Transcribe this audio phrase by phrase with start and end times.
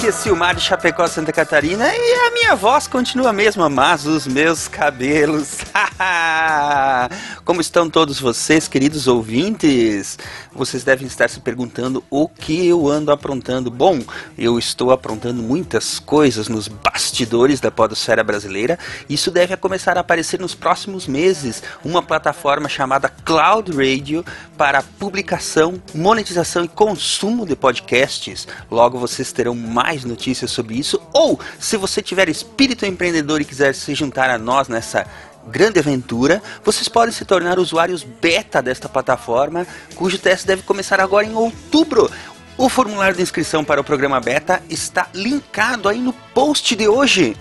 [0.00, 4.06] aqui é Silmar de Chapecó, Santa Catarina, e a minha voz continua a mesma, mas
[4.06, 5.58] os meus cabelos.
[7.44, 10.18] Como estão todos vocês, queridos ouvintes?
[10.52, 13.70] Vocês devem estar se perguntando o que eu ando aprontando.
[13.70, 14.00] Bom,
[14.38, 18.78] eu estou aprontando muitas coisas nos bastidores da podosfera brasileira.
[19.06, 21.62] Isso deve começar a aparecer nos próximos meses.
[21.84, 24.24] Uma plataforma chamada Cloud Radio
[24.56, 28.48] para publicação, monetização e consumo de podcasts.
[28.70, 31.00] Logo vocês terão mais notícias sobre isso.
[31.12, 35.06] Ou, se você tiver espírito empreendedor e quiser se juntar a nós nessa
[35.46, 41.26] grande aventura, vocês podem se tornar usuários beta desta plataforma, cujo teste deve começar agora
[41.26, 42.10] em outubro.
[42.56, 47.36] O formulário de inscrição para o programa beta está linkado aí no post de hoje.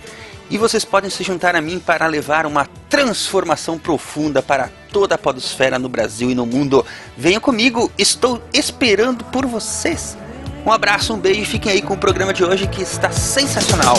[0.50, 5.18] E vocês podem se juntar a mim para levar uma transformação profunda para toda a
[5.18, 6.84] podosfera no Brasil e no mundo.
[7.16, 10.18] Venham comigo, estou esperando por vocês.
[10.66, 13.98] Um abraço, um beijo e fiquem aí com o programa de hoje que está sensacional.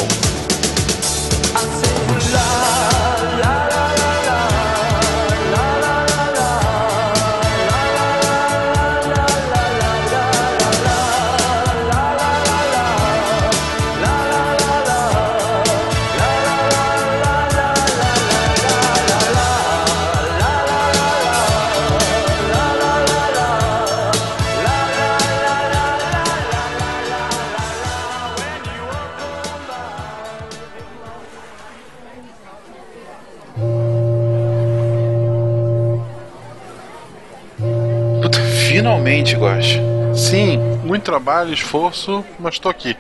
[38.81, 39.79] Finalmente, Guache.
[40.15, 42.97] Sim, muito trabalho, esforço, mas tô aqui.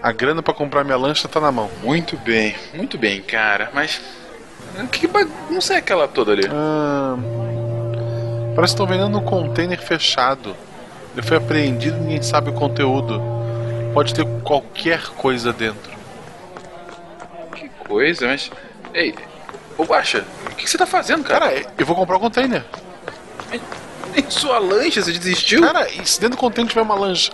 [0.00, 1.68] A grana para comprar minha lancha tá na mão.
[1.82, 3.68] Muito bem, muito bem, cara.
[3.74, 4.00] Mas.
[4.92, 6.46] Que bagunça é aquela toda ali?
[6.48, 7.16] Ah,
[8.54, 10.54] parece que estão vendendo um container fechado.
[11.12, 13.20] Ele foi apreendido e ninguém sabe o conteúdo.
[13.92, 15.90] Pode ter qualquer coisa dentro.
[17.52, 18.48] Que coisa, mas.
[18.94, 19.12] Ei,
[19.76, 21.48] ô Guacha, o que você tá fazendo, cara?
[21.48, 22.64] Cara, eu vou comprar o container.
[24.16, 25.60] Em sua lancha, você desistiu?
[25.60, 27.30] Cara, e se dentro do container tiver uma lancha?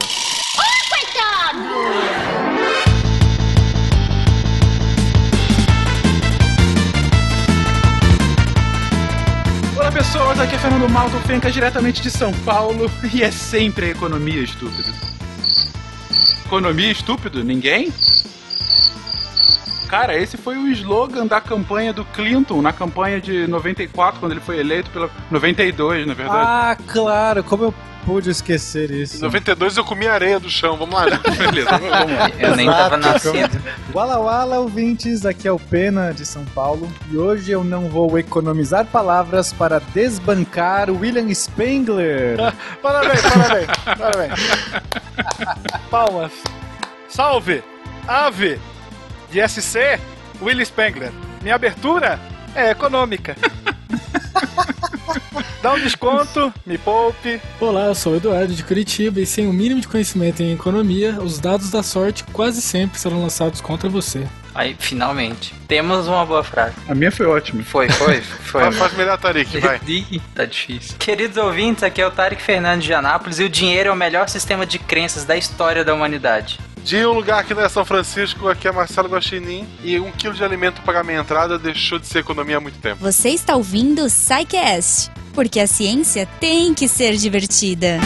[9.77, 13.89] Olá pessoas, aqui é Fernando Malto Fenca, diretamente de São Paulo, e é sempre a
[13.91, 14.93] economia estúpido.
[16.45, 17.45] Economia estúpido?
[17.45, 17.93] Ninguém?
[19.93, 24.41] Cara, esse foi o slogan da campanha do Clinton, na campanha de 94, quando ele
[24.41, 25.11] foi eleito pela.
[25.31, 26.39] 92, na verdade.
[26.41, 27.75] Ah, claro, como eu
[28.07, 29.21] pude esquecer Em isso.
[29.21, 31.05] 92 eu comi areia do chão, vamos lá.
[31.05, 31.21] né?
[31.37, 32.31] Beleza, vamos lá.
[32.39, 33.63] Eu nem tava Exato, nascido.
[33.93, 38.19] Wala Wala, ouvintes, aqui é o Pena de São Paulo e hoje eu não vou
[38.19, 42.39] economizar palavras para desbancar William Spengler.
[42.81, 43.67] Parabéns, parabéns,
[43.99, 44.41] parabéns.
[45.91, 46.33] Palmas.
[47.11, 47.63] Salve!
[48.09, 48.59] Ave!
[49.33, 49.99] De SC,
[50.43, 51.11] Willy Spengler.
[51.41, 52.21] Minha abertura
[52.55, 53.35] é econômica.
[55.63, 57.41] Dá um desconto, me poupe.
[57.59, 61.19] Olá, eu sou o Eduardo de Curitiba e sem o mínimo de conhecimento em economia,
[61.23, 64.29] os dados da sorte quase sempre serão lançados contra você.
[64.55, 65.55] Aí, finalmente.
[65.67, 66.75] Temos uma boa frase.
[66.87, 67.63] A minha foi ótima.
[67.63, 68.61] Foi, foi, foi.
[68.65, 69.81] Faz, faz melhor, Tarik, vai.
[69.89, 70.95] Ih, tá difícil.
[70.99, 74.29] Queridos ouvintes, aqui é o Tarek Fernandes de Anápolis e o dinheiro é o melhor
[74.29, 76.61] sistema de crenças da história da humanidade.
[76.85, 79.67] De um lugar que não é São Francisco, aqui é Marcelo Guaxinim.
[79.83, 82.79] E um quilo de alimento para pagar minha entrada deixou de ser economia há muito
[82.79, 83.01] tempo.
[83.01, 87.99] Você está ouvindo o SciCast, porque a ciência tem que ser divertida.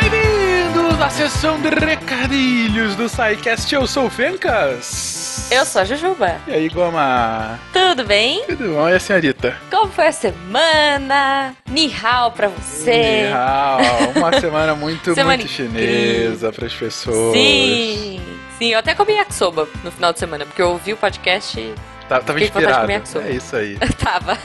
[0.00, 3.74] Bem-vindos à sessão de recadilhos do SciCast.
[3.74, 5.11] Eu sou o Fencas.
[5.52, 6.40] Eu sou a Jujuba.
[6.48, 7.60] E aí, Goma?
[7.74, 8.42] Tudo bem?
[8.46, 8.88] Tudo bom?
[8.88, 9.54] E a senhorita?
[9.70, 11.54] Como foi a semana?
[11.68, 13.24] Nihao pra você.
[13.26, 13.78] Nihao.
[14.16, 17.34] Uma semana muito, Semana muito chinesa para as pessoas.
[17.36, 18.18] Sim.
[18.58, 21.74] Sim, eu até comi yakisoba no final de semana, porque eu ouvi o podcast
[22.20, 22.92] Tá- Tava de inspirado.
[22.92, 23.78] É isso aí.
[23.98, 24.38] tava.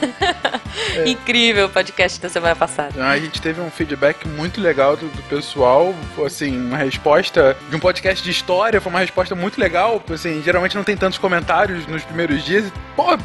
[1.05, 3.05] Incrível o podcast da semana passada.
[3.05, 5.93] A gente teve um feedback muito legal do, do pessoal,
[6.25, 10.75] assim, uma resposta de um podcast de história, foi uma resposta muito legal, assim, geralmente
[10.75, 13.17] não tem tantos comentários nos primeiros dias, e, pô,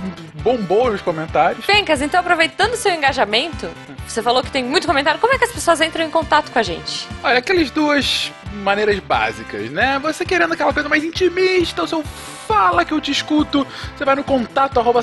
[0.42, 1.64] bombou os comentários.
[1.64, 3.68] Fencas, então aproveitando o seu engajamento,
[4.06, 6.58] você falou que tem muito comentário, como é que as pessoas entram em contato com
[6.58, 7.06] a gente?
[7.22, 9.98] Olha, aquelas duas maneiras básicas, né?
[10.02, 12.04] Você querendo aquela coisa mais intimista, o seu
[12.46, 13.66] fala que eu te escuto,
[13.96, 15.00] você vai no contato arroba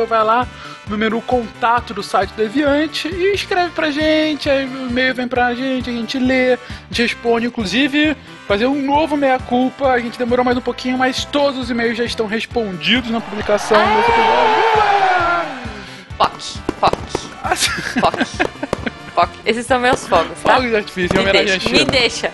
[0.00, 0.48] ou vai lá
[0.88, 5.28] no menu contato do site do Deviante e escreve pra gente, aí o e-mail vem
[5.28, 6.58] pra gente, a gente lê, a
[6.90, 8.16] gente responde, inclusive
[8.48, 12.04] fazer um novo meia-culpa, a gente demorou mais um pouquinho, mas todos os e-mails já
[12.04, 14.54] estão respondidos na publicação desse episódio.
[14.78, 14.98] Ué!
[16.18, 16.90] POC, POC,
[18.00, 18.50] POC,
[19.14, 19.30] POC.
[19.46, 20.54] Esses são meus fogos, tá?
[20.54, 22.32] Fogos de artifício Me deixa, me deixa.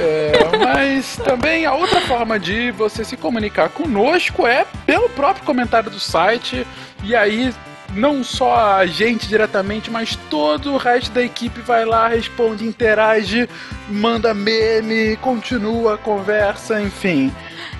[0.00, 5.90] É, mas também a outra forma de você se comunicar conosco é pelo próprio comentário
[5.90, 6.66] do site.
[7.02, 7.52] E aí,
[7.94, 13.48] não só a gente diretamente, mas todo o resto da equipe vai lá, responde, interage,
[13.88, 17.32] manda meme, continua a conversa, enfim.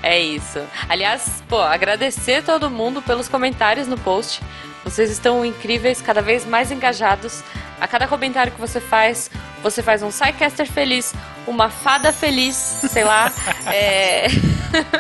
[0.04, 0.60] É isso.
[0.86, 4.42] Aliás, pô, agradecer todo mundo pelos comentários no post.
[4.84, 7.42] Vocês estão incríveis, cada vez mais engajados.
[7.80, 9.30] A cada comentário que você faz,
[9.62, 11.14] você faz um Psycaster feliz,
[11.46, 13.32] uma fada feliz, sei lá.
[13.72, 14.26] é...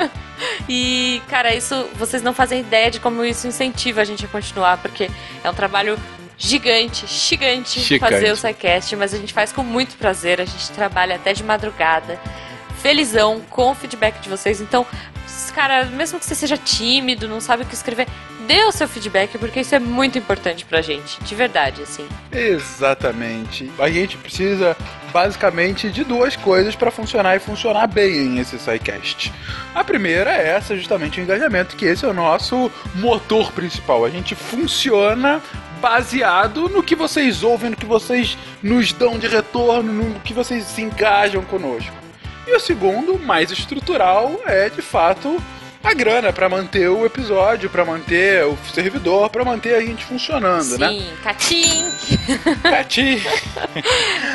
[0.66, 4.78] e, cara, isso vocês não fazem ideia de como isso incentiva a gente a continuar,
[4.78, 5.10] porque
[5.44, 5.98] é um trabalho
[6.38, 8.10] gigante, gigante, Gigante.
[8.10, 11.44] fazer o SciCast, mas a gente faz com muito prazer, a gente trabalha até de
[11.44, 12.18] madrugada
[12.84, 14.60] felizão com o feedback de vocês.
[14.60, 14.86] Então,
[15.54, 18.06] cara, mesmo que você seja tímido, não sabe o que escrever,
[18.46, 21.18] dê o seu feedback, porque isso é muito importante pra gente.
[21.24, 22.06] De verdade, assim.
[22.30, 23.72] Exatamente.
[23.78, 24.76] A gente precisa
[25.14, 29.32] basicamente de duas coisas para funcionar e funcionar bem esse SciCast.
[29.74, 34.04] A primeira é essa, justamente o engajamento, que esse é o nosso motor principal.
[34.04, 35.40] A gente funciona
[35.80, 40.64] baseado no que vocês ouvem, no que vocês nos dão de retorno, no que vocês
[40.64, 42.03] se engajam conosco.
[42.46, 45.42] E o segundo, mais estrutural, é de fato
[45.84, 50.78] a grana para manter o episódio, para manter o servidor, para manter a gente funcionando,
[50.78, 50.88] né?
[50.88, 51.90] Sim, catim!
[52.62, 53.22] Cati!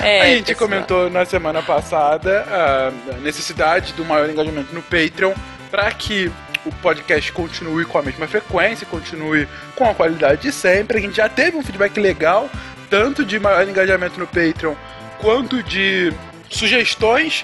[0.01, 0.69] É, a gente pessoal.
[0.69, 5.33] comentou na semana passada a necessidade do maior engajamento no Patreon
[5.69, 6.31] para que
[6.65, 10.97] o podcast continue com a mesma frequência, continue com a qualidade de sempre.
[10.97, 12.49] A gente já teve um feedback legal,
[12.89, 14.73] tanto de maior engajamento no Patreon,
[15.19, 16.13] quanto de
[16.49, 17.43] sugestões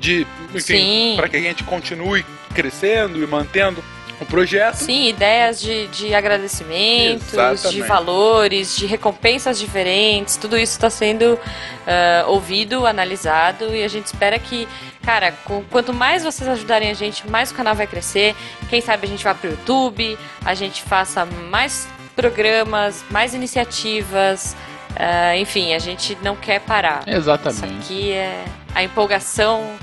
[0.00, 2.24] de, enfim, para que a gente continue
[2.54, 3.84] crescendo e mantendo
[4.20, 4.74] o projeto.
[4.76, 7.70] Sim, ideias de, de agradecimentos, Exatamente.
[7.70, 11.38] de valores, de recompensas diferentes, tudo isso está sendo
[11.86, 14.68] ah, ouvido, analisado e a gente espera que,
[15.02, 18.34] cara, com- quanto mais vocês ajudarem a gente, mais o canal vai crescer.
[18.68, 24.54] Quem sabe a gente vá pro YouTube, a gente faça mais programas, mais iniciativas.
[24.98, 27.04] ah, enfim, a gente não quer parar.
[27.06, 27.64] Isso Exatamente.
[27.84, 28.44] aqui é
[28.74, 29.78] a empolgação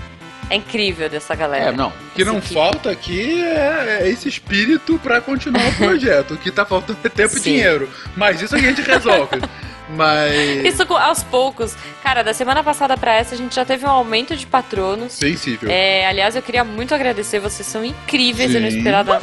[0.50, 1.70] é incrível dessa galera.
[1.70, 1.90] É, não.
[1.90, 2.54] O que não aqui.
[2.54, 6.34] falta aqui é, é esse espírito pra continuar o projeto.
[6.36, 7.52] O que tá faltando é tempo e Sim.
[7.52, 7.90] dinheiro.
[8.16, 9.42] Mas isso a gente resolve.
[9.90, 10.66] Mas.
[10.66, 11.76] Isso aos poucos.
[12.04, 15.14] Cara, da semana passada pra essa a gente já teve um aumento de patronos.
[15.14, 15.70] Sensível.
[15.72, 18.78] É, aliás, eu queria muito agradecer, vocês são incríveis, eu não Sim.
[18.78, 19.22] esperava,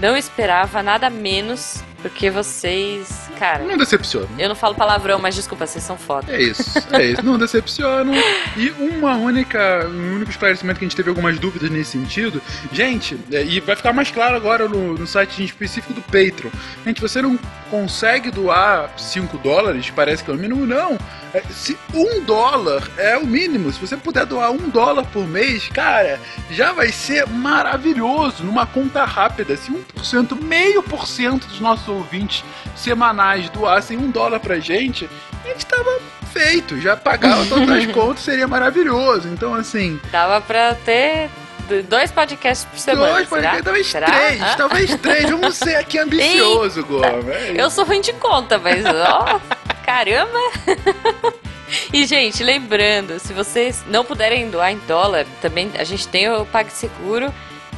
[0.00, 4.28] não esperava nada menos, porque vocês, cara, Não decepciona.
[4.38, 6.30] eu não falo palavrão, mas desculpa, vocês são foda.
[6.30, 6.62] É isso,
[6.92, 7.22] é isso.
[7.22, 8.12] Não decepcionam.
[8.58, 12.42] E uma única, um único esclarecimento que a gente teve algumas dúvidas nesse sentido.
[12.70, 16.50] Gente, é, e vai ficar mais claro agora no, no site específico do Patreon.
[16.84, 17.38] Gente, você não
[17.70, 20.98] consegue doar 5 dólares, parece que é o mínimo, não.
[21.32, 25.68] É, se um dólar é o mínimo, se você puder doar um dólar por mês,
[25.68, 28.44] cara, já vai ser maravilhoso.
[28.44, 32.44] Numa conta rápida, se 1%, meio por cento dos nossos ouvintes
[32.76, 35.08] semanais doassem um dólar pra gente,
[35.44, 36.00] a gente tava
[36.32, 39.28] feito, já pagava todas as contas, seria maravilhoso.
[39.28, 41.30] Então, assim, Dava pra ter
[41.88, 44.06] dois podcasts por semana, dois, pode- talvez Será?
[44.06, 45.30] três, talvez três.
[45.30, 47.06] Vamos ser aqui ambicioso, Goma.
[47.32, 49.40] É Eu sou ruim de conta, mas ó,
[49.86, 50.38] caramba!
[51.92, 56.44] E, gente, lembrando, se vocês não puderem doar em dólar, também a gente tem o
[56.46, 57.32] PagSeguro,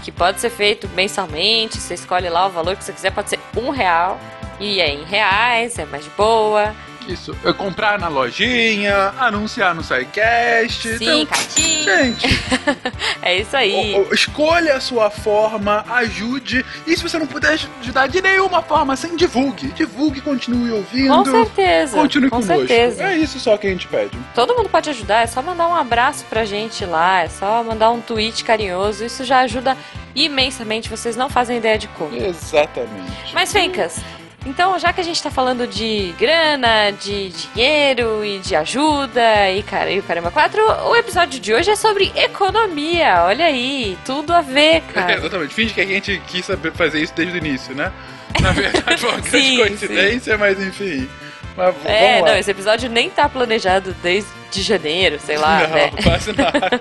[0.06, 1.80] que pode ser feito mensalmente.
[1.80, 4.20] Você escolhe lá o valor que você quiser, pode ser um real.
[4.60, 6.72] E é em reais, é mais de boa.
[7.08, 10.98] Isso, é comprar na lojinha, anunciar no SciCast.
[10.98, 11.38] Sim, então,
[11.84, 12.26] gente,
[13.22, 13.94] É isso aí.
[13.94, 16.64] o- o- escolha a sua forma, ajude.
[16.86, 19.68] E se você não puder ajudar de nenhuma forma, assim, divulgue.
[19.72, 21.14] Divulgue, continue ouvindo.
[21.14, 21.96] Com certeza.
[21.96, 22.66] Continue com conosco.
[22.66, 23.02] certeza.
[23.04, 24.16] É isso só que a gente pede.
[24.34, 27.90] Todo mundo pode ajudar, é só mandar um abraço pra gente lá, é só mandar
[27.90, 29.04] um tweet carinhoso.
[29.04, 29.76] Isso já ajuda
[30.14, 32.16] imensamente, vocês não fazem ideia de como.
[32.16, 33.32] Exatamente.
[33.34, 34.00] Mas, Fencas,
[34.46, 39.62] então já que a gente tá falando de grana, de dinheiro e de ajuda e,
[39.62, 43.24] cara, e o Caramba 4, o episódio de hoje é sobre economia.
[43.24, 45.14] Olha aí, tudo a ver, cara.
[45.16, 45.52] Exatamente.
[45.54, 47.92] Finge que a gente quis saber fazer isso desde o início, né?
[48.40, 51.08] Na verdade, foi uma grande Sim, coincidência, mas enfim.
[51.56, 52.28] Mas É, vamos lá.
[52.32, 54.30] não, esse episódio nem tá planejado desde
[54.62, 55.90] janeiro, sei lá, não, né?
[56.02, 56.80] quase nada.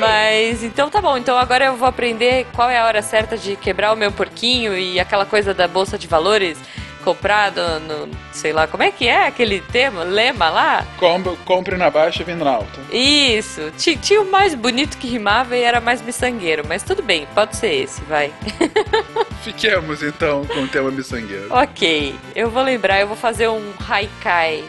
[0.00, 3.56] Mas então tá bom, então agora eu vou aprender qual é a hora certa de
[3.56, 6.58] quebrar o meu porquinho e aquela coisa da bolsa de valores.
[7.02, 10.86] Comprar no, no- sei lá, como é que é aquele tema, lema lá?
[10.98, 12.80] Compre, compre na baixa, venda na alta.
[12.90, 17.26] Isso, Ti- tinha o mais bonito que rimava e era mais miçangueiro, mas tudo bem,
[17.34, 18.32] pode ser esse, vai.
[19.42, 21.46] Fiquemos então com o tema miçangueiro.
[21.50, 24.64] ok, eu vou lembrar, eu vou fazer um haikai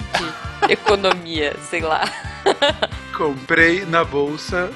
[0.68, 2.04] de economia, sei lá.
[3.16, 4.70] Comprei na bolsa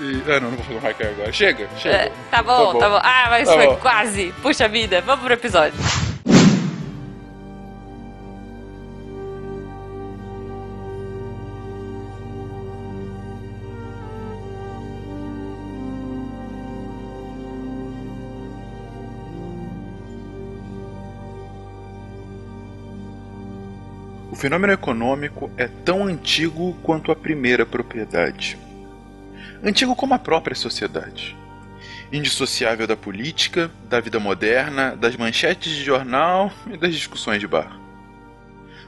[0.00, 0.22] e...
[0.30, 1.32] Ah, não, não vou fazer um haikai agora.
[1.32, 1.94] Chega, chega.
[1.96, 3.00] É, tá bom, tá bom.
[3.02, 3.76] Ah, mas Tá foi bom.
[3.76, 4.32] quase.
[4.42, 5.74] Puxa vida, vamos pro episódio.
[24.38, 28.56] Fenômeno econômico é tão antigo quanto a primeira propriedade.
[29.64, 31.36] Antigo como a própria sociedade.
[32.12, 37.80] Indissociável da política, da vida moderna, das manchetes de jornal e das discussões de bar.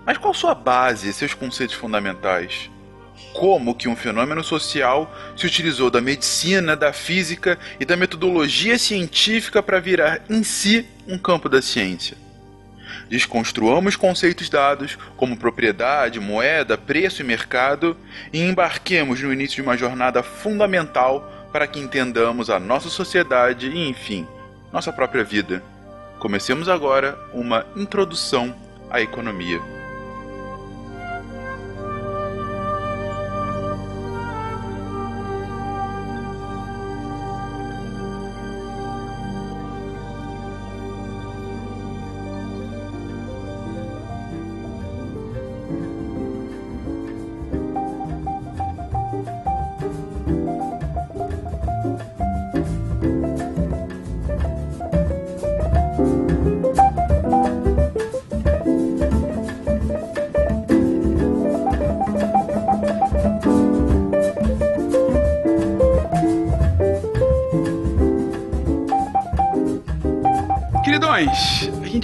[0.07, 2.71] Mas qual sua base seus conceitos fundamentais?
[3.35, 9.61] Como que um fenômeno social se utilizou da medicina, da física e da metodologia científica
[9.61, 12.30] para virar em si um campo da ciência?
[13.11, 17.97] Desconstruamos conceitos dados como propriedade, moeda, preço e mercado
[18.33, 23.89] e embarquemos no início de uma jornada fundamental para que entendamos a nossa sociedade e,
[23.89, 24.29] enfim,
[24.73, 25.61] nossa própria vida.
[26.21, 28.55] Comecemos agora uma introdução
[28.89, 29.80] à economia.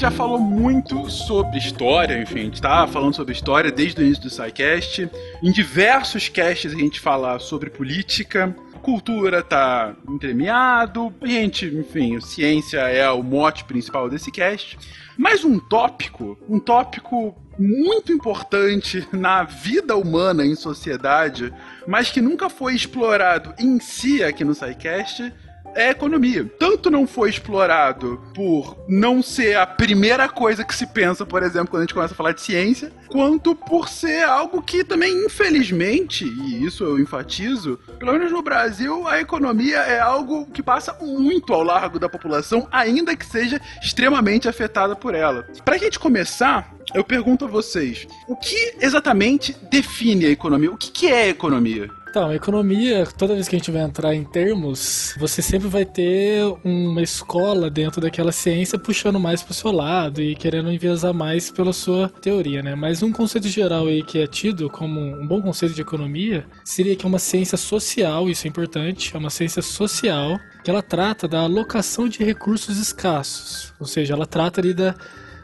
[0.07, 4.23] Já falou muito sobre história, enfim, a gente tá falando sobre história desde o início
[4.23, 5.11] do SciCast.
[5.43, 13.11] Em diversos casts a gente fala sobre política, cultura tá entremeado, gente, enfim, ciência é
[13.11, 14.79] o mote principal desse cast.
[15.19, 21.53] Mas um tópico, um tópico muito importante na vida humana em sociedade,
[21.85, 25.33] mas que nunca foi explorado em si aqui no SciCast,
[25.77, 26.51] é a economia.
[26.59, 31.69] Tanto não foi explorado por não ser a primeira coisa que se pensa, por exemplo,
[31.69, 36.25] quando a gente começa a falar de ciência, quanto por ser algo que também, infelizmente,
[36.25, 41.53] e isso eu enfatizo, pelo menos no Brasil, a economia é algo que passa muito
[41.53, 45.47] ao largo da população, ainda que seja extremamente afetada por ela.
[45.65, 50.71] Pra gente começar, eu pergunto a vocês, o que exatamente define a economia?
[50.71, 51.91] O que, que é a economia?
[52.09, 56.43] Então, economia, toda vez que a gente vai entrar em termos, você sempre vai ter
[56.65, 61.75] uma escola dentro daquela ciência puxando mais pro seu lado e querendo enviesar mais pela
[61.75, 62.75] sua teoria, né?
[62.75, 66.97] Mas um conceito geral aí que é tido como um bom conceito de economia seria
[66.97, 71.29] que é uma ciência social, isso é importante, é uma ciência social que ela trata
[71.29, 74.95] da alocação de recursos escassos, ou seja, ela trata ali da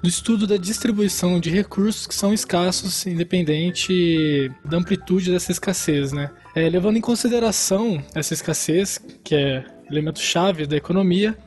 [0.02, 6.30] do estudo da distribuição de recursos que são escassos, independente da amplitude dessa escassez, né?
[6.54, 11.38] É, levando em consideração essa escassez, que é elemento chave da economia,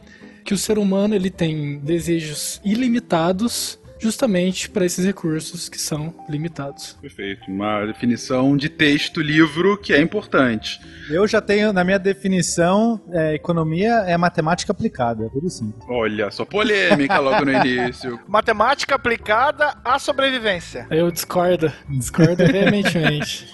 [0.45, 6.98] que o ser humano ele tem desejos ilimitados justamente para esses recursos que são limitados.
[7.02, 7.50] Perfeito.
[7.50, 10.80] Uma definição de texto, livro, que é importante.
[11.10, 15.74] Eu já tenho, na minha definição, é, economia é matemática aplicada, por isso.
[15.88, 18.20] Olha só, polêmica logo no início.
[18.28, 20.88] Matemática aplicada à sobrevivência.
[20.90, 23.48] Eu discordo, discordo veementemente.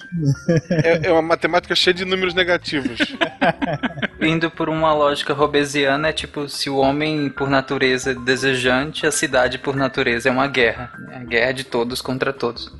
[0.70, 2.98] É, é uma matemática cheia de números negativos.
[4.20, 9.10] Indo por uma lógica robesiana, é tipo, se o homem por natureza é desejante, a
[9.10, 10.92] cidade por natureza é uma guerra.
[11.10, 12.72] É a guerra de todos contra todos.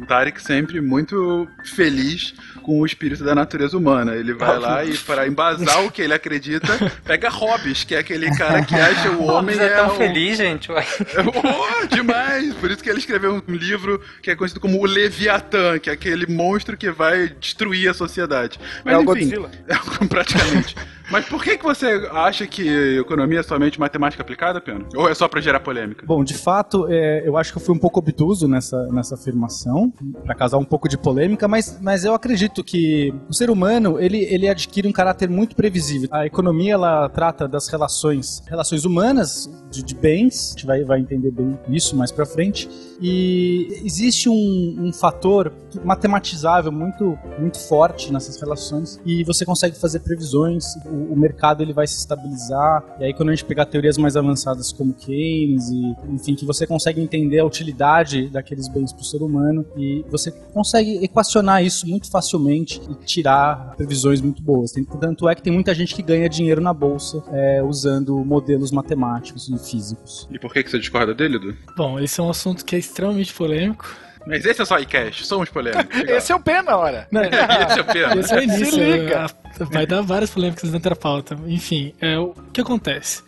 [0.00, 4.14] O Tarek sempre muito feliz com o espírito da natureza humana.
[4.14, 6.68] Ele vai lá e, para embasar o que ele acredita,
[7.04, 10.38] pega Hobbes, que é aquele cara que acha o homem Hobbes é tão o- feliz,
[10.38, 10.72] gente.
[10.72, 10.82] ué.
[11.82, 12.54] Oh, demais!
[12.54, 15.92] Por isso que ele escreveu um livro que é conhecido como o Leviatã, que é
[15.92, 18.58] aquele monstro que vai destruir a sociedade.
[18.84, 19.50] Mas É o enfim, Godzilla.
[19.68, 20.76] é, praticamente.
[21.10, 24.86] Mas por que, que você acha que economia é somente matemática aplicada, Pena?
[24.94, 26.06] Ou é só pra gerar polêmica?
[26.06, 29.92] Bom, de fato, é, eu acho que eu fui um pouco obtuso nessa, nessa afirmação,
[30.24, 34.18] para causar um pouco de polêmica, mas, mas eu acredito que o ser humano, ele,
[34.24, 36.08] ele adquire um caráter muito previsível.
[36.12, 41.00] A economia, ela trata das relações, relações humanas, de, de bens, a gente vai, vai
[41.00, 42.68] entender bem isso mais pra frente,
[43.00, 45.52] e existe um, um fator
[45.84, 51.72] matematizável muito, muito forte nessas relações, e você consegue fazer previsões, o, o mercado ele
[51.72, 55.96] vai se estabilizar, e aí quando a gente pegar teorias mais avançadas como Keynes, e,
[56.08, 60.30] enfim, que você consegue entender a utilidade daqueles bens para o ser humano, e você
[60.30, 64.72] consegue equacionar isso muito facilmente e tirar previsões muito boas.
[65.00, 69.48] Tanto é que tem muita gente que ganha dinheiro na bolsa é, usando modelos matemáticos
[69.48, 70.28] e físicos.
[70.30, 71.56] E por que, que você discorda dele, Edu?
[71.76, 73.86] Bom, esse é um assunto que é extremamente polêmico.
[74.26, 75.98] Mas esse é só iCash, somos polêmicos.
[76.08, 77.08] Esse é o pena, ora.
[77.10, 78.20] Não, esse é o Pena.
[78.20, 78.66] Esse é o início.
[78.66, 79.26] Se liga.
[79.60, 81.36] é, Vai dar várias polêmicas dentro da pauta.
[81.46, 83.22] Enfim, é, o que acontece?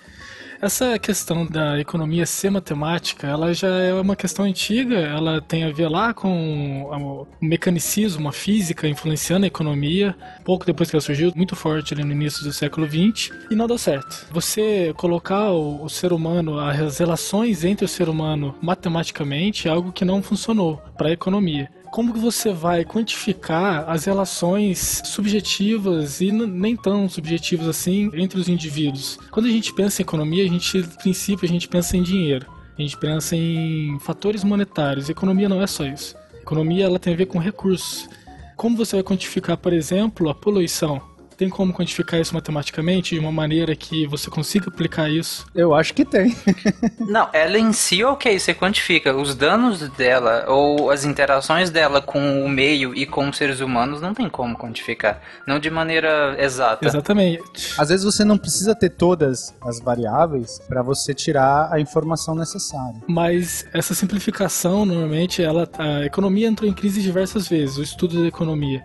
[0.63, 5.73] Essa questão da economia ser matemática, ela já é uma questão antiga, ela tem a
[5.73, 10.15] ver lá com o mecanicismo, a física influenciando a economia,
[10.45, 13.67] pouco depois que ela surgiu, muito forte ali no início do século XX, e não
[13.67, 14.25] deu certo.
[14.31, 19.91] Você colocar o, o ser humano, as relações entre o ser humano matematicamente, é algo
[19.91, 26.33] que não funcionou para a economia como que você vai quantificar as relações subjetivas e
[26.33, 29.19] nem tão subjetivas assim entre os indivíduos?
[29.31, 32.47] Quando a gente pensa em economia, a gente, no princípio, a gente pensa em dinheiro.
[32.79, 35.11] A gente pensa em fatores monetários.
[35.11, 36.17] Economia não é só isso.
[36.41, 38.09] Economia ela tem a ver com recursos.
[38.57, 41.12] Como você vai quantificar, por exemplo, a poluição?
[41.43, 45.45] Tem como quantificar isso matematicamente de uma maneira que você consiga aplicar isso?
[45.53, 46.37] Eu acho que tem.
[47.01, 49.13] Não, ela em si, ok, você quantifica.
[49.13, 54.01] Os danos dela ou as interações dela com o meio e com os seres humanos
[54.01, 55.21] não tem como quantificar.
[55.45, 56.87] Não de maneira exata.
[56.87, 57.75] Exatamente.
[57.77, 63.03] Às vezes você não precisa ter todas as variáveis para você tirar a informação necessária.
[63.09, 68.29] Mas essa simplificação, normalmente, ela, a economia entrou em crise diversas vezes, o estudo da
[68.29, 68.85] economia.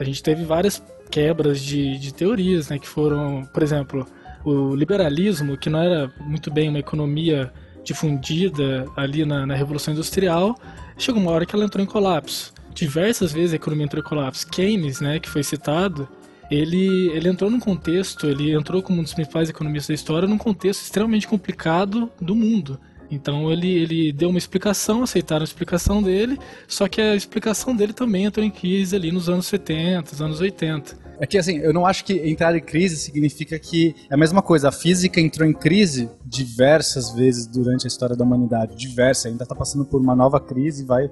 [0.00, 4.06] A gente teve várias quebras de, de teorias, né, que foram, por exemplo,
[4.44, 7.52] o liberalismo, que não era muito bem uma economia
[7.84, 10.56] difundida ali na, na Revolução Industrial,
[10.96, 12.52] chegou uma hora que ela entrou em colapso.
[12.74, 14.46] Diversas vezes a economia entrou em colapso.
[14.46, 16.08] Keynes, né, que foi citado,
[16.50, 20.38] ele, ele entrou num contexto, ele entrou como um dos principais economistas da história, num
[20.38, 22.78] contexto extremamente complicado do mundo.
[23.10, 27.92] Então ele, ele deu uma explicação, aceitaram a explicação dele, só que a explicação dele
[27.92, 31.07] também entrou em crise ali nos anos 70, nos anos 80.
[31.20, 34.42] É que assim, eu não acho que entrar em crise significa que é a mesma
[34.42, 34.68] coisa.
[34.68, 39.26] A física entrou em crise diversas vezes durante a história da humanidade, diversas.
[39.26, 41.10] Ainda está passando por uma nova crise, vai.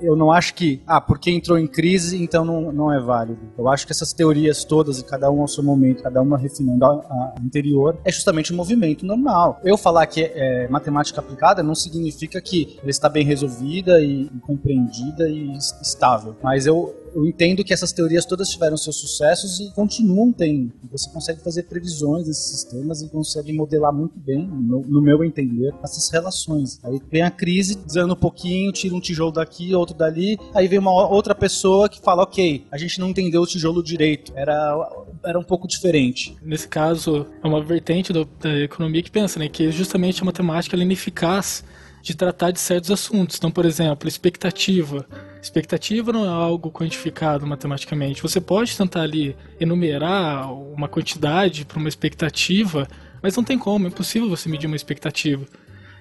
[0.00, 3.40] Eu não acho que, ah, porque entrou em crise, então não, não é válido.
[3.56, 6.84] Eu acho que essas teorias todas, e cada um ao seu momento, cada uma refinando
[6.84, 9.60] a, a anterior, é justamente um movimento normal.
[9.64, 14.22] Eu falar que é, é matemática aplicada não significa que ela está bem resolvida e,
[14.22, 16.36] e compreendida e estável.
[16.42, 20.72] Mas eu eu entendo que essas teorias todas tiveram seus sucessos e continuam tendo.
[20.92, 25.74] Você consegue fazer previsões desses sistemas e consegue modelar muito bem, no, no meu entender,
[25.82, 26.78] essas relações.
[26.84, 30.78] Aí vem a crise, desanda um pouquinho, tira um tijolo daqui, outro dali, aí vem
[30.78, 35.38] uma outra pessoa que fala, ok, a gente não entendeu o tijolo direito, era, era
[35.38, 36.36] um pouco diferente.
[36.40, 40.76] Nesse caso, é uma vertente do, da economia que pensa, né, que justamente a matemática
[40.76, 41.64] é ineficaz
[42.00, 43.36] de tratar de certos assuntos.
[43.36, 45.04] Então, por exemplo, expectativa.
[45.40, 48.22] Expectativa não é algo quantificado matematicamente.
[48.22, 52.88] Você pode tentar ali enumerar uma quantidade para uma expectativa,
[53.22, 55.44] mas não tem como, é impossível você medir uma expectativa.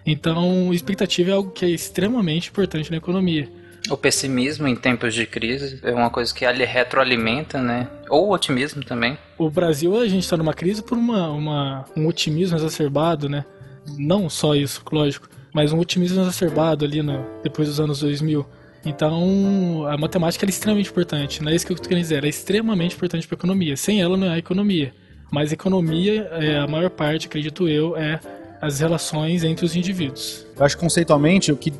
[0.05, 3.49] Então, expectativa é algo que é extremamente importante na economia.
[3.89, 7.87] O pessimismo em tempos de crise é uma coisa que ali retroalimenta, né?
[8.09, 9.17] Ou o otimismo também.
[9.37, 13.45] O Brasil, a gente está numa crise por uma, uma, um otimismo exacerbado, né?
[13.97, 18.45] Não só isso, lógico, mas um otimismo exacerbado ali no, depois dos anos 2000.
[18.87, 21.43] Então, a matemática é extremamente importante.
[21.43, 22.19] Não é isso que eu estou querendo dizer.
[22.19, 23.75] Ela é extremamente importante para a economia.
[23.75, 24.93] Sem ela, não é economia.
[25.29, 28.17] Mas economia, é, a maior parte, acredito eu, é
[28.61, 30.46] as relações entre os indivíduos.
[30.59, 31.71] Eu acho que conceitualmente o que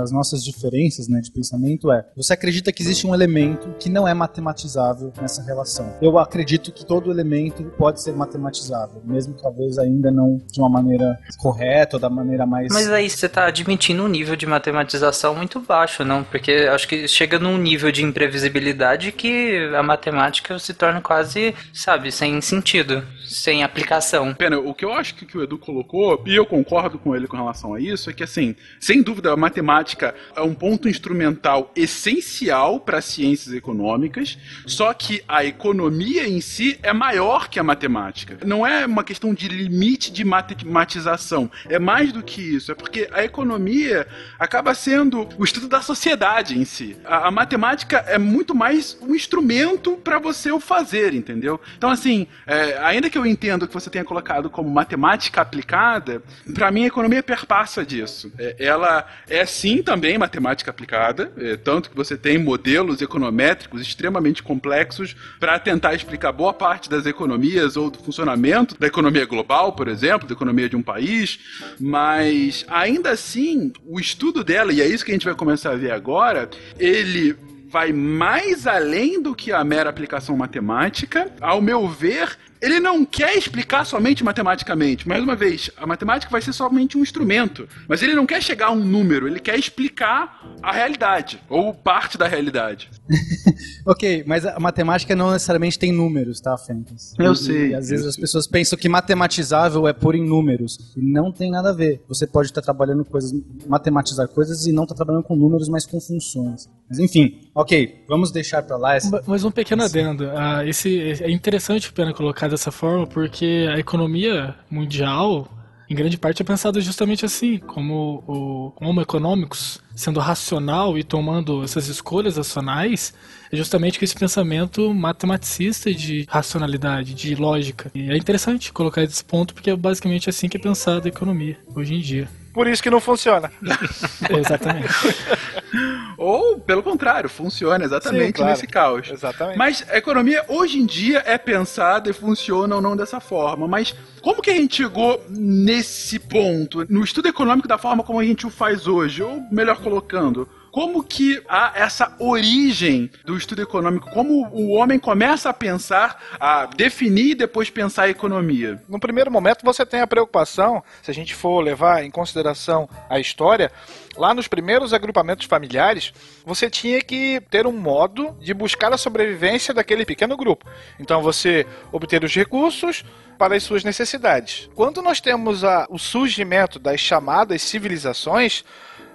[0.00, 4.06] as nossas diferenças né, de pensamento é: você acredita que existe um elemento que não
[4.06, 5.92] é matematizável nessa relação.
[6.00, 11.18] Eu acredito que todo elemento pode ser matematizável, mesmo talvez ainda não de uma maneira
[11.38, 12.72] correta ou da maneira mais.
[12.72, 16.22] Mas aí você está admitindo um nível de matematização muito baixo, não?
[16.22, 22.12] Porque acho que chega num nível de imprevisibilidade que a matemática se torna quase, sabe,
[22.12, 24.34] sem sentido, sem aplicação.
[24.34, 27.36] Pena, o que eu acho que o Edu colocou, e eu concordo com ele com
[27.36, 32.78] relação a isso, pensa que, assim, sem dúvida, a matemática é um ponto instrumental essencial
[32.78, 38.38] para as ciências econômicas, só que a economia em si é maior que a matemática.
[38.46, 43.08] Não é uma questão de limite de matematização, é mais do que isso, é porque
[43.12, 44.06] a economia
[44.38, 46.96] acaba sendo o estudo da sociedade em si.
[47.04, 51.60] A, a matemática é muito mais um instrumento para você o fazer, entendeu?
[51.76, 56.22] Então, assim, é, ainda que eu entendo que você tenha colocado como matemática aplicada,
[56.54, 58.01] para mim a economia perpassa disso.
[58.38, 64.42] É, ela é sim também matemática aplicada, é, tanto que você tem modelos econométricos extremamente
[64.42, 69.88] complexos para tentar explicar boa parte das economias ou do funcionamento da economia global, por
[69.88, 71.38] exemplo, da economia de um país,
[71.78, 75.76] mas ainda assim, o estudo dela, e é isso que a gente vai começar a
[75.76, 77.36] ver agora, ele
[77.72, 81.32] vai mais além do que a mera aplicação matemática.
[81.40, 85.06] Ao meu ver, ele não quer explicar somente matematicamente.
[85.08, 87.68] Mais uma vez, a matemática vai ser somente um instrumento.
[87.88, 92.16] Mas ele não quer chegar a um número, ele quer explicar a realidade, ou parte
[92.16, 92.88] da realidade.
[93.84, 97.14] ok, mas a matemática não necessariamente tem números, tá, Fênix?
[97.18, 97.68] Eu e, sei.
[97.70, 100.92] E às vezes as pessoas pensam que matematizável é pôr em números.
[100.96, 102.00] E não tem nada a ver.
[102.08, 103.32] Você pode estar trabalhando coisas,
[103.66, 106.70] matematizar coisas e não estar trabalhando com números, mas com funções.
[106.88, 108.94] Mas enfim, ok, vamos deixar para lá.
[108.94, 109.20] Essa...
[109.26, 110.30] Mas um pequeno adendo.
[110.30, 115.48] Ah, esse, é interessante o Pena colocar dessa forma porque a economia mundial,
[115.88, 121.62] em grande parte, é pensada justamente assim, como o Homo econômicos, sendo racional e tomando
[121.62, 123.12] essas escolhas racionais,
[123.52, 127.90] é justamente com esse pensamento matematicista de racionalidade, de lógica.
[127.94, 131.58] E é interessante colocar esse ponto porque é basicamente assim que é pensada a economia
[131.74, 132.28] hoje em dia.
[132.52, 133.50] Por isso que não funciona.
[134.38, 134.88] exatamente.
[136.18, 138.50] Ou, pelo contrário, funciona exatamente Sim, claro.
[138.50, 139.10] nesse caos.
[139.10, 139.58] Exatamente.
[139.58, 143.66] Mas a economia hoje em dia é pensada e funciona ou não dessa forma.
[143.66, 146.86] Mas como que a gente chegou nesse ponto?
[146.88, 149.20] No estudo econômico da forma como a gente o faz hoje?
[149.22, 154.10] Ou melhor colocando, como que há essa origem do estudo econômico?
[154.10, 158.82] Como o homem começa a pensar, a definir e depois pensar a economia?
[158.88, 163.20] No primeiro momento, você tem a preocupação, se a gente for levar em consideração a
[163.20, 163.70] história,
[164.16, 166.10] lá nos primeiros agrupamentos familiares,
[166.42, 170.66] você tinha que ter um modo de buscar a sobrevivência daquele pequeno grupo.
[170.98, 173.04] Então você obter os recursos
[173.38, 174.70] para as suas necessidades.
[174.74, 178.64] Quando nós temos a, o surgimento das chamadas civilizações,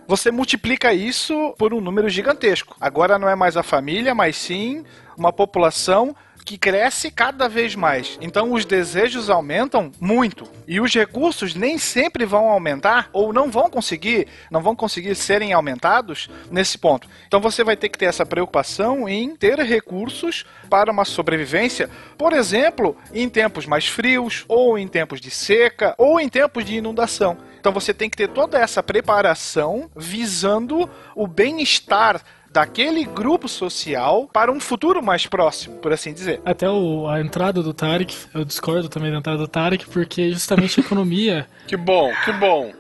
[0.08, 2.76] você multiplica isso por um número gigantesco.
[2.80, 4.86] Agora não é mais a família, mas sim
[5.18, 6.16] uma população
[6.48, 8.18] que cresce cada vez mais.
[8.22, 13.70] Então os desejos aumentam muito e os recursos nem sempre vão aumentar ou não vão
[13.70, 17.10] conseguir, não vão conseguir serem aumentados nesse ponto.
[17.28, 22.32] Então você vai ter que ter essa preocupação em ter recursos para uma sobrevivência, por
[22.32, 27.38] exemplo, em tempos mais frios ou em tempos de seca ou em tempos de inundação.
[27.60, 32.22] Então você tem que ter toda essa preparação visando o bem-estar
[32.58, 36.42] daquele grupo social para um futuro mais próximo, por assim dizer.
[36.44, 40.80] Até o, a entrada do Tarek, eu discordo também da entrada do Tarek, porque justamente
[40.80, 41.48] a economia.
[41.68, 42.72] que bom, que bom.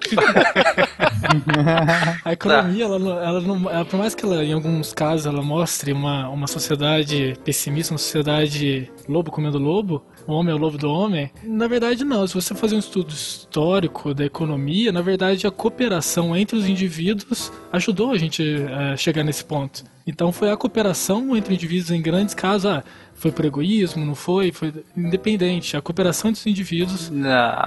[2.26, 5.92] a economia, ela, ela, não, ela, por mais que ela, em alguns casos, ela mostre
[5.92, 11.32] uma, uma sociedade pessimista, uma sociedade lobo comendo lobo, homem é o lobo do homem?
[11.44, 12.26] Na verdade, não.
[12.28, 17.52] Se você fazer um estudo histórico da economia, na verdade, a cooperação entre os indivíduos
[17.72, 19.84] ajudou a gente a é, chegar nesse ponto.
[20.06, 22.66] Então, foi a cooperação entre indivíduos em grandes casos.
[22.66, 24.52] Ah, foi por egoísmo, não foi?
[24.52, 25.76] Foi independente.
[25.76, 27.12] A cooperação entre os indivíduos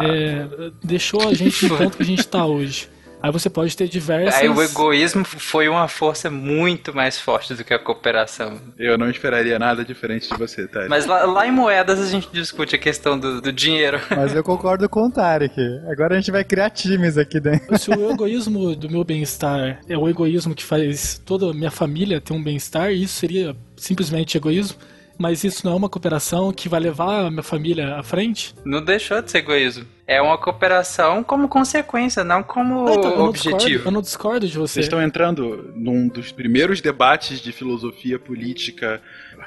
[0.01, 2.89] é, deixou a gente no ponto que a gente está hoje.
[3.23, 4.41] Aí você pode ter diversas.
[4.41, 8.61] Aí o egoísmo foi uma força muito mais forte do que a cooperação.
[8.79, 10.87] Eu não esperaria nada diferente de você, tá?
[10.89, 14.01] Mas lá, lá, em moedas a gente discute a questão do, do, dinheiro.
[14.17, 15.55] Mas eu concordo com o Tarek.
[15.91, 17.79] Agora a gente vai criar times aqui dentro.
[17.79, 22.21] Se o egoísmo do meu bem-estar é o egoísmo que faz toda a minha família
[22.21, 24.77] ter um bem-estar, isso seria simplesmente egoísmo
[25.21, 28.55] mas isso não é uma cooperação que vai levar a minha família à frente?
[28.65, 29.85] Não deixou de ser egoísmo.
[30.11, 33.53] É uma cooperação como consequência, não como ah, então, eu objetivo.
[33.53, 34.73] Não discordo, eu não discordo de você.
[34.73, 39.01] Vocês estão entrando num dos primeiros debates de filosofia política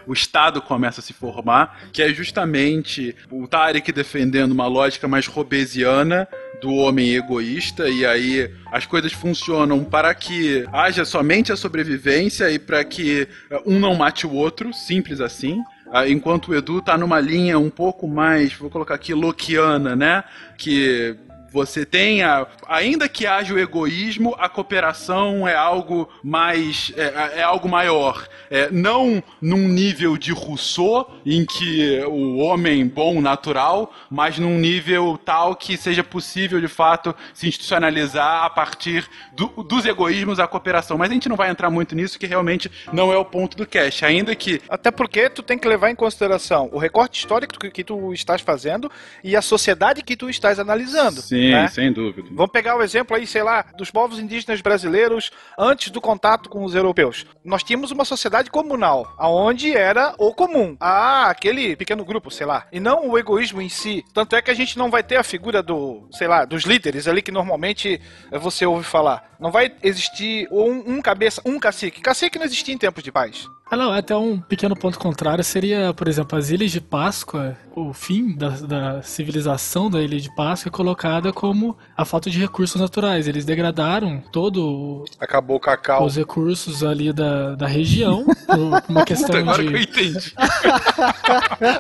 [0.08, 5.28] o Estado começa a se formar, que é justamente o Tarek defendendo uma lógica mais
[5.28, 6.28] robesiana
[6.62, 12.58] do homem egoísta, e aí as coisas funcionam para que haja somente a sobrevivência e
[12.58, 13.28] para que
[13.66, 15.62] um não mate o outro, simples assim.
[15.92, 20.24] Ah, enquanto o Edu tá numa linha um pouco mais, vou colocar aqui, loquiana, né?
[20.58, 21.16] Que
[21.54, 26.92] Você tem, a, ainda que haja o egoísmo, a cooperação é algo mais.
[26.98, 28.28] é, é algo maior.
[28.50, 35.20] É, não num nível de Rousseau, em que o homem bom natural, mas num nível
[35.24, 40.98] tal que seja possível de fato se institucionalizar a partir do, dos egoísmos a cooperação.
[40.98, 43.68] Mas a gente não vai entrar muito nisso, que realmente não é o ponto do
[43.68, 44.04] cast.
[44.04, 44.60] Ainda que.
[44.68, 48.42] Até porque tu tem que levar em consideração o recorte histórico que, que tu estás
[48.42, 48.92] fazendo
[49.24, 51.22] e a sociedade que tu estás analisando.
[51.22, 51.68] Sim, né?
[51.68, 52.30] sem dúvida.
[52.32, 56.64] Vamos pegar o exemplo aí, sei lá, dos povos indígenas brasileiros antes do contato com
[56.64, 57.26] os europeus.
[57.44, 60.76] Nós tínhamos uma sociedade comunal, aonde era o comum.
[60.80, 62.68] Ah, aquele pequeno grupo, sei lá.
[62.72, 64.04] E não o egoísmo em si.
[64.14, 67.08] Tanto é que a gente não vai ter a figura do, sei lá, dos líderes
[67.08, 68.00] ali que normalmente
[68.32, 69.34] você ouve falar.
[69.40, 72.02] Não vai existir um, um cabeça, um cacique.
[72.02, 73.48] Cacique não existia em tempos de paz.
[73.74, 77.92] Ah, não, até um pequeno ponto contrário seria, por exemplo, as Ilhas de Páscoa, o
[77.92, 82.80] fim da, da civilização da Ilha de Páscoa é colocada como a falta de recursos
[82.80, 83.28] naturais.
[83.28, 86.06] Eles degradaram todo Acabou o cacau.
[86.06, 89.84] os recursos ali da, da região por uma questão Agora que eu de...
[89.84, 90.34] entendi.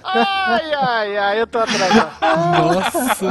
[0.03, 2.11] ai, ai, ai, eu tô atrasado.
[2.21, 3.29] Nossa!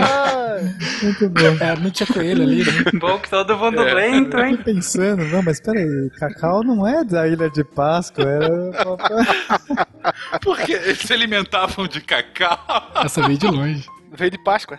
[1.02, 1.40] Muito bom.
[1.64, 2.72] É, não tinha coelho ali, né?
[3.00, 3.94] Bom que todo mundo É.
[3.94, 4.56] lento, hein?
[4.56, 8.48] Tô pensando, não, mas peraí, Cacau não é da Ilha de Páscoa, era.
[10.42, 12.58] Porque eles se alimentavam de cacau.
[13.04, 13.86] Essa veio de longe.
[14.12, 14.78] Veio de Páscoa.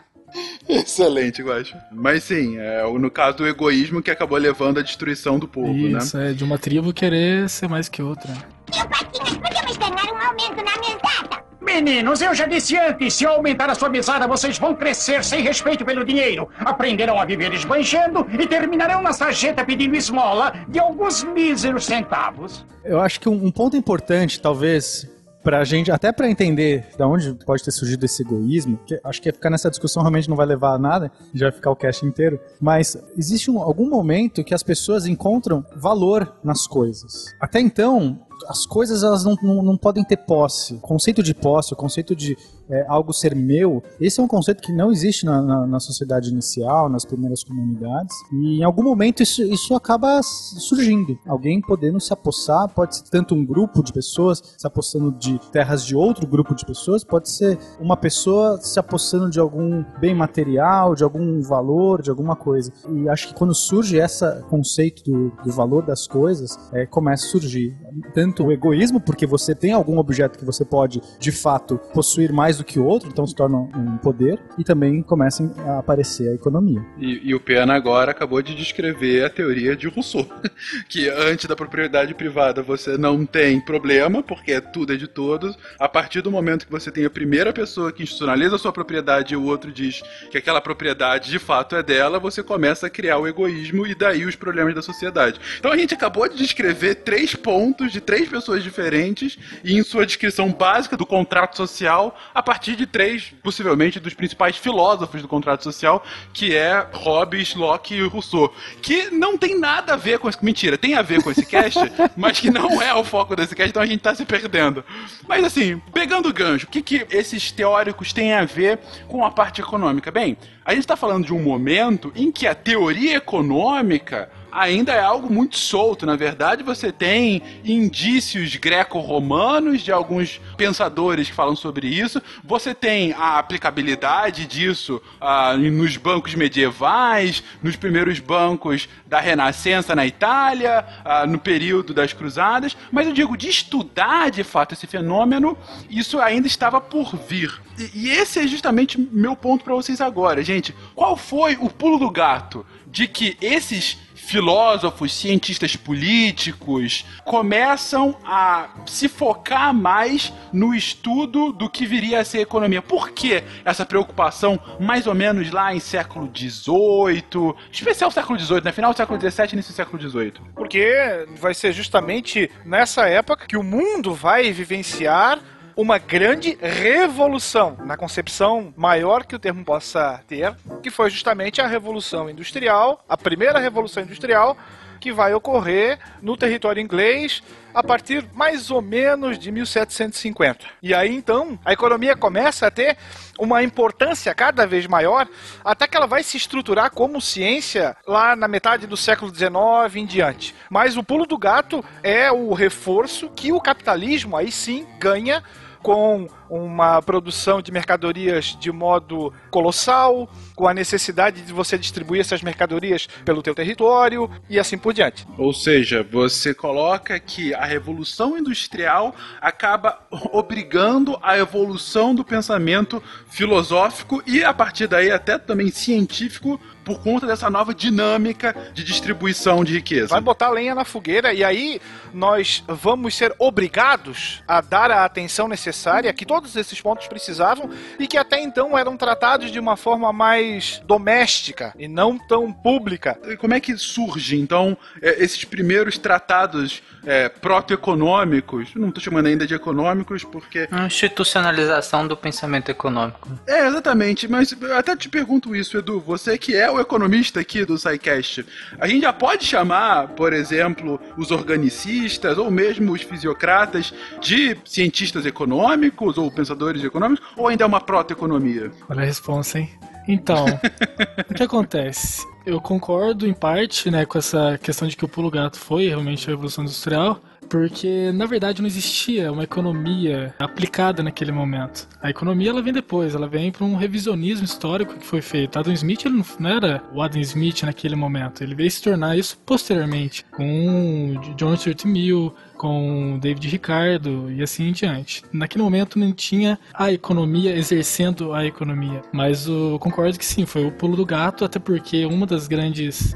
[0.67, 1.75] Excelente, eu acho.
[1.91, 5.99] Mas sim, é no caso do egoísmo que acabou levando à destruição do povo, né?
[5.99, 8.33] Isso, é de uma tribo querer ser mais que outra.
[8.65, 11.43] Podemos ganhar um aumento na mesada.
[11.61, 15.41] Meninos, eu já disse antes, se eu aumentar a sua mesada, vocês vão crescer sem
[15.41, 16.49] respeito pelo dinheiro.
[16.59, 22.65] Aprenderão a viver esbanjando e terminarão na sarjeta pedindo esmola de alguns míseros centavos.
[22.83, 25.09] Eu acho que um ponto importante, talvez,
[25.43, 29.31] pra gente, até pra entender de onde pode ter surgido esse egoísmo, que acho que
[29.31, 32.39] ficar nessa discussão realmente não vai levar a nada, já vai ficar o cast inteiro,
[32.61, 37.25] mas existe um- algum momento que as pessoas encontram valor nas coisas.
[37.41, 40.75] Até então, as coisas elas não, não, não podem ter posse.
[40.75, 42.35] O conceito de posse, o conceito de
[42.73, 46.29] é, algo ser meu, esse é um conceito que não existe na, na, na sociedade
[46.29, 51.17] inicial, nas primeiras comunidades, e em algum momento isso, isso acaba surgindo.
[51.27, 55.85] Alguém podendo se apossar, pode ser tanto um grupo de pessoas se apossando de terras
[55.85, 60.95] de outro grupo de pessoas, pode ser uma pessoa se apossando de algum bem material,
[60.95, 62.71] de algum valor, de alguma coisa.
[62.89, 67.29] E acho que quando surge esse conceito do, do valor das coisas, é, começa a
[67.29, 67.77] surgir
[68.13, 72.57] tanto o egoísmo, porque você tem algum objeto que você pode, de fato, possuir mais
[72.57, 76.33] do que o outro, então se torna um poder, e também começa a aparecer a
[76.33, 76.83] economia.
[76.97, 80.27] E, e o Pena agora acabou de descrever a teoria de Rousseau.
[80.87, 85.57] Que antes da propriedade privada você não tem problema, porque tudo é de todos.
[85.79, 89.33] A partir do momento que você tem a primeira pessoa que institucionaliza a sua propriedade
[89.33, 93.17] e o outro diz que aquela propriedade de fato é dela, você começa a criar
[93.17, 95.39] o egoísmo e daí os problemas da sociedade.
[95.57, 100.05] Então a gente acabou de descrever três pontos de três pessoas diferentes e em sua
[100.05, 105.63] descrição básica do contrato social a partir de três, possivelmente, dos principais filósofos do contrato
[105.63, 106.03] social,
[106.33, 108.53] que é Hobbes, Locke e Rousseau.
[108.81, 110.43] Que não tem nada a ver com esse.
[110.43, 111.79] Mentira, tem a ver com esse cast,
[112.15, 114.83] mas que não é o foco desse cast, então a gente tá se perdendo.
[115.27, 119.31] Mas assim, pegando o gancho, o que, que esses teóricos têm a ver com a
[119.31, 120.11] parte econômica?
[120.11, 124.99] Bem, a gente tá falando de um momento em que a teoria econômica ainda é
[125.01, 126.05] algo muito solto.
[126.05, 132.21] Na verdade, você tem indícios greco-romanos de alguns pensadores que falam sobre isso.
[132.43, 140.05] Você tem a aplicabilidade disso ah, nos bancos medievais, nos primeiros bancos da Renascença na
[140.05, 142.77] Itália, ah, no período das Cruzadas.
[142.91, 145.57] Mas eu digo, de estudar de fato esse fenômeno,
[145.89, 147.51] isso ainda estava por vir.
[147.77, 150.75] E, e esse é justamente meu ponto para vocês agora, gente.
[150.93, 159.07] Qual foi o pulo do gato de que esses filósofos, cientistas políticos começam a se
[159.07, 162.81] focar mais no estudo do que viria a ser economia.
[162.81, 168.71] Por que essa preocupação, mais ou menos lá em século XVIII, especial século XVIII, né?
[168.71, 170.33] Final do século XVII início do século XVIII?
[170.55, 175.39] Porque vai ser justamente nessa época que o mundo vai vivenciar
[175.75, 181.67] uma grande revolução na concepção maior que o termo possa ter, que foi justamente a
[181.67, 184.57] revolução industrial, a primeira revolução industrial
[185.03, 190.65] que vai ocorrer no território inglês a partir mais ou menos de 1750.
[190.81, 192.95] E aí então a economia começa a ter
[193.37, 195.27] uma importância cada vez maior,
[195.65, 200.05] até que ela vai se estruturar como ciência lá na metade do século XIX em
[200.05, 200.55] diante.
[200.69, 205.43] Mas o pulo do gato é o reforço que o capitalismo aí sim ganha
[205.83, 212.41] com uma produção de mercadorias de modo colossal, com a necessidade de você distribuir essas
[212.41, 215.27] mercadorias pelo teu território e assim por diante.
[215.37, 219.99] Ou seja, você coloca que a revolução industrial acaba
[220.31, 227.25] obrigando a evolução do pensamento filosófico e a partir daí até também científico por conta
[227.25, 230.07] dessa nova dinâmica de distribuição de riqueza.
[230.07, 231.81] Vai botar lenha na fogueira e aí
[232.13, 237.69] nós vamos ser obrigados a dar a atenção necessária que todos esses pontos precisavam
[237.99, 243.17] e que até então eram tratados de uma forma mais doméstica e não tão pública.
[243.25, 248.73] E como é que surge, então, é, esses primeiros tratados é, proto-econômicos?
[248.75, 250.67] Não estou chamando ainda de econômicos porque.
[250.71, 253.29] A institucionalização do pensamento econômico.
[253.47, 257.65] É, exatamente, mas eu até te pergunto isso, Edu, você que é o economista aqui
[257.65, 258.45] do SciCast,
[258.79, 265.25] a gente já pode chamar, por exemplo, os organicistas ou mesmo os fisiocratas de cientistas
[265.25, 268.71] econômicos ou pensadores econômicos, ou ainda é uma proto-economia?
[268.89, 269.69] Olha a resposta, hein?
[270.07, 270.45] Então,
[271.29, 272.25] o que acontece?
[272.45, 276.27] Eu concordo em parte, né, com essa questão de que o pulo gato foi realmente
[276.27, 281.87] a revolução industrial, porque na verdade não existia uma economia aplicada naquele momento.
[282.01, 285.57] A economia ela vem depois, ela vem para um revisionismo histórico que foi feito.
[285.57, 289.37] Adam Smith ele não era o Adam Smith naquele momento, ele veio se tornar isso
[289.45, 295.23] posteriormente com John Stuart Mill, com David Ricardo e assim em diante.
[295.31, 300.65] Naquele momento não tinha a economia exercendo a economia, mas eu concordo que sim, foi
[300.65, 303.15] o pulo do gato, até porque uma das grandes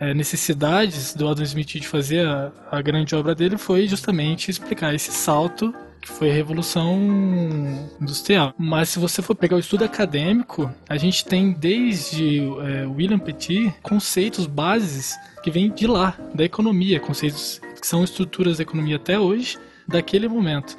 [0.00, 4.94] é, necessidades do Adam Smith de fazer a, a grande obra dele foi justamente explicar
[4.94, 7.00] esse salto que foi a Revolução
[7.98, 8.52] Industrial.
[8.58, 13.72] Mas se você for pegar o estudo acadêmico, a gente tem desde é, William Petit
[13.82, 19.18] conceitos bases que vêm de lá, da economia, conceitos que são estruturas da economia até
[19.18, 20.76] hoje, daquele momento.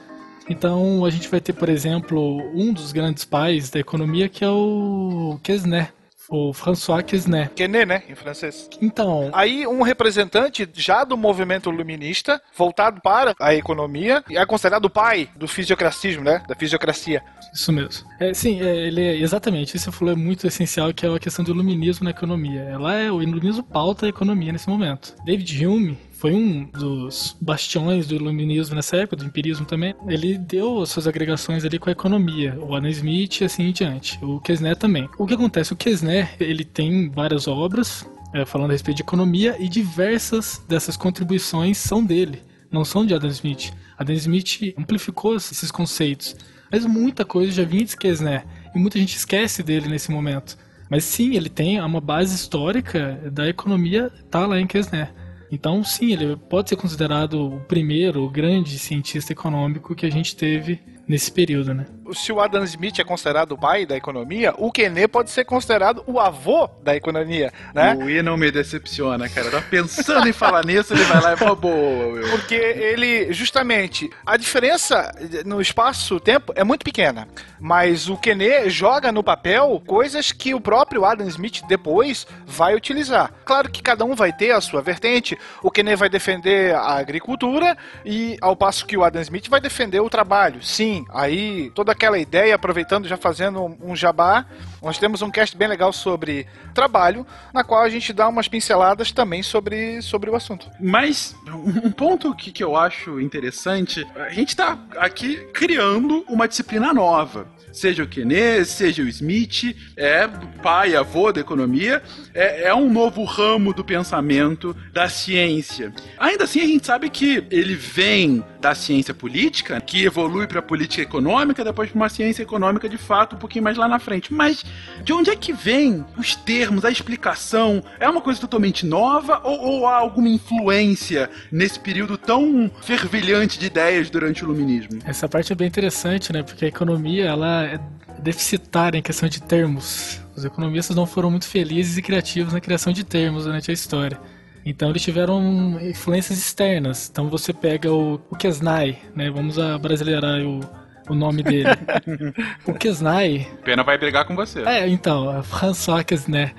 [0.47, 4.49] Então a gente vai ter, por exemplo, um dos grandes pais da economia que é
[4.49, 5.91] o Quesner,
[6.29, 7.51] o François Quesner.
[7.51, 8.69] Quesnet, né, em francês.
[8.81, 14.89] Então, Aí um representante já do movimento luminista, voltado para a economia, é considerado o
[14.89, 17.23] pai do fisiocracismo, né, da fisiocracia.
[17.53, 18.07] Isso mesmo.
[18.19, 19.77] É, sim, é, ele é, exatamente.
[19.77, 22.61] Isso falou é muito essencial, que é a questão do iluminismo na economia.
[22.61, 25.15] Ela é o iluminismo pauta a economia nesse momento.
[25.25, 29.93] David Hume foi um dos bastiões do iluminismo nessa época, do empirismo também.
[30.07, 33.71] Ele deu as suas agregações ali com a economia, o Adam Smith e assim em
[33.71, 34.17] diante.
[34.25, 35.07] O Kesner também.
[35.19, 35.71] O que acontece?
[35.71, 40.97] O Kesner, ele tem várias obras é, falando a respeito de economia e diversas dessas
[40.97, 43.71] contribuições são dele, não são de Adam Smith.
[43.95, 46.35] Adam Smith amplificou esses conceitos,
[46.71, 48.43] mas muita coisa já vinha de Kesner
[48.75, 50.57] e muita gente esquece dele nesse momento.
[50.89, 55.13] Mas sim, ele tem uma base histórica da economia, tá lá em Kesner.
[55.51, 60.79] Então, sim, ele pode ser considerado o primeiro grande cientista econômico que a gente teve
[61.08, 61.86] nesse período, né?
[62.13, 66.03] Se o Adam Smith é considerado o pai da economia, o Quesnet pode ser considerado
[66.05, 67.95] o avô da economia, né?
[67.95, 69.49] O I não me decepciona, cara.
[69.49, 72.29] Tá pensando em falar nisso, ele vai lá e fala, boa, meu.
[72.29, 75.11] Porque ele, justamente, a diferença
[75.45, 77.27] no espaço-tempo é muito pequena.
[77.59, 83.31] Mas o Quesnet joga no papel coisas que o próprio Adam Smith depois vai utilizar.
[83.43, 85.37] Claro que cada um vai ter a sua vertente.
[85.63, 89.99] O Quesnet vai defender a agricultura e ao passo que o Adam Smith vai defender
[89.99, 90.61] o trabalho.
[90.63, 94.45] Sim, aí toda aquela ideia, aproveitando já fazendo um jabá,
[94.81, 99.12] nós temos um cast bem legal sobre trabalho, na qual a gente dá umas pinceladas
[99.12, 100.69] também sobre, sobre o assunto.
[100.79, 106.93] Mas um ponto que, que eu acho interessante, a gente tá aqui criando uma disciplina
[106.93, 107.47] nova.
[107.71, 110.29] Seja o Keynes, seja o Smith, é
[110.63, 112.01] pai, avô da economia,
[112.34, 115.93] é, é um novo ramo do pensamento da ciência.
[116.17, 120.62] Ainda assim, a gente sabe que ele vem da ciência política, que evolui para a
[120.62, 124.34] política econômica, depois para uma ciência econômica de fato, um pouquinho mais lá na frente.
[124.34, 124.65] Mas
[125.04, 127.84] de onde é que vem os termos, a explicação?
[127.99, 133.67] É uma coisa totalmente nova ou, ou há alguma influência nesse período tão fervilhante de
[133.67, 134.99] ideias durante o iluminismo?
[135.06, 136.41] Essa parte é bem interessante, né?
[136.41, 137.80] Porque a economia, ela é
[138.17, 140.19] deficitária em questão de termos.
[140.36, 144.19] Os economistas não foram muito felizes e criativos na criação de termos durante a história.
[144.65, 147.08] Então eles tiveram influências externas.
[147.12, 149.30] Então você pega o, o Kesnay, né?
[149.30, 150.60] Vamos abrasileirar o,
[151.08, 151.69] o nome dele.
[152.65, 153.47] o Kesnay.
[153.63, 154.62] Pena vai brigar com você.
[154.63, 156.56] É, então, François Kesner.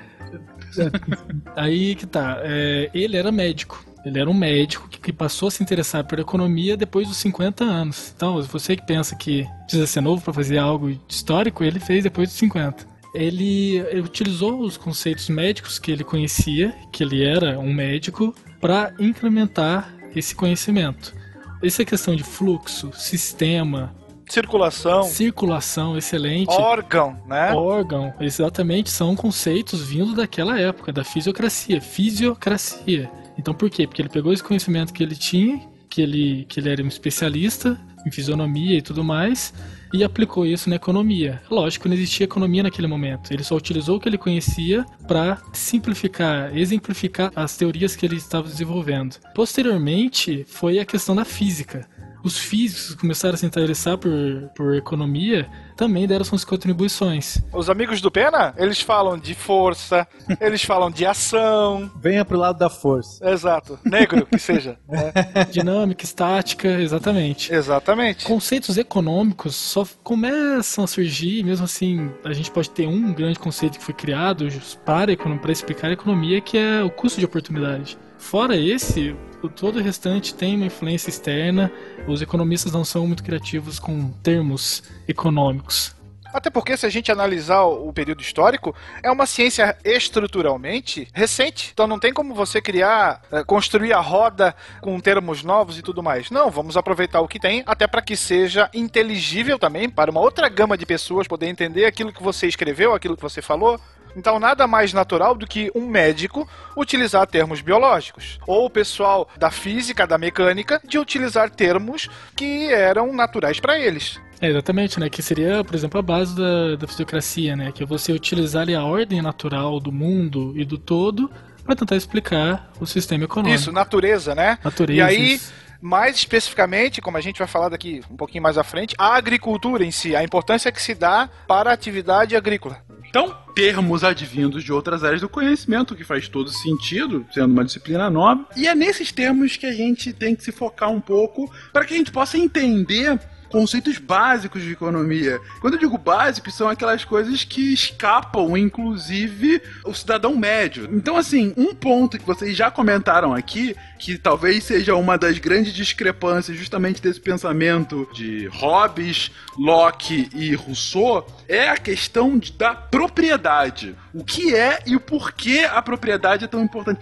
[1.57, 2.39] Aí que tá.
[2.43, 3.85] É, ele era médico.
[4.05, 7.65] Ele era um médico que, que passou a se interessar por economia depois dos 50
[7.65, 8.13] anos.
[8.15, 12.29] Então, você que pensa que precisa ser novo para fazer algo histórico, ele fez depois
[12.29, 18.35] dos 50 ele, utilizou os conceitos médicos que ele conhecia, que ele era um médico,
[18.61, 21.15] para implementar esse conhecimento.
[21.63, 23.95] Essa questão de fluxo, sistema,
[24.29, 25.05] Circulação.
[25.05, 26.51] Circulação, excelente.
[26.51, 27.53] Órgão, né?
[27.53, 31.81] Órgão, exatamente, são conceitos vindo daquela época, da fisiocracia.
[31.81, 33.09] Fisiocracia.
[33.39, 33.87] Então por quê?
[33.87, 37.79] Porque ele pegou esse conhecimento que ele tinha, que ele, que ele era um especialista
[38.05, 39.55] em fisionomia e tudo mais,
[39.97, 41.41] e aplicou isso na economia.
[41.51, 43.33] Lógico, não existia economia naquele momento.
[43.33, 48.47] Ele só utilizou o que ele conhecia para simplificar, exemplificar as teorias que ele estava
[48.47, 49.17] desenvolvendo.
[49.35, 51.89] Posteriormente, foi a questão da física
[52.23, 54.11] os físicos começaram a se interessar por,
[54.55, 57.39] por economia, também deram suas contribuições.
[57.53, 60.07] Os amigos do Pena, eles falam de força,
[60.41, 61.91] eles falam de ação.
[62.01, 63.29] Venha pro lado da força.
[63.29, 63.79] Exato.
[63.85, 64.79] Negro, que seja.
[64.89, 65.13] né?
[65.51, 67.53] Dinâmica, estática, exatamente.
[67.53, 68.25] Exatamente.
[68.25, 73.79] Conceitos econômicos só começam a surgir, mesmo assim, a gente pode ter um grande conceito
[73.79, 74.49] que foi criado
[74.85, 77.99] para, para explicar a economia, que é o custo de oportunidade.
[78.19, 79.15] Fora esse,
[79.55, 81.71] todo o restante tem uma influência externa.
[82.07, 85.97] Os economistas não são muito criativos com termos econômicos.
[86.37, 91.71] Até porque, se a gente analisar o período histórico, é uma ciência estruturalmente recente.
[91.73, 96.03] Então não tem como você criar, eh, construir a roda com termos novos e tudo
[96.03, 96.31] mais.
[96.31, 100.47] Não, vamos aproveitar o que tem, até para que seja inteligível também para uma outra
[100.51, 103.81] gama de pessoas poder entender aquilo que você escreveu, aquilo que você falou.
[104.17, 108.39] Então, nada mais natural do que um médico utilizar termos biológicos.
[108.47, 114.19] Ou o pessoal da física, da mecânica, de utilizar termos que eram naturais para eles.
[114.41, 115.11] É, exatamente, né?
[115.11, 117.73] Que seria, por exemplo, a base da, da fisiocracia, né?
[117.73, 121.31] Que é você utilizar ali, a ordem natural do mundo e do todo
[121.65, 123.61] para tentar explicar o sistema econômico.
[123.61, 124.59] Isso, natureza, né?
[124.65, 124.99] Natureza.
[124.99, 125.41] E aí,
[125.81, 129.85] mais especificamente, como a gente vai falar daqui um pouquinho mais à frente, a agricultura
[129.85, 132.86] em si, a importância que se dá para a atividade agrícola.
[133.09, 138.11] Então, termos advindos de outras áreas do conhecimento, que faz todo sentido, sendo uma disciplina
[138.11, 138.47] nova.
[138.57, 141.95] E é nesses termos que a gente tem que se focar um pouco para que
[141.95, 143.19] a gente possa entender
[143.51, 145.41] conceitos básicos de economia.
[145.61, 150.89] Quando eu digo básicos, são aquelas coisas que escapam, inclusive, o cidadão médio.
[150.93, 155.73] Então, assim, um ponto que vocês já comentaram aqui, que talvez seja uma das grandes
[155.73, 163.95] discrepâncias justamente desse pensamento de Hobbes, Locke e Rousseau, é a questão da propriedade.
[164.13, 167.01] O que é e o porquê a propriedade é tão importante.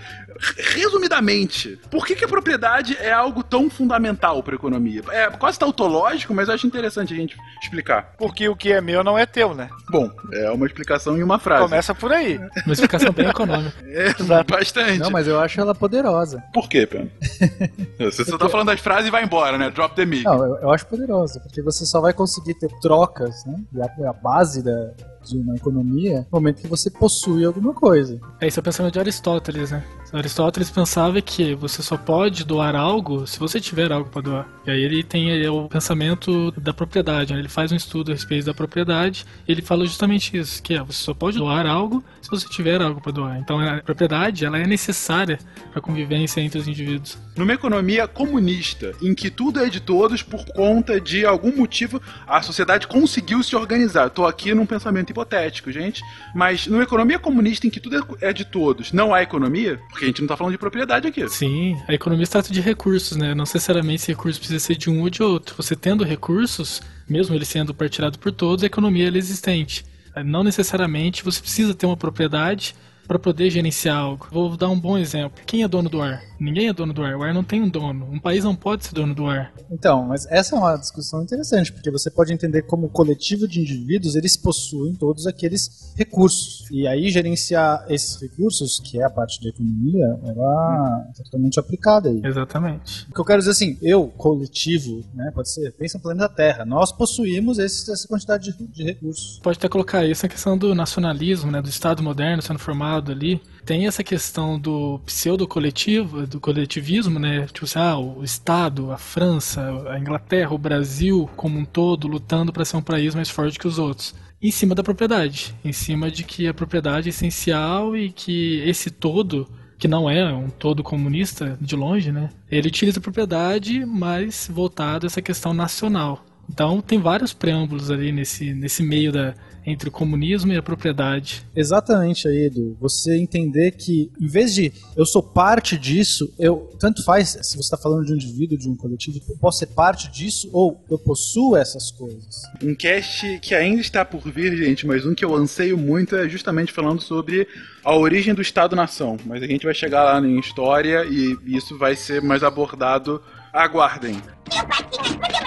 [0.75, 5.03] Resumidamente, por que, que a propriedade é algo tão fundamental para a economia?
[5.11, 8.15] É quase tautológico, mas eu acho interessante a gente explicar.
[8.19, 9.69] Porque o que é meu não é teu, né?
[9.91, 11.65] Bom, é uma explicação em uma frase.
[11.65, 12.39] Começa por aí.
[12.65, 13.75] Uma explicação bem econômica.
[13.95, 14.13] É,
[14.43, 14.99] bastante.
[14.99, 16.43] Não, mas eu acho ela poderosa.
[16.53, 17.09] Por quê, Pena?
[17.99, 19.71] Você só tá falando das frases e vai embora, né?
[19.71, 20.25] Drop the mic.
[20.25, 23.61] Não, eu, eu acho poderosa, porque você só vai conseguir ter trocas, né?
[23.73, 24.91] E a, a base da,
[25.25, 28.21] de uma economia no momento que você possui alguma coisa.
[28.41, 29.83] É isso, pensando de Aristóteles, né?
[30.15, 34.49] Aristóteles pensava que você só pode doar algo se você tiver algo para doar.
[34.65, 37.41] E aí ele tem ele, o pensamento da propriedade, né?
[37.41, 40.83] ele faz um estudo a respeito da propriedade e ele fala justamente isso, que é
[40.83, 43.39] você só pode doar algo se você tiver algo para doar.
[43.39, 45.39] Então a propriedade ela é necessária
[45.71, 47.19] para a convivência entre os indivíduos.
[47.37, 52.41] Numa economia comunista, em que tudo é de todos por conta de algum motivo, a
[52.41, 54.07] sociedade conseguiu se organizar.
[54.07, 56.01] Estou aqui num pensamento hipotético, gente,
[56.33, 60.09] mas numa economia comunista em que tudo é de todos, não há economia, porque a
[60.09, 61.29] gente não está falando de propriedade aqui.
[61.29, 63.35] Sim, a economia se trata de recursos, né?
[63.35, 65.55] Não necessariamente esse recurso precisa ser de um ou de outro.
[65.57, 69.85] Você tendo recursos, mesmo ele sendo partilhado por todos, a economia é existente.
[70.25, 72.75] Não necessariamente você precisa ter uma propriedade
[73.07, 74.29] para poder gerenciar algo.
[74.31, 75.43] Vou dar um bom exemplo.
[75.47, 76.23] Quem é dono do ar?
[76.39, 77.17] Ninguém é dono do ar.
[77.17, 78.09] O ar não tem um dono.
[78.11, 79.53] Um país não pode ser dono do ar.
[79.71, 84.15] Então, mas essa é uma discussão interessante, porque você pode entender como coletivo de indivíduos,
[84.15, 86.69] eles possuem todos aqueles recursos.
[86.71, 92.09] E aí gerenciar esses recursos, que é a parte da economia, ela é totalmente aplicada
[92.09, 92.21] aí.
[92.25, 93.07] Exatamente.
[93.11, 96.65] O que eu quero dizer assim, eu, coletivo, né, pode ser, pensa no planeta Terra,
[96.65, 99.41] nós possuímos esse, essa quantidade de, de recursos.
[99.43, 103.41] Pode até colocar isso na questão do nacionalismo, né, do Estado moderno sendo formado ali.
[103.65, 107.47] Tem essa questão do pseudo-coletivo, do coletivismo, né?
[107.47, 112.53] Tipo assim, ah, o Estado, a França, a Inglaterra, o Brasil como um todo lutando
[112.53, 114.15] para ser um país mais forte que os outros.
[114.43, 118.91] Em cima da propriedade, em cima de que a propriedade é essencial e que esse
[118.91, 119.49] todo
[119.79, 122.31] que não é um todo comunista de longe, né?
[122.51, 126.25] Ele utiliza a propriedade, mas voltado a essa questão nacional.
[126.49, 129.35] Então tem vários preâmbulos ali nesse, nesse meio da,
[129.67, 131.45] entre o comunismo e a propriedade.
[131.55, 132.77] Exatamente aí, Edu.
[132.81, 137.61] Você entender que, em vez de eu sou parte disso, eu tanto faz se você
[137.61, 140.99] está falando de um indivíduo, de um coletivo, eu posso ser parte disso ou eu
[140.99, 142.43] possuo essas coisas.
[142.63, 146.29] Um cast que ainda está por vir, gente, mas um que eu anseio muito é
[146.29, 147.49] justamente falando sobre
[147.83, 149.17] a origem do Estado-nação.
[149.25, 153.23] Mas a gente vai chegar lá em história e isso vai ser mais abordado.
[153.53, 154.21] Aguardem.
[154.51, 155.44] Tio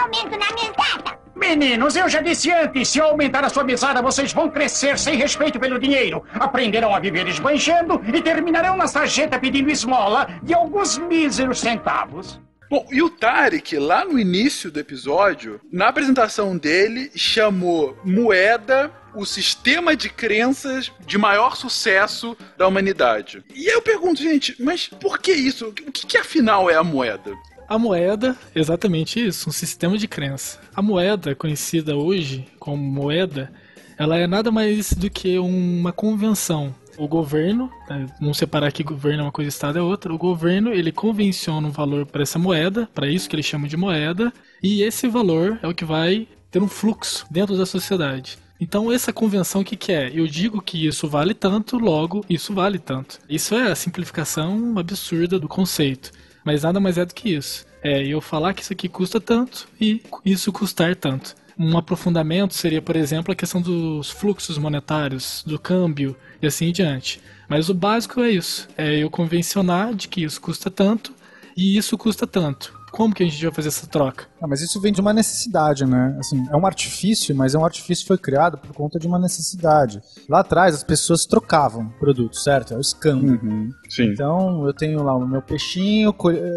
[0.00, 1.20] aumento na mesada?
[1.34, 5.16] Meninos, eu já disse antes, se eu aumentar a sua mesada, vocês vão crescer sem
[5.16, 6.22] respeito pelo dinheiro.
[6.34, 12.38] Aprenderão a viver esbanjando e terminarão na sarjeta pedindo esmola de alguns míseros centavos.
[12.68, 19.24] Bom, e o Tarek, lá no início do episódio, na apresentação dele, chamou moeda o
[19.24, 23.42] sistema de crenças de maior sucesso da humanidade.
[23.52, 25.68] E aí eu pergunto, gente, mas por que isso?
[25.68, 27.32] O que, que afinal é a moeda?
[27.70, 30.58] A moeda, exatamente isso, um sistema de crença.
[30.74, 33.48] A moeda, conhecida hoje como moeda,
[33.96, 36.74] ela é nada mais do que uma convenção.
[36.98, 40.72] O governo, né, não separar que governo é uma coisa Estado é outra, o governo
[40.72, 44.82] ele convenciona um valor para essa moeda, para isso que ele chama de moeda, e
[44.82, 48.36] esse valor é o que vai ter um fluxo dentro da sociedade.
[48.60, 50.10] Então, essa convenção, o que, que é?
[50.12, 53.20] Eu digo que isso vale tanto, logo isso vale tanto.
[53.28, 56.10] Isso é a simplificação absurda do conceito.
[56.44, 57.66] Mas nada mais é do que isso.
[57.82, 61.34] É eu falar que isso aqui custa tanto e isso custar tanto.
[61.58, 66.72] Um aprofundamento seria, por exemplo, a questão dos fluxos monetários, do câmbio e assim em
[66.72, 67.20] diante.
[67.48, 71.12] Mas o básico é isso: é eu convencionar de que isso custa tanto
[71.56, 72.79] e isso custa tanto.
[72.90, 74.26] Como que a gente vai fazer essa troca?
[74.40, 76.16] Ah, mas isso vem de uma necessidade, né?
[76.18, 79.18] Assim, é um artifício, mas é um artifício que foi criado por conta de uma
[79.18, 80.00] necessidade.
[80.28, 82.74] Lá atrás as pessoas trocavam produtos, certo?
[82.74, 83.26] É o escambo.
[83.26, 84.04] Uhum, sim.
[84.04, 86.14] Então eu tenho lá o meu peixinho,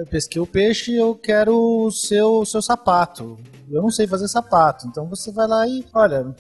[0.10, 3.38] pesquei o peixe e eu quero o seu, o seu sapato.
[3.72, 4.88] Eu não sei fazer sapato.
[4.88, 6.36] Então você vai lá e, olha,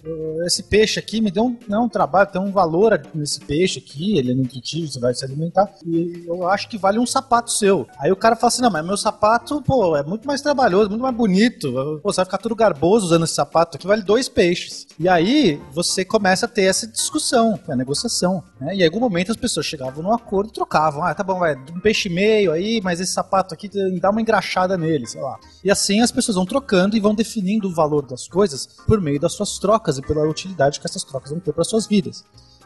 [0.46, 4.18] esse peixe aqui me deu um, não, um trabalho, tem um valor nesse peixe aqui,
[4.18, 5.72] ele é nutritivo, você vai se alimentar.
[5.86, 7.88] E eu acho que vale um sapato seu.
[7.98, 11.02] Aí o cara fala assim: não, mas meu sapato, pô, é muito mais trabalhoso, muito
[11.02, 11.72] mais bonito.
[12.02, 14.88] Pô, você vai ficar tudo garboso usando esse sapato aqui, vale dois peixes.
[15.00, 18.44] E aí você começa a ter essa discussão, a negociação.
[18.60, 18.76] Né?
[18.76, 21.04] E em algum momento as pessoas chegavam num acordo e trocavam.
[21.04, 23.70] Ah, tá bom, vai, um peixe e meio aí, mas esse sapato aqui
[24.00, 25.38] dá uma engraxada nele, sei lá.
[25.64, 29.20] E assim as pessoas vão trocando e vão definindo o valor das coisas por meio
[29.20, 32.24] das suas trocas e pela utilidade que essas trocas vão ter para suas vidas.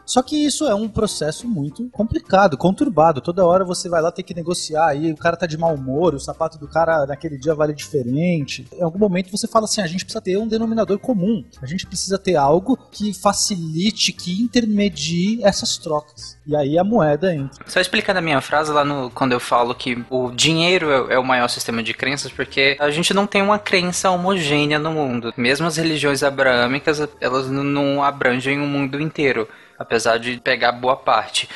[0.08, 3.20] Só que isso é um processo muito complicado, conturbado.
[3.20, 6.14] Toda hora você vai lá ter que negociar aí, o cara tá de mau humor,
[6.14, 8.66] o sapato do cara naquele dia vale diferente.
[8.72, 11.44] Em algum momento você fala assim: a gente precisa ter um denominador comum.
[11.60, 16.38] A gente precisa ter algo que facilite, que intermedie essas trocas.
[16.46, 17.62] E aí a moeda entra.
[17.66, 21.18] Só explicando a minha frase lá no quando eu falo que o dinheiro é, é
[21.18, 25.34] o maior sistema de crenças, porque a gente não tem uma crença homogênea no mundo.
[25.36, 29.46] Mesmo as religiões abraâmicas, elas não abrangem o mundo inteiro
[29.78, 31.48] apesar de pegar boa parte.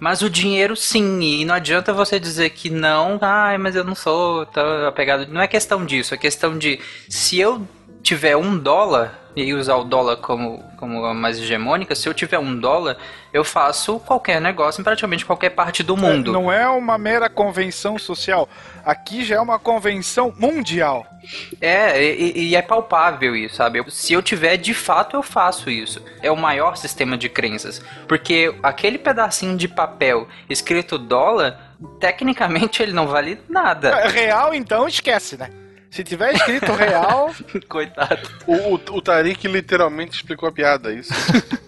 [0.00, 3.94] Mas o dinheiro sim, e não adianta você dizer que não, ai, mas eu não
[3.94, 5.26] sou tão apegado.
[5.28, 7.66] Não é questão disso, é questão de se eu
[8.06, 12.38] tiver um dólar e usar o dólar como, como a mais hegemônica, se eu tiver
[12.38, 12.96] um dólar,
[13.32, 16.30] eu faço qualquer negócio em praticamente qualquer parte do mundo.
[16.30, 18.48] É, não é uma mera convenção social.
[18.84, 21.04] Aqui já é uma convenção mundial.
[21.60, 23.84] É, e, e, é palpável isso, sabe?
[23.90, 26.00] Se eu tiver, de fato, eu faço isso.
[26.22, 27.82] É o maior sistema de crenças.
[28.06, 33.88] Porque aquele pedacinho de papel escrito dólar, tecnicamente ele não vale nada.
[33.88, 35.50] É, real, então, esquece, né?
[35.96, 37.34] Se tiver escrito real.
[37.70, 38.28] Coitado.
[38.46, 41.14] O, o, o Tarik literalmente explicou a piada, é isso.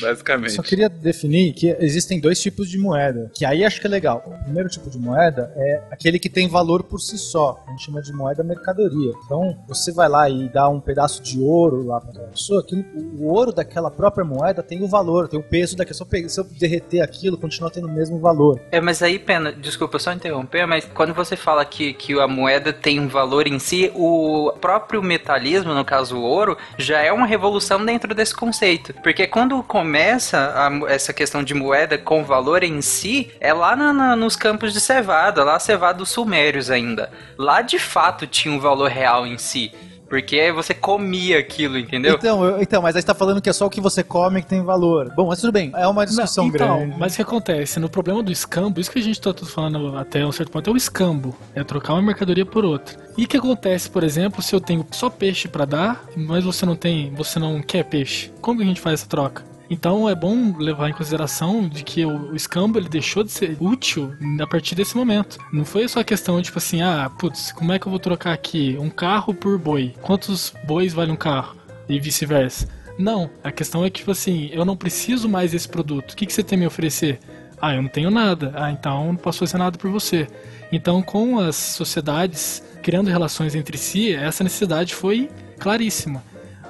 [0.00, 0.52] Basicamente.
[0.52, 4.22] Só queria definir que existem dois tipos de moeda, que aí acho que é legal.
[4.26, 7.62] O primeiro tipo de moeda é aquele que tem valor por si só.
[7.66, 9.12] A gente chama de moeda mercadoria.
[9.26, 12.74] Então, você vai lá e dá um pedaço de ouro lá para aquela pessoa, que
[12.94, 15.94] o ouro daquela própria moeda tem o valor, tem o peso daquela.
[16.28, 18.58] Se eu derreter aquilo, continua tendo o mesmo valor.
[18.70, 22.53] É, mas aí, Pena, desculpa só interromper, mas quando você fala que, que a moeda
[22.72, 27.26] tem um valor em si, o próprio metalismo, no caso o ouro, já é uma
[27.26, 28.94] revolução dentro desse conceito.
[29.02, 33.92] Porque quando começa a, essa questão de moeda com valor em si, é lá na,
[33.92, 37.10] na, nos campos de cevada, lá cevados sumérios ainda.
[37.38, 39.72] Lá de fato tinha um valor real em si.
[40.08, 42.14] Porque você comia aquilo, entendeu?
[42.14, 44.42] Então, eu, então, mas aí você tá falando que é só o que você come
[44.42, 45.12] que tem valor.
[45.14, 46.98] Bom, mas tudo bem, é uma discussão Não, então, grande.
[46.98, 47.80] Mas o que acontece?
[47.80, 50.72] No problema do escambo, isso que a gente tá falando até um certo ponto, é
[50.72, 51.34] o escambo.
[51.54, 52.96] É trocar uma mercadoria por outra.
[53.16, 56.66] E o que acontece, por exemplo, se eu tenho só peixe para dar, mas você
[56.66, 58.32] não tem, você não quer peixe?
[58.40, 59.53] Como que a gente faz essa troca?
[59.68, 64.12] Então é bom levar em consideração de que o escambo ele deixou de ser útil
[64.40, 65.38] a partir desse momento.
[65.52, 68.32] Não foi só a questão tipo assim, ah, putz, como é que eu vou trocar
[68.32, 69.94] aqui um carro por boi?
[70.02, 71.56] Quantos bois vale um carro?
[71.88, 72.68] E vice-versa.
[72.98, 76.12] Não, a questão é que, tipo assim, eu não preciso mais desse produto.
[76.12, 77.18] O que, que você tem a me oferecer?
[77.60, 78.52] Ah, eu não tenho nada.
[78.54, 80.28] Ah, então não posso fazer nada por você.
[80.70, 86.22] Então, com as sociedades criando relações entre si, essa necessidade foi claríssima.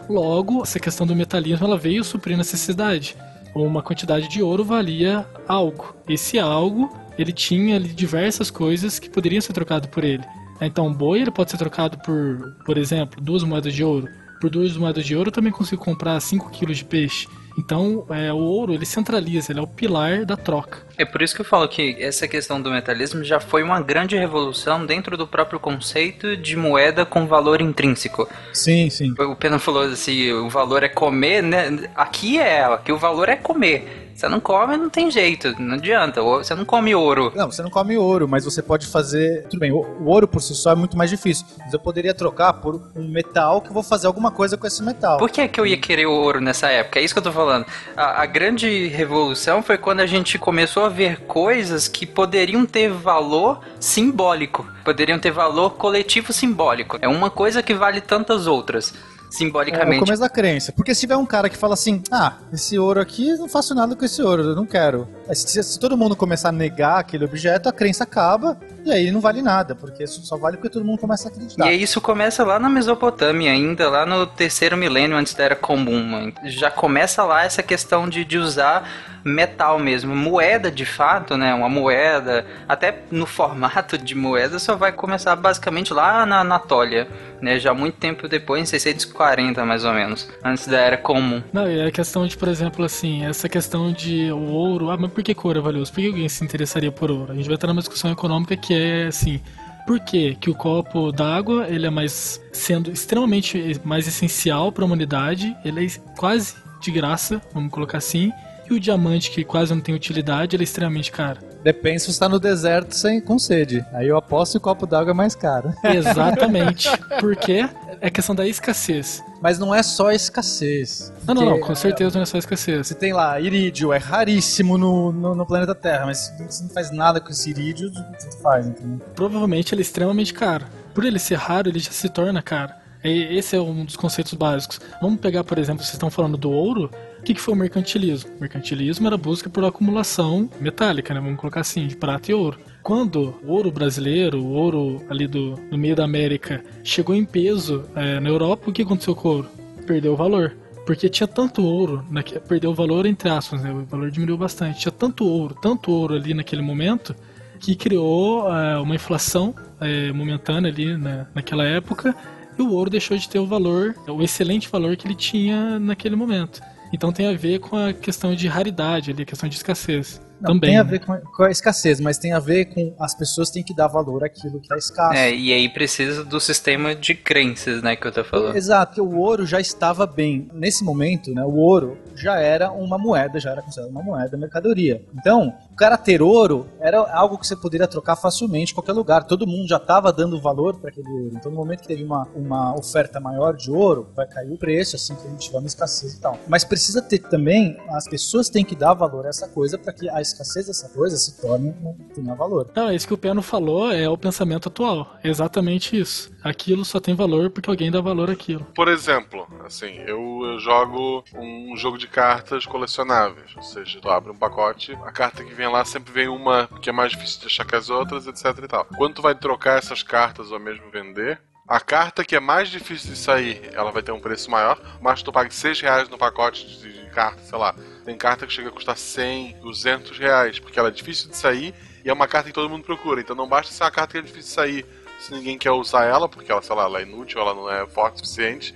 [0.09, 3.17] Logo, essa questão do metalismo ela veio suprir necessidade.
[3.55, 5.95] Uma quantidade de ouro valia algo.
[6.09, 10.25] Esse algo, ele tinha ali diversas coisas que poderiam ser trocado por ele.
[10.61, 14.09] Então, o boi ele pode ser trocado por, por exemplo, duas moedas de ouro.
[14.41, 17.27] Por duas moedas de ouro eu também consigo comprar 5 quilos de peixe.
[17.57, 20.87] Então, é, o ouro ele centraliza, ele é o pilar da troca.
[20.97, 24.17] É por isso que eu falo que essa questão do metalismo já foi uma grande
[24.17, 28.29] revolução dentro do próprio conceito de moeda com valor intrínseco.
[28.53, 29.13] Sim, sim.
[29.19, 31.91] O Pena falou assim, o valor é comer, né?
[31.95, 34.05] Aqui é, aqui o valor é comer.
[34.15, 36.23] Você não come, não tem jeito, não adianta.
[36.23, 37.33] Você não come ouro.
[37.35, 39.45] Não, você não come ouro, mas você pode fazer.
[39.51, 41.45] Tudo bem, o, ouro por si só é muito mais difícil.
[41.59, 44.83] Mas eu poderia trocar por um metal que eu vou fazer alguma coisa com esse
[44.83, 45.19] metal.
[45.19, 47.01] Por que, que eu ia querer o ouro nessa época?
[47.01, 47.67] É isso que eu tô falando.
[47.97, 52.91] A, a grande revolução foi quando a gente começou a ver coisas que poderiam ter
[52.91, 54.67] valor simbólico.
[54.85, 56.99] Poderiam ter valor coletivo simbólico.
[57.01, 58.93] É uma coisa que vale tantas outras
[59.35, 59.95] simbolicamente.
[59.95, 60.73] É o começo da crença.
[60.73, 63.97] Porque se tiver um cara que fala assim, ah, esse ouro aqui, não faço nada
[63.97, 65.09] com esse ouro, eu não quero.
[65.33, 69.21] Se, se, todo mundo começar a negar aquele objeto, a crença acaba e aí não
[69.21, 71.73] vale nada, porque só vale porque todo mundo começa a acreditar.
[71.73, 76.33] E isso começa lá na Mesopotâmia, ainda lá no terceiro milênio antes da Era Comum.
[76.45, 78.87] Já começa lá essa questão de, de usar
[79.25, 80.15] metal mesmo.
[80.15, 81.55] Moeda, de fato, né?
[81.55, 87.09] Uma moeda, até no formato de moeda, só vai começar basicamente lá na Anatólia,
[87.41, 87.59] né?
[87.59, 91.43] Já muito tempo depois, em 640 mais ou menos, antes da Era Comum.
[91.53, 95.11] Não, e a questão de, por exemplo, assim, essa questão de o ouro, ah, mas
[95.11, 95.93] por que ouro é valioso?
[95.93, 97.33] Por que alguém se interessaria por ouro?
[97.33, 99.41] A gente vai estar numa discussão econômica que é assim,
[99.87, 104.87] por que, que o copo d'água ele é mais sendo extremamente mais essencial para a
[104.87, 108.31] humanidade, ele é quase de graça, vamos colocar assim,
[108.69, 111.41] e o diamante, que quase não tem utilidade, ele é extremamente caro.
[111.63, 113.85] Depende se você está no deserto sem, com sede.
[113.93, 115.73] Aí eu aposto que o copo d'água é mais caro.
[115.85, 116.91] Exatamente.
[117.21, 117.69] Porque
[118.01, 119.23] é questão da escassez.
[119.41, 121.13] Mas não é só escassez.
[121.27, 122.87] Não, não, não, com certeza não é só escassez.
[122.87, 126.71] Você tem lá, irídio, é raríssimo no, no, no planeta Terra, mas se você não
[126.71, 129.01] faz nada com esse irídio, você faz, entendeu?
[129.15, 130.67] Provavelmente ele é extremamente caro.
[130.93, 132.73] Por ele ser raro, ele já se torna caro.
[133.05, 134.81] Esse é um dos conceitos básicos.
[135.03, 136.91] Vamos pegar, por exemplo, vocês estão falando do ouro.
[137.21, 138.31] O que, que foi o mercantilismo?
[138.39, 141.21] O mercantilismo era a busca por acumulação metálica, né?
[141.21, 142.59] Vamos colocar assim, de prata e ouro.
[142.83, 147.85] Quando o ouro brasileiro, o ouro ali do, do meio da América, chegou em peso
[147.95, 149.49] é, na Europa, o que aconteceu com o ouro?
[149.87, 150.57] Perdeu o valor.
[150.87, 153.71] Porque tinha tanto ouro, naque, perdeu o valor entre aspas, né?
[153.71, 154.81] o valor diminuiu bastante.
[154.81, 157.15] Tinha tanto ouro, tanto ouro ali naquele momento,
[157.61, 162.15] que criou é, uma inflação é, momentânea ali né, naquela época
[162.59, 166.17] e o ouro deixou de ter o valor, o excelente valor que ele tinha naquele
[166.17, 166.61] momento.
[166.93, 170.21] Então tem a ver com a questão de raridade, ali, a questão de escassez.
[170.41, 170.71] Não, também.
[170.71, 170.91] Tem a né?
[170.91, 173.89] ver com, com a escassez, mas tem a ver com as pessoas têm que dar
[173.89, 175.15] valor àquilo que é escasso.
[175.15, 178.57] É, e aí precisa do sistema de crenças, né, que eu tô falando.
[178.57, 180.49] Exato, o ouro já estava bem.
[180.53, 185.03] Nesse momento, né, o ouro já era uma moeda, já era considerado uma moeda, mercadoria.
[185.19, 189.25] Então, o cara ter ouro era algo que você poderia trocar facilmente em qualquer lugar.
[189.25, 191.33] Todo mundo já estava dando valor para aquele ouro.
[191.35, 194.95] Então, no momento que teve uma, uma oferta maior de ouro, vai cair o preço,
[194.95, 196.39] assim que a gente tiver uma escassez e tal.
[196.47, 200.09] Mas precisa ter também, as pessoas têm que dar valor a essa coisa para que
[200.09, 202.71] a escassez dessa coisa se torne um tenha valor.
[202.77, 205.17] Não, isso que o Peno falou é o pensamento atual.
[205.25, 206.33] É exatamente isso.
[206.45, 208.65] Aquilo só tem valor porque alguém dá valor àquilo.
[208.77, 213.51] Por exemplo, assim, eu, eu jogo um jogo de cartas colecionáveis.
[213.57, 216.91] Ou seja, tu abre um pacote, a carta que vem lá sempre vem uma que
[216.91, 218.85] é mais difícil de achar que as outras, etc e tal.
[218.85, 223.11] Quando tu vai trocar essas cartas ou mesmo vender, a carta que é mais difícil
[223.13, 226.67] de sair, ela vai ter um preço maior, mas tu paga 6 reais no pacote
[226.67, 227.75] de, de carta, sei lá.
[228.05, 231.75] Tem carta que chega a custar 100, 200 reais, porque ela é difícil de sair
[232.05, 233.21] e é uma carta que todo mundo procura.
[233.21, 234.87] Então não basta ser uma carta que é difícil de sair
[235.19, 237.87] se ninguém quer usar ela, porque ela, sei lá, ela é inútil, ela não é
[237.87, 238.75] forte o suficiente.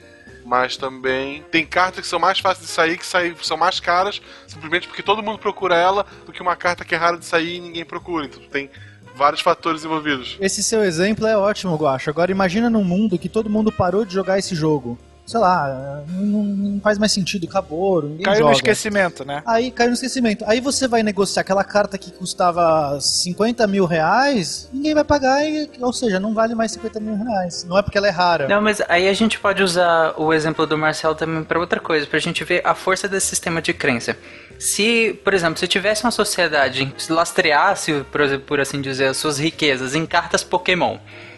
[0.49, 4.23] Mas também tem cartas que são mais fáceis de sair, que saem, são mais caras,
[4.47, 7.57] simplesmente porque todo mundo procura ela, do que uma carta que é rara de sair
[7.57, 8.25] e ninguém procura.
[8.25, 8.71] Então tem
[9.15, 10.39] vários fatores envolvidos.
[10.41, 12.09] Esse seu exemplo é ótimo, Guacho.
[12.09, 14.99] Agora imagina num mundo que todo mundo parou de jogar esse jogo
[15.29, 18.51] sei lá, não, não faz mais sentido, acabou, ninguém Caiu joga.
[18.51, 19.43] no esquecimento, né?
[19.45, 20.43] Aí caiu no esquecimento.
[20.49, 25.69] Aí você vai negociar aquela carta que custava 50 mil reais, ninguém vai pagar, e,
[25.81, 27.63] ou seja, não vale mais 50 mil reais.
[27.65, 28.49] Não é porque ela é rara.
[28.49, 32.07] Não, mas aí a gente pode usar o exemplo do Marcel também para outra coisa,
[32.07, 34.17] pra gente ver a força desse sistema de crença.
[34.59, 39.39] Se, por exemplo, se tivesse uma sociedade que lastreasse, por, por assim dizer, as suas
[39.39, 40.97] riquezas em cartas Pokémon,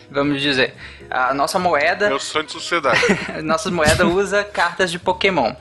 [0.08, 0.74] vamos dizer,
[1.10, 2.08] a nossa moeda.
[2.08, 3.00] Meu sonho de sociedade.
[3.42, 5.52] nossa moeda usa cartas de Pokémon.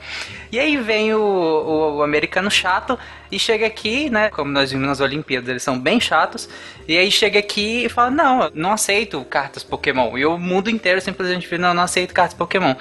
[0.52, 2.98] E aí vem o, o, o, americano chato
[3.30, 4.30] e chega aqui, né?
[4.30, 6.48] Como nós vimos nas Olimpíadas, eles são bem chatos.
[6.88, 10.16] E aí chega aqui e fala: Não, não aceito cartas Pokémon.
[10.16, 12.74] E o mundo inteiro simplesmente fala: Não, não aceito cartas Pokémon.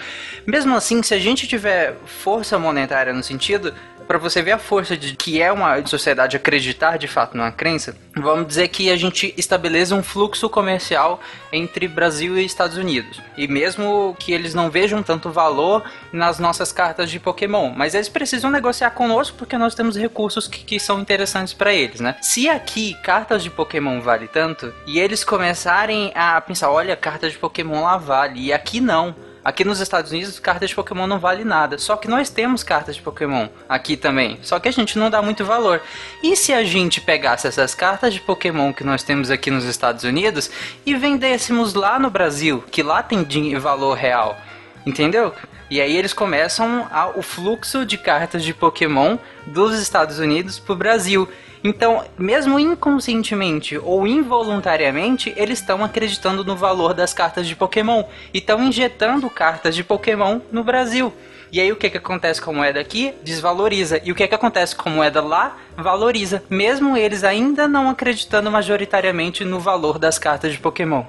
[0.46, 3.74] Mesmo assim, se a gente tiver força monetária no sentido,
[4.10, 7.96] Pra você ver a força de que é uma sociedade acreditar de fato numa crença,
[8.18, 11.20] vamos dizer que a gente estabeleça um fluxo comercial
[11.54, 13.22] entre Brasil e Estados Unidos.
[13.38, 18.10] E mesmo que eles não vejam tanto valor nas nossas cartas de Pokémon, mas eles
[18.10, 22.16] precisam negociar conosco porque nós temos recursos que, que são interessantes para eles, né?
[22.20, 27.38] Se aqui cartas de Pokémon vale tanto e eles começarem a pensar, olha, cartas de
[27.38, 29.16] Pokémon lá vale e aqui não.
[29.44, 31.78] Aqui nos Estados Unidos, cartas de Pokémon não vale nada.
[31.78, 34.38] Só que nós temos cartas de Pokémon aqui também.
[34.42, 35.82] Só que a gente não dá muito valor.
[36.22, 40.04] E se a gente pegasse essas cartas de Pokémon que nós temos aqui nos Estados
[40.04, 40.52] Unidos
[40.86, 43.24] e vendêssemos lá no Brasil, que lá tem
[43.58, 44.38] valor real?
[44.86, 45.34] Entendeu?
[45.70, 50.76] E aí eles começam a- o fluxo de cartas de Pokémon dos Estados Unidos pro
[50.76, 51.30] Brasil.
[51.64, 58.04] Então, mesmo inconscientemente ou involuntariamente, eles estão acreditando no valor das cartas de Pokémon
[58.34, 61.14] e estão injetando cartas de Pokémon no Brasil.
[61.52, 63.14] E aí o que, que acontece com a moeda aqui?
[63.24, 64.00] Desvaloriza.
[64.04, 65.58] E o que, que acontece com a moeda lá?
[65.76, 66.44] Valoriza.
[66.50, 71.04] Mesmo eles ainda não acreditando majoritariamente no valor das cartas de Pokémon.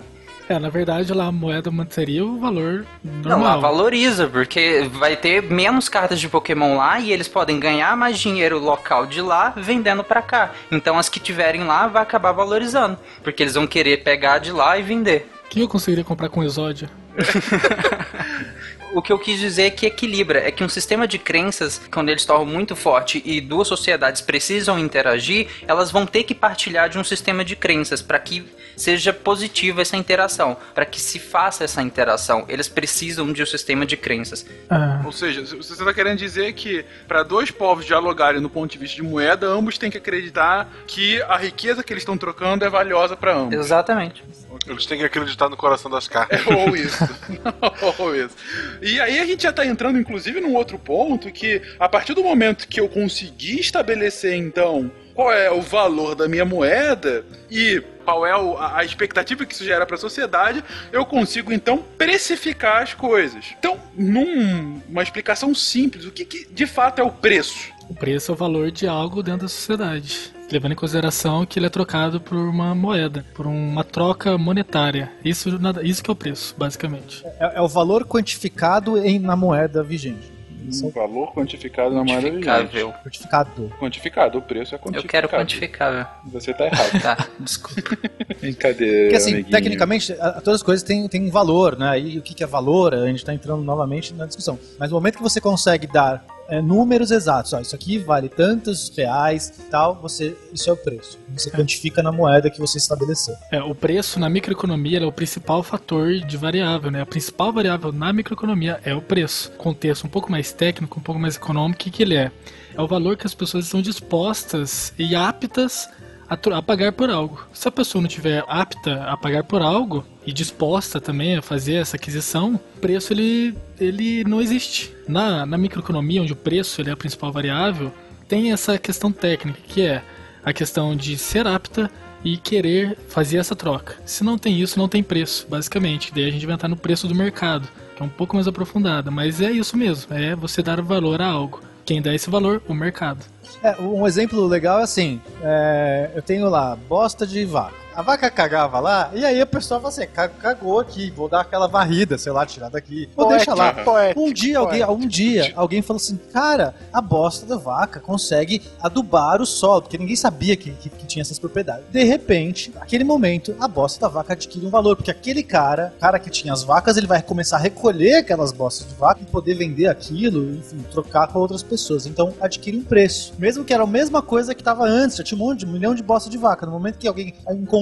[0.50, 3.60] É, na verdade lá a moeda manteria o valor Não, lá normal.
[3.60, 8.58] valoriza, porque vai ter menos cartas de Pokémon lá e eles podem ganhar mais dinheiro
[8.58, 10.50] local de lá vendendo pra cá.
[10.72, 14.76] Então as que tiverem lá vai acabar valorizando, porque eles vão querer pegar de lá
[14.76, 15.30] e vender.
[15.48, 16.88] Que eu conseguiria comprar com exódio?
[18.92, 22.08] O que eu quis dizer é que equilibra, é que um sistema de crenças, quando
[22.08, 26.88] ele se torna muito forte e duas sociedades precisam interagir, elas vão ter que partilhar
[26.88, 28.44] de um sistema de crenças para que
[28.76, 32.44] seja positiva essa interação, para que se faça essa interação.
[32.48, 34.46] Eles precisam de um sistema de crenças.
[34.68, 38.72] Ah, Ou seja, se você está querendo dizer que para dois povos dialogarem no ponto
[38.72, 42.64] de vista de moeda, ambos têm que acreditar que a riqueza que eles estão trocando
[42.64, 43.54] é valiosa para ambos.
[43.54, 44.24] Exatamente.
[44.66, 46.40] Eles têm que acreditar no coração das cartas.
[46.46, 47.08] Ou isso.
[47.98, 48.36] Ou isso.
[48.82, 52.22] E aí a gente já tá entrando, inclusive, num outro ponto que, a partir do
[52.22, 58.26] momento que eu consegui estabelecer, então, qual é o valor da minha moeda e qual
[58.26, 63.54] é a expectativa que isso gera para a sociedade, eu consigo, então, precificar as coisas.
[63.58, 67.70] Então, numa explicação simples, o que, que de fato é o preço?
[67.90, 70.32] O preço é o valor de algo dentro da sociedade.
[70.50, 75.12] Levando em consideração que ele é trocado por uma moeda, por uma troca monetária.
[75.24, 75.48] Isso,
[75.82, 77.24] isso que é o preço, basicamente.
[77.38, 80.32] É, é o valor quantificado em, na moeda vigente.
[80.68, 82.84] Isso é valor quantificado na moeda vigente.
[83.02, 83.72] Quantificado.
[83.78, 85.08] Quantificado, o preço é Eu quantificado.
[85.08, 86.06] quero quantificável.
[86.26, 87.00] Você tá errado.
[87.02, 87.96] Tá, desculpa.
[88.40, 89.52] Brincadeira, Porque assim, amiguinho.
[89.52, 91.98] tecnicamente, a- todas as coisas têm, têm um valor, né?
[92.00, 94.58] E o que, que é valor, a gente tá entrando novamente na discussão.
[94.78, 98.92] Mas no momento que você consegue dar é, números exatos, ó, isso aqui vale tantos
[98.96, 101.18] reais e tal, você, isso é o preço.
[101.32, 103.34] Você quantifica na moeda que você estabeleceu.
[103.50, 107.02] É, o preço na microeconomia é o principal fator de variável, né?
[107.02, 109.52] A principal variável na microeconomia é o preço.
[109.52, 112.32] Contexto um pouco mais técnico, um pouco mais econômico, o que, que ele é?
[112.74, 115.88] É o valor que as pessoas estão dispostas e aptas
[116.30, 117.44] a, pagar por algo.
[117.52, 121.74] Se a pessoa não tiver apta a pagar por algo e disposta também a fazer
[121.74, 124.94] essa aquisição, o preço ele, ele não existe.
[125.08, 127.92] Na, na microeconomia, onde o preço ele é a principal variável,
[128.28, 130.02] tem essa questão técnica, que é
[130.44, 131.90] a questão de ser apta
[132.24, 133.96] e querer fazer essa troca.
[134.04, 136.12] Se não tem isso, não tem preço, basicamente.
[136.14, 139.10] Daí a gente vai entrar no preço do mercado, que é um pouco mais aprofundado,
[139.10, 141.60] mas é isso mesmo, é você dar valor a algo.
[141.84, 142.62] Quem dá esse valor?
[142.68, 143.24] O mercado.
[143.62, 147.79] É, um exemplo legal é assim: é, eu tenho lá bosta de vaca.
[147.94, 151.40] A vaca cagava lá, e aí a pessoa fala assim: "Ca- cagou aqui, vou dar
[151.40, 153.08] aquela varrida, sei lá, tirar daqui.
[153.16, 153.72] Ou deixa lá.
[153.84, 158.62] Poético, Um dia, alguém, um dia, alguém falou assim: cara, a bosta da vaca consegue
[158.80, 161.84] adubar o solo, porque ninguém sabia que, que, que tinha essas propriedades.
[161.90, 166.18] De repente, naquele momento, a bosta da vaca adquire um valor, porque aquele cara, cara
[166.18, 169.54] que tinha as vacas, ele vai começar a recolher aquelas bostas de vaca e poder
[169.54, 172.06] vender aquilo, enfim, trocar com outras pessoas.
[172.06, 173.34] Então adquire um preço.
[173.36, 175.94] Mesmo que era a mesma coisa que estava antes, já tinha um monte, um milhão
[175.94, 176.64] de bosta de vaca.
[176.64, 177.79] No momento que alguém encontrou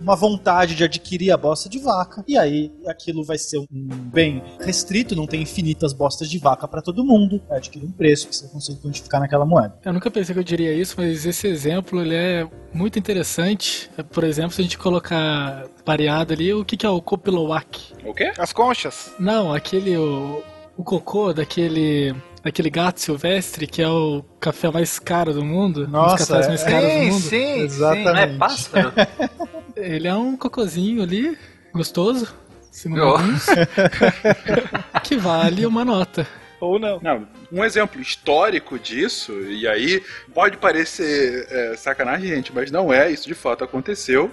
[0.00, 4.42] uma vontade de adquirir a bosta de vaca, e aí aquilo vai ser um bem
[4.60, 8.34] restrito, não tem infinitas bostas de vaca para todo mundo, vai adquirir um preço que
[8.34, 9.78] você consegue quantificar naquela moeda.
[9.84, 13.90] Eu nunca pensei que eu diria isso, mas esse exemplo ele é muito interessante.
[13.96, 17.92] É, Por exemplo, se a gente colocar pareado ali, o que, que é o Kopilowak?
[18.04, 18.32] O quê?
[18.38, 19.12] As conchas.
[19.18, 20.42] Não, aquele o,
[20.76, 25.84] o cocô daquele daquele gato silvestre que é o café mais caro do mundo, um
[25.84, 27.22] dos Nossa, cafés mais é- caros do Sim, mundo.
[27.22, 28.04] sim, Exatamente.
[28.04, 28.92] Não é pássaro?
[29.76, 31.36] Ele é um cocôzinho ali,
[31.72, 32.32] gostoso,
[32.70, 33.08] segundo Oh.
[33.16, 33.46] alguns,
[35.02, 36.26] que vale uma nota.
[36.60, 37.00] Ou não.
[37.00, 40.02] Não, um exemplo histórico disso, e aí
[40.34, 44.30] pode parecer é, sacanagem, gente, mas não é, isso de fato aconteceu,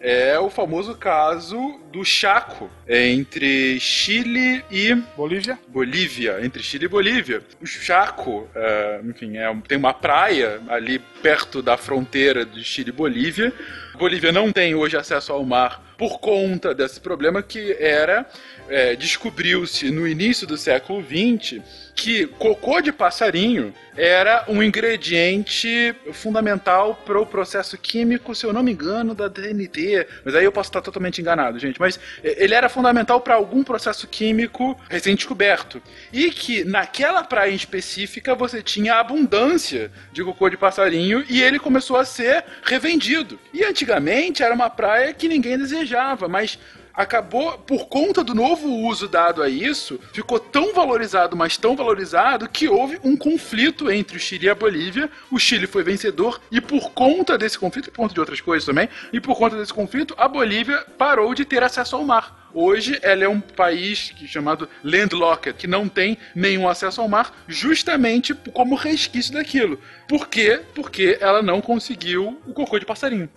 [0.00, 5.58] é o famoso caso do Chaco entre Chile e Bolívia.
[5.68, 7.42] Bolívia, entre Chile e Bolívia.
[7.60, 12.92] O Chaco, é, enfim, é, tem uma praia ali perto da fronteira de Chile e
[12.92, 13.52] Bolívia.
[13.98, 18.26] Bolívia não tem hoje acesso ao mar por conta desse problema que era
[18.70, 21.60] é, descobriu-se no início do século XX
[22.00, 28.62] que cocô de passarinho era um ingrediente fundamental para o processo químico, se eu não
[28.62, 30.06] me engano, da DNT.
[30.24, 31.78] Mas aí eu posso estar totalmente enganado, gente.
[31.78, 35.82] Mas é, ele era fundamental para algum processo químico recém-descoberto.
[36.10, 41.98] E que naquela praia específica você tinha abundância de cocô de passarinho e ele começou
[41.98, 43.38] a ser revendido.
[43.52, 46.58] E antigamente era uma praia que ninguém desejava, mas
[47.00, 52.48] acabou, por conta do novo uso dado a isso, ficou tão valorizado, mas tão valorizado,
[52.48, 55.10] que houve um conflito entre o Chile e a Bolívia.
[55.30, 58.66] O Chile foi vencedor, e por conta desse conflito, e por conta de outras coisas
[58.66, 62.38] também, e por conta desse conflito, a Bolívia parou de ter acesso ao mar.
[62.52, 68.34] Hoje ela é um país chamado landlocked, que não tem nenhum acesso ao mar, justamente
[68.52, 69.78] como resquício daquilo.
[70.08, 70.60] Por quê?
[70.74, 73.28] Porque ela não conseguiu o cocô de passarinho.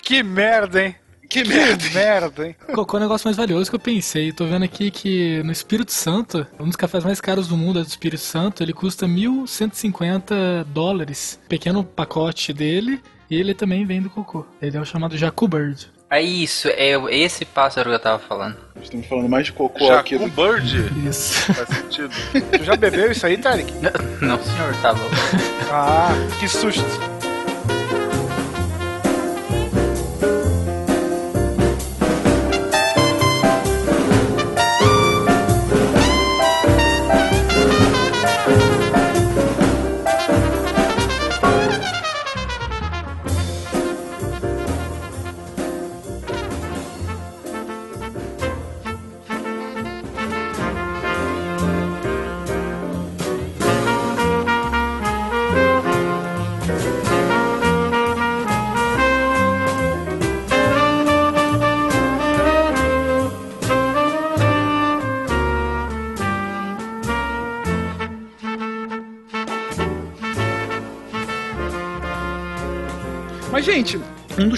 [0.00, 0.96] Que merda, hein?
[1.28, 1.76] Que merda.
[1.88, 2.56] Que merda, hein?
[2.68, 4.32] É o negócio mais valioso que eu pensei?
[4.32, 7.82] Tô vendo aqui que no Espírito Santo, um dos cafés mais caros do mundo é
[7.82, 11.38] do Espírito Santo, ele custa 1.150 dólares.
[11.48, 13.00] Pequeno pacote dele,
[13.30, 14.46] e ele também vem do cocô.
[14.60, 15.88] Ele é o chamado Jacu Bird.
[16.10, 18.56] É isso, é esse pássaro que eu tava falando.
[18.80, 20.16] Estamos falando mais de cocô Jacu aqui.
[20.18, 21.06] do- Bird?
[21.06, 21.52] Isso.
[21.52, 22.10] Faz sentido.
[22.56, 23.70] Tu já bebeu isso aí, Tarek?
[24.22, 25.14] Não, senhor, tá louco.
[25.70, 26.08] Ah,
[26.40, 26.82] que susto.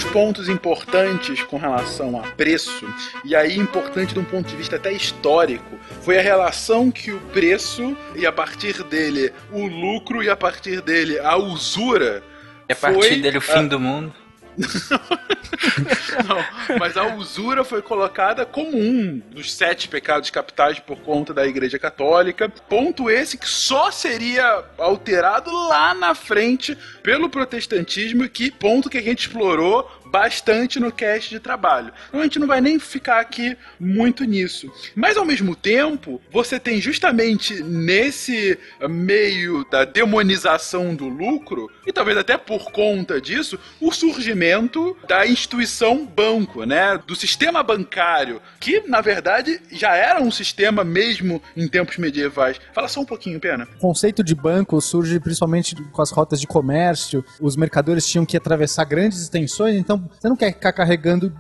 [0.00, 2.88] Dos pontos importantes com relação a preço,
[3.22, 7.20] e aí importante de um ponto de vista até histórico, foi a relação que o
[7.32, 12.22] preço e a partir dele o lucro e a partir dele a usura.
[12.68, 14.14] E a partir foi dele o fim do mundo.
[16.26, 21.46] Não, mas a usura foi colocada como um dos sete pecados capitais por conta da
[21.46, 22.48] Igreja Católica.
[22.48, 29.02] Ponto esse que só seria alterado lá na frente pelo protestantismo, que ponto que a
[29.02, 31.92] gente explorou bastante no cast de trabalho.
[32.08, 34.70] Então a gente não vai nem ficar aqui muito nisso.
[34.94, 38.58] Mas ao mesmo tempo, você tem justamente nesse
[38.88, 46.06] meio da demonização do lucro, e talvez até por conta disso, o surgimento da instituição
[46.06, 47.00] banco, né?
[47.06, 52.60] Do sistema bancário, que na verdade já era um sistema mesmo em tempos medievais.
[52.72, 53.68] Fala só um pouquinho, Pena.
[53.76, 57.24] O conceito de banco surge principalmente com as rotas de comércio.
[57.40, 61.32] Os mercadores tinham que atravessar grandes extensões, então você não quer ficar carregando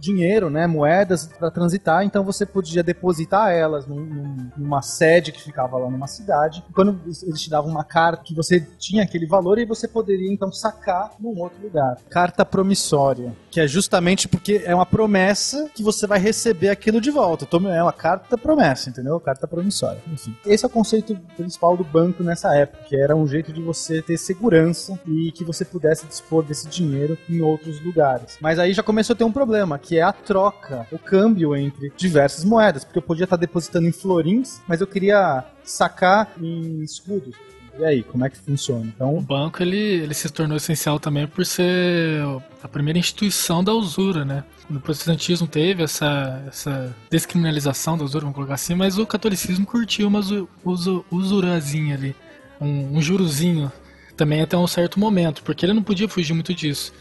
[0.00, 5.42] dinheiro, né, moedas para transitar, então você podia depositar elas num- num- numa sede que
[5.42, 6.62] ficava lá numa cidade.
[6.74, 10.52] Quando eles te davam uma carta que você tinha aquele valor e você poderia então
[10.52, 11.96] sacar num outro lugar.
[12.10, 17.10] Carta promissória, que é justamente porque é uma promessa que você vai receber aquilo de
[17.10, 17.44] volta.
[17.44, 19.18] Então, É uma carta promessa, entendeu?
[19.18, 20.00] Carta promissória.
[20.12, 23.60] Enfim, esse é o conceito principal do banco nessa época, que era um jeito de
[23.62, 28.03] você ter segurança e que você pudesse dispor desse dinheiro em outros lugares.
[28.40, 31.92] Mas aí já começou a ter um problema, que é a troca, o câmbio entre
[31.96, 37.34] diversas moedas, porque eu podia estar depositando em florins, mas eu queria sacar em escudos.
[37.78, 38.84] E aí, como é que funciona?
[38.86, 42.20] Então, O banco ele, ele se tornou essencial também por ser
[42.62, 44.44] a primeira instituição da usura, né?
[44.70, 50.06] No protestantismo teve essa, essa descriminalização da usura, vamos colocar assim, mas o catolicismo curtiu
[50.06, 52.14] uma usu- usu- usurazinha ali,
[52.60, 53.70] um, um jurozinho
[54.16, 56.92] também até um certo momento, porque ele não podia fugir muito disso.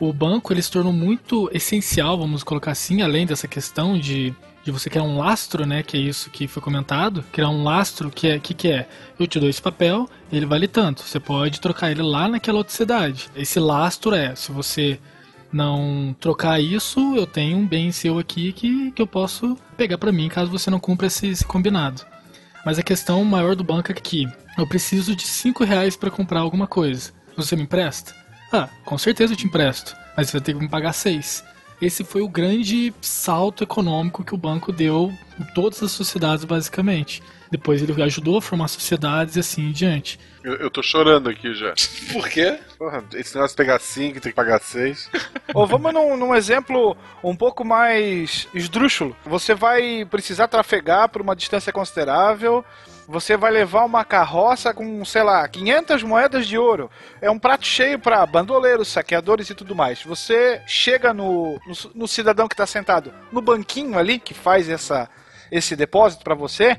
[0.00, 4.34] O banco ele se tornou muito essencial, vamos colocar assim, além dessa questão de,
[4.64, 5.82] de você criar um lastro, né?
[5.82, 7.22] Que é isso que foi comentado.
[7.30, 8.88] Criar um lastro que é que, que é?
[9.18, 11.02] Eu te dou esse papel, ele vale tanto.
[11.02, 13.28] Você pode trocar ele lá naquela outra cidade.
[13.36, 14.98] Esse lastro é, se você
[15.52, 20.12] não trocar isso, eu tenho um bem seu aqui que, que eu posso pegar pra
[20.12, 22.06] mim caso você não cumpra esse, esse combinado.
[22.64, 24.26] Mas a questão maior do banco é que
[24.56, 27.12] eu preciso de 5 reais para comprar alguma coisa.
[27.36, 28.19] Você me empresta?
[28.52, 31.44] Ah, com certeza eu te empresto, mas você vai ter que me pagar 6.
[31.80, 37.22] esse foi o grande salto econômico que o banco deu em todas as sociedades, basicamente.
[37.50, 40.20] Depois ele ajudou a formar sociedades e assim em diante.
[40.44, 41.74] Eu, eu tô chorando aqui já.
[42.12, 42.58] Por quê?
[42.78, 45.10] Porra, esse negócio de pegar 5 tem que pagar 6.
[45.52, 49.16] Ou vamos num, num exemplo um pouco mais esdrúxulo.
[49.26, 52.64] Você vai precisar trafegar por uma distância considerável.
[53.10, 56.88] Você vai levar uma carroça com, sei lá, 500 moedas de ouro.
[57.20, 60.00] É um prato cheio para bandoleiros, saqueadores e tudo mais.
[60.04, 65.10] Você chega no, no, no cidadão que está sentado no banquinho ali, que faz essa,
[65.50, 66.78] esse depósito para você,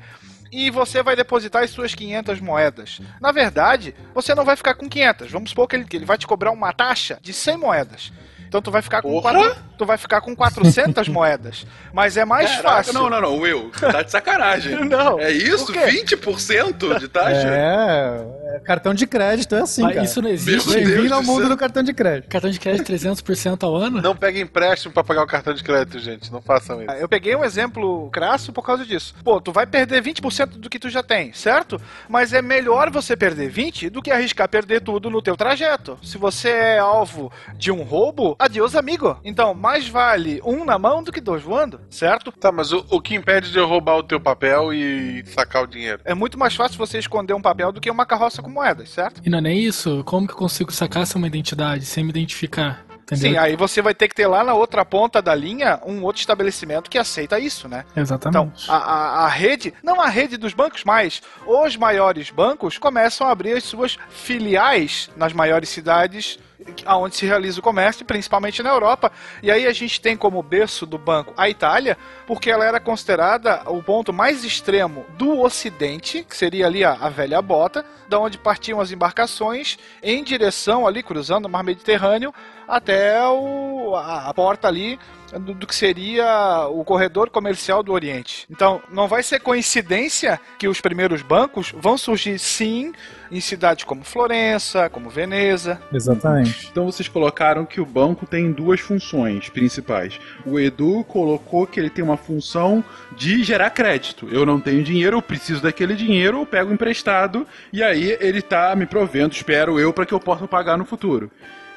[0.49, 3.01] e você vai depositar as suas 500 moedas.
[3.19, 5.29] Na verdade, você não vai ficar com 500.
[5.29, 8.13] Vamos supor que ele, que ele vai te cobrar uma taxa de 100 moedas.
[8.47, 9.33] Então tu vai ficar com Porra!
[9.33, 11.65] quatro, tu vai ficar com 400 moedas.
[11.91, 12.93] Mas é mais Caraca, fácil.
[12.93, 14.85] Não, não, não, Will, tá de sacanagem.
[14.91, 15.19] Não.
[15.19, 15.65] É isso?
[15.65, 15.85] Por quê?
[16.05, 17.47] 20% de taxa?
[17.47, 20.05] É, é, cartão de crédito é assim, Mas cara.
[20.05, 20.73] isso não existe.
[20.73, 22.29] Bem-vindo ao do mundo do cartão de crédito.
[22.29, 24.01] Cartão de crédito 300% ao ano?
[24.01, 26.31] Não pega empréstimo pra pagar o cartão de crédito, gente.
[26.31, 26.91] Não façam isso.
[26.91, 29.15] Eu peguei um exemplo crasso por causa disso.
[29.23, 31.79] Pô, tu vai perder 20% do que tu já tem, certo?
[32.09, 35.97] Mas é melhor você perder 20 do que arriscar perder tudo no teu trajeto.
[36.03, 39.17] Se você é alvo de um roubo, adeus amigo.
[39.23, 42.31] Então, mais vale um na mão do que dois voando, certo?
[42.31, 45.67] Tá, mas o, o que impede de eu roubar o teu papel e sacar o
[45.67, 46.01] dinheiro?
[46.05, 49.21] É muito mais fácil você esconder um papel do que uma carroça com moedas, certo?
[49.25, 50.03] E não é nem isso.
[50.05, 52.85] Como que eu consigo sacar essa uma identidade sem me identificar?
[53.11, 53.31] Entendeu?
[53.31, 56.21] Sim, aí você vai ter que ter lá na outra ponta da linha um outro
[56.21, 57.83] estabelecimento que aceita isso, né?
[57.91, 58.71] Então, Exatamente.
[58.71, 63.31] a, a, a rede, não a rede dos bancos, mas os maiores bancos começam a
[63.31, 66.39] abrir as suas filiais nas maiores cidades
[66.87, 69.11] onde se realiza o comércio, principalmente na Europa.
[69.41, 71.97] E aí a gente tem como berço do banco a Itália,
[72.27, 77.09] porque ela era considerada o ponto mais extremo do Ocidente, que seria ali a, a
[77.09, 82.33] velha bota, da onde partiam as embarcações em direção ali, cruzando o mar Mediterrâneo,
[82.67, 84.99] até o, a, a porta ali
[85.39, 88.45] do, do que seria o corredor comercial do Oriente.
[88.49, 92.93] Então, não vai ser coincidência que os primeiros bancos vão surgir sim
[93.31, 95.79] em cidades como Florença, como Veneza.
[95.93, 96.67] Exatamente.
[96.69, 100.19] Então vocês colocaram que o banco tem duas funções principais.
[100.45, 102.83] O Edu colocou que ele tem uma função
[103.15, 104.27] de gerar crédito.
[104.29, 108.75] Eu não tenho dinheiro, eu preciso daquele dinheiro, eu pego emprestado e aí ele tá
[108.75, 111.31] me provendo, espero eu, para que eu possa pagar no futuro.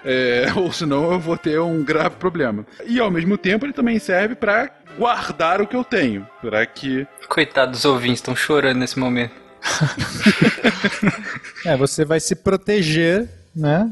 [0.04, 2.66] É, ou senão eu vou ter um grave problema.
[2.86, 7.06] E ao mesmo tempo ele também serve para guardar o que eu tenho, para que
[7.28, 9.34] Coitado dos ouvintes, estão chorando nesse momento.
[11.64, 13.26] É, você vai se proteger,
[13.56, 13.90] né?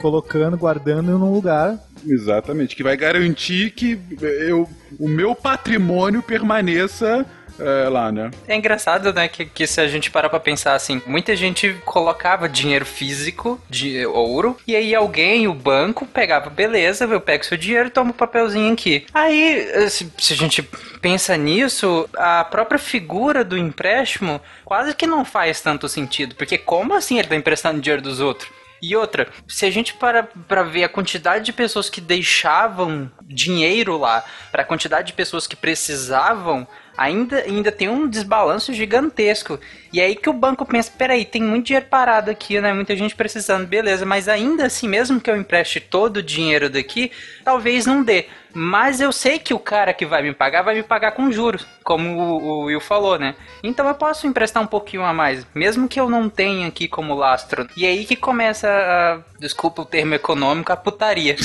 [0.00, 1.78] Colocando, guardando em um lugar.
[2.04, 7.24] Exatamente, que vai garantir que eu, o meu patrimônio permaneça
[7.58, 8.30] é, lá, né?
[8.46, 12.48] É engraçado, né, que, que se a gente parar pra pensar assim, muita gente colocava
[12.48, 17.88] dinheiro físico, de ouro, e aí alguém, o banco, pegava, beleza, eu pego seu dinheiro
[17.88, 19.06] e tomo o papelzinho aqui.
[19.12, 20.62] Aí, se, se a gente
[21.00, 26.94] pensa nisso, a própria figura do empréstimo quase que não faz tanto sentido, porque como
[26.94, 28.48] assim ele tá emprestando dinheiro dos outros?
[28.82, 33.96] E outra, se a gente para pra ver a quantidade de pessoas que deixavam dinheiro
[33.96, 39.58] lá, para a quantidade de pessoas que precisavam, ainda, ainda tem um desbalanço gigantesco.
[39.92, 42.72] E aí que o banco pensa, peraí, tem muito dinheiro parado aqui, né?
[42.72, 47.12] Muita gente precisando, beleza, mas ainda assim, mesmo que eu empreste todo o dinheiro daqui,
[47.44, 48.26] talvez não dê.
[48.56, 51.66] Mas eu sei que o cara que vai me pagar vai me pagar com juros,
[51.82, 53.34] como o, o Will falou, né?
[53.64, 57.14] Então eu posso emprestar um pouquinho a mais, mesmo que eu não tenha aqui como
[57.14, 57.68] lastro.
[57.76, 61.34] E aí que começa a, desculpa o termo econômico, a putaria.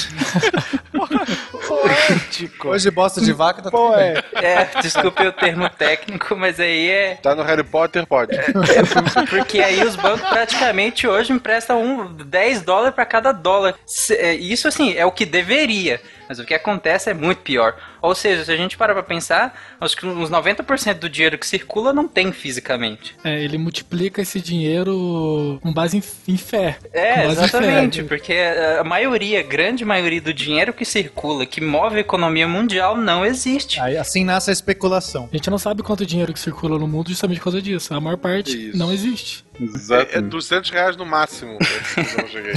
[1.70, 2.70] Poético.
[2.70, 4.16] Hoje bosta de vaca tá tudo bem.
[4.42, 4.54] é.
[4.62, 7.16] É, desculpe o termo técnico, mas aí é.
[7.22, 8.36] Tá no Harry Potter, pode.
[9.30, 13.76] Porque aí os bancos praticamente hoje emprestam um, 10 dólares para cada dólar.
[14.12, 16.02] É, Isso assim, é o que deveria.
[16.30, 17.76] Mas o que acontece é muito pior.
[18.04, 21.48] Ou seja, se a gente parar pra pensar, acho que uns 90% do dinheiro que
[21.48, 23.16] circula não tem fisicamente.
[23.24, 26.78] É, ele multiplica esse dinheiro com base em, em fé.
[26.94, 27.32] É, em fé.
[27.32, 28.36] exatamente, porque
[28.80, 33.80] a maioria, grande maioria do dinheiro que circula, que move a economia mundial, não existe.
[33.80, 35.28] Aí assim nasce a especulação.
[35.32, 37.92] A gente não sabe quanto dinheiro que circula no mundo justamente por causa disso.
[37.92, 38.78] A maior parte Isso.
[38.78, 39.49] não existe.
[40.14, 41.58] É, é 200 reais no máximo.
[42.32, 42.54] Cheguei.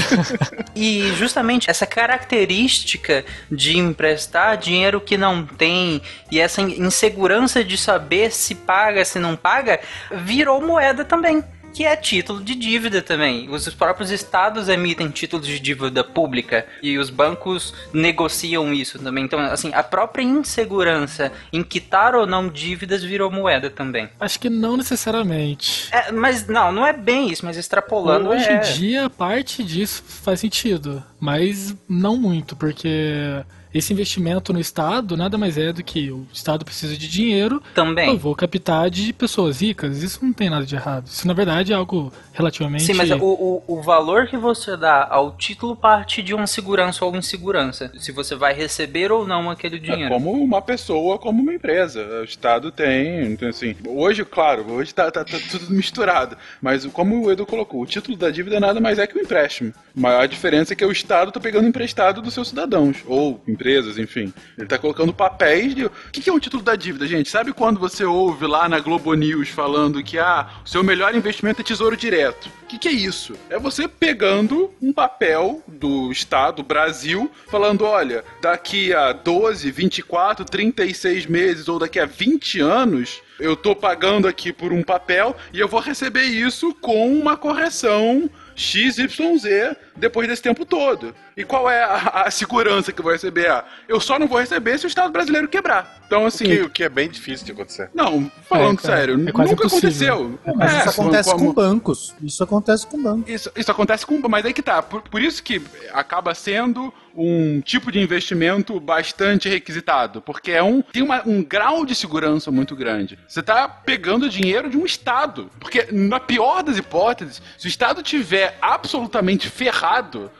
[0.74, 6.00] E justamente essa característica de emprestar dinheiro que não tem
[6.30, 9.80] e essa in- insegurança de saber se paga, se não paga,
[10.12, 11.42] virou moeda também.
[11.72, 13.48] Que é título de dívida também.
[13.48, 19.24] Os próprios estados emitem títulos de dívida pública e os bancos negociam isso também.
[19.24, 24.08] Então, assim, a própria insegurança em quitar ou não dívidas virou moeda também.
[24.20, 25.88] Acho que não necessariamente.
[25.92, 28.56] É, mas não, não é bem isso, mas extrapolando Hoje é.
[28.56, 31.02] em dia, parte disso faz sentido.
[31.20, 33.42] mas não muito, porque
[33.74, 37.62] esse investimento no Estado nada mais é do que o Estado precisa de dinheiro.
[37.74, 38.08] Também.
[38.08, 40.02] Eu vou captar de pessoas ricas.
[40.02, 41.06] Isso não tem nada de errado.
[41.06, 42.84] Isso, na verdade, é algo relativamente.
[42.84, 47.04] Sim, mas o, o, o valor que você dá ao título parte de uma segurança
[47.04, 47.90] ou insegurança.
[47.98, 50.08] Se você vai receber ou não aquele É dinheiro.
[50.10, 52.04] como uma pessoa, como uma empresa.
[52.20, 56.36] O Estado tem, então assim, hoje, claro, hoje tá, tá- tá tudo misturado.
[56.60, 59.72] Mas como o Edu colocou, o título da dívida nada mais é que um empréstimo.
[59.94, 63.96] Mas a diferença é que o Estado tá pegando emprestado dos seus cidadãos, ou empresas,
[63.96, 64.34] enfim.
[64.58, 65.86] Ele tá colocando papéis de.
[65.86, 67.30] O que, que é um título da dívida, gente?
[67.30, 71.60] Sabe quando você ouve lá na Globo News falando que ah, o seu melhor investimento
[71.60, 72.50] é tesouro direto?
[72.64, 73.34] O que, que é isso?
[73.48, 81.26] É você pegando um papel do Estado, Brasil, falando: olha, daqui a 12, 24, 36
[81.26, 83.22] meses ou daqui a 20 anos.
[83.40, 88.30] Eu tô pagando aqui por um papel e eu vou receber isso com uma correção
[88.54, 91.14] XYZ depois desse tempo todo.
[91.36, 93.48] E qual é a, a segurança que eu vou receber?
[93.50, 96.00] Ah, eu só não vou receber se o Estado brasileiro quebrar.
[96.06, 96.44] Então, assim.
[96.44, 97.90] O que, o que é bem difícil de acontecer.
[97.94, 100.14] Não, falando É, cara, sério, é quase nunca impossível.
[100.14, 100.38] aconteceu.
[100.44, 102.14] É, mas isso acontece como- com bancos.
[102.22, 103.30] Isso acontece com bancos.
[103.30, 104.18] Isso, isso acontece com.
[104.28, 104.82] Mas aí que tá.
[104.82, 105.62] Por, por isso que
[105.92, 110.20] acaba sendo um tipo de investimento bastante requisitado.
[110.22, 113.18] Porque é um, tem uma- um grau de segurança muito grande.
[113.28, 115.50] Você tá pegando dinheiro de um Estado.
[115.60, 119.81] Porque, na pior das hipóteses, se o Estado tiver absolutamente ferrado,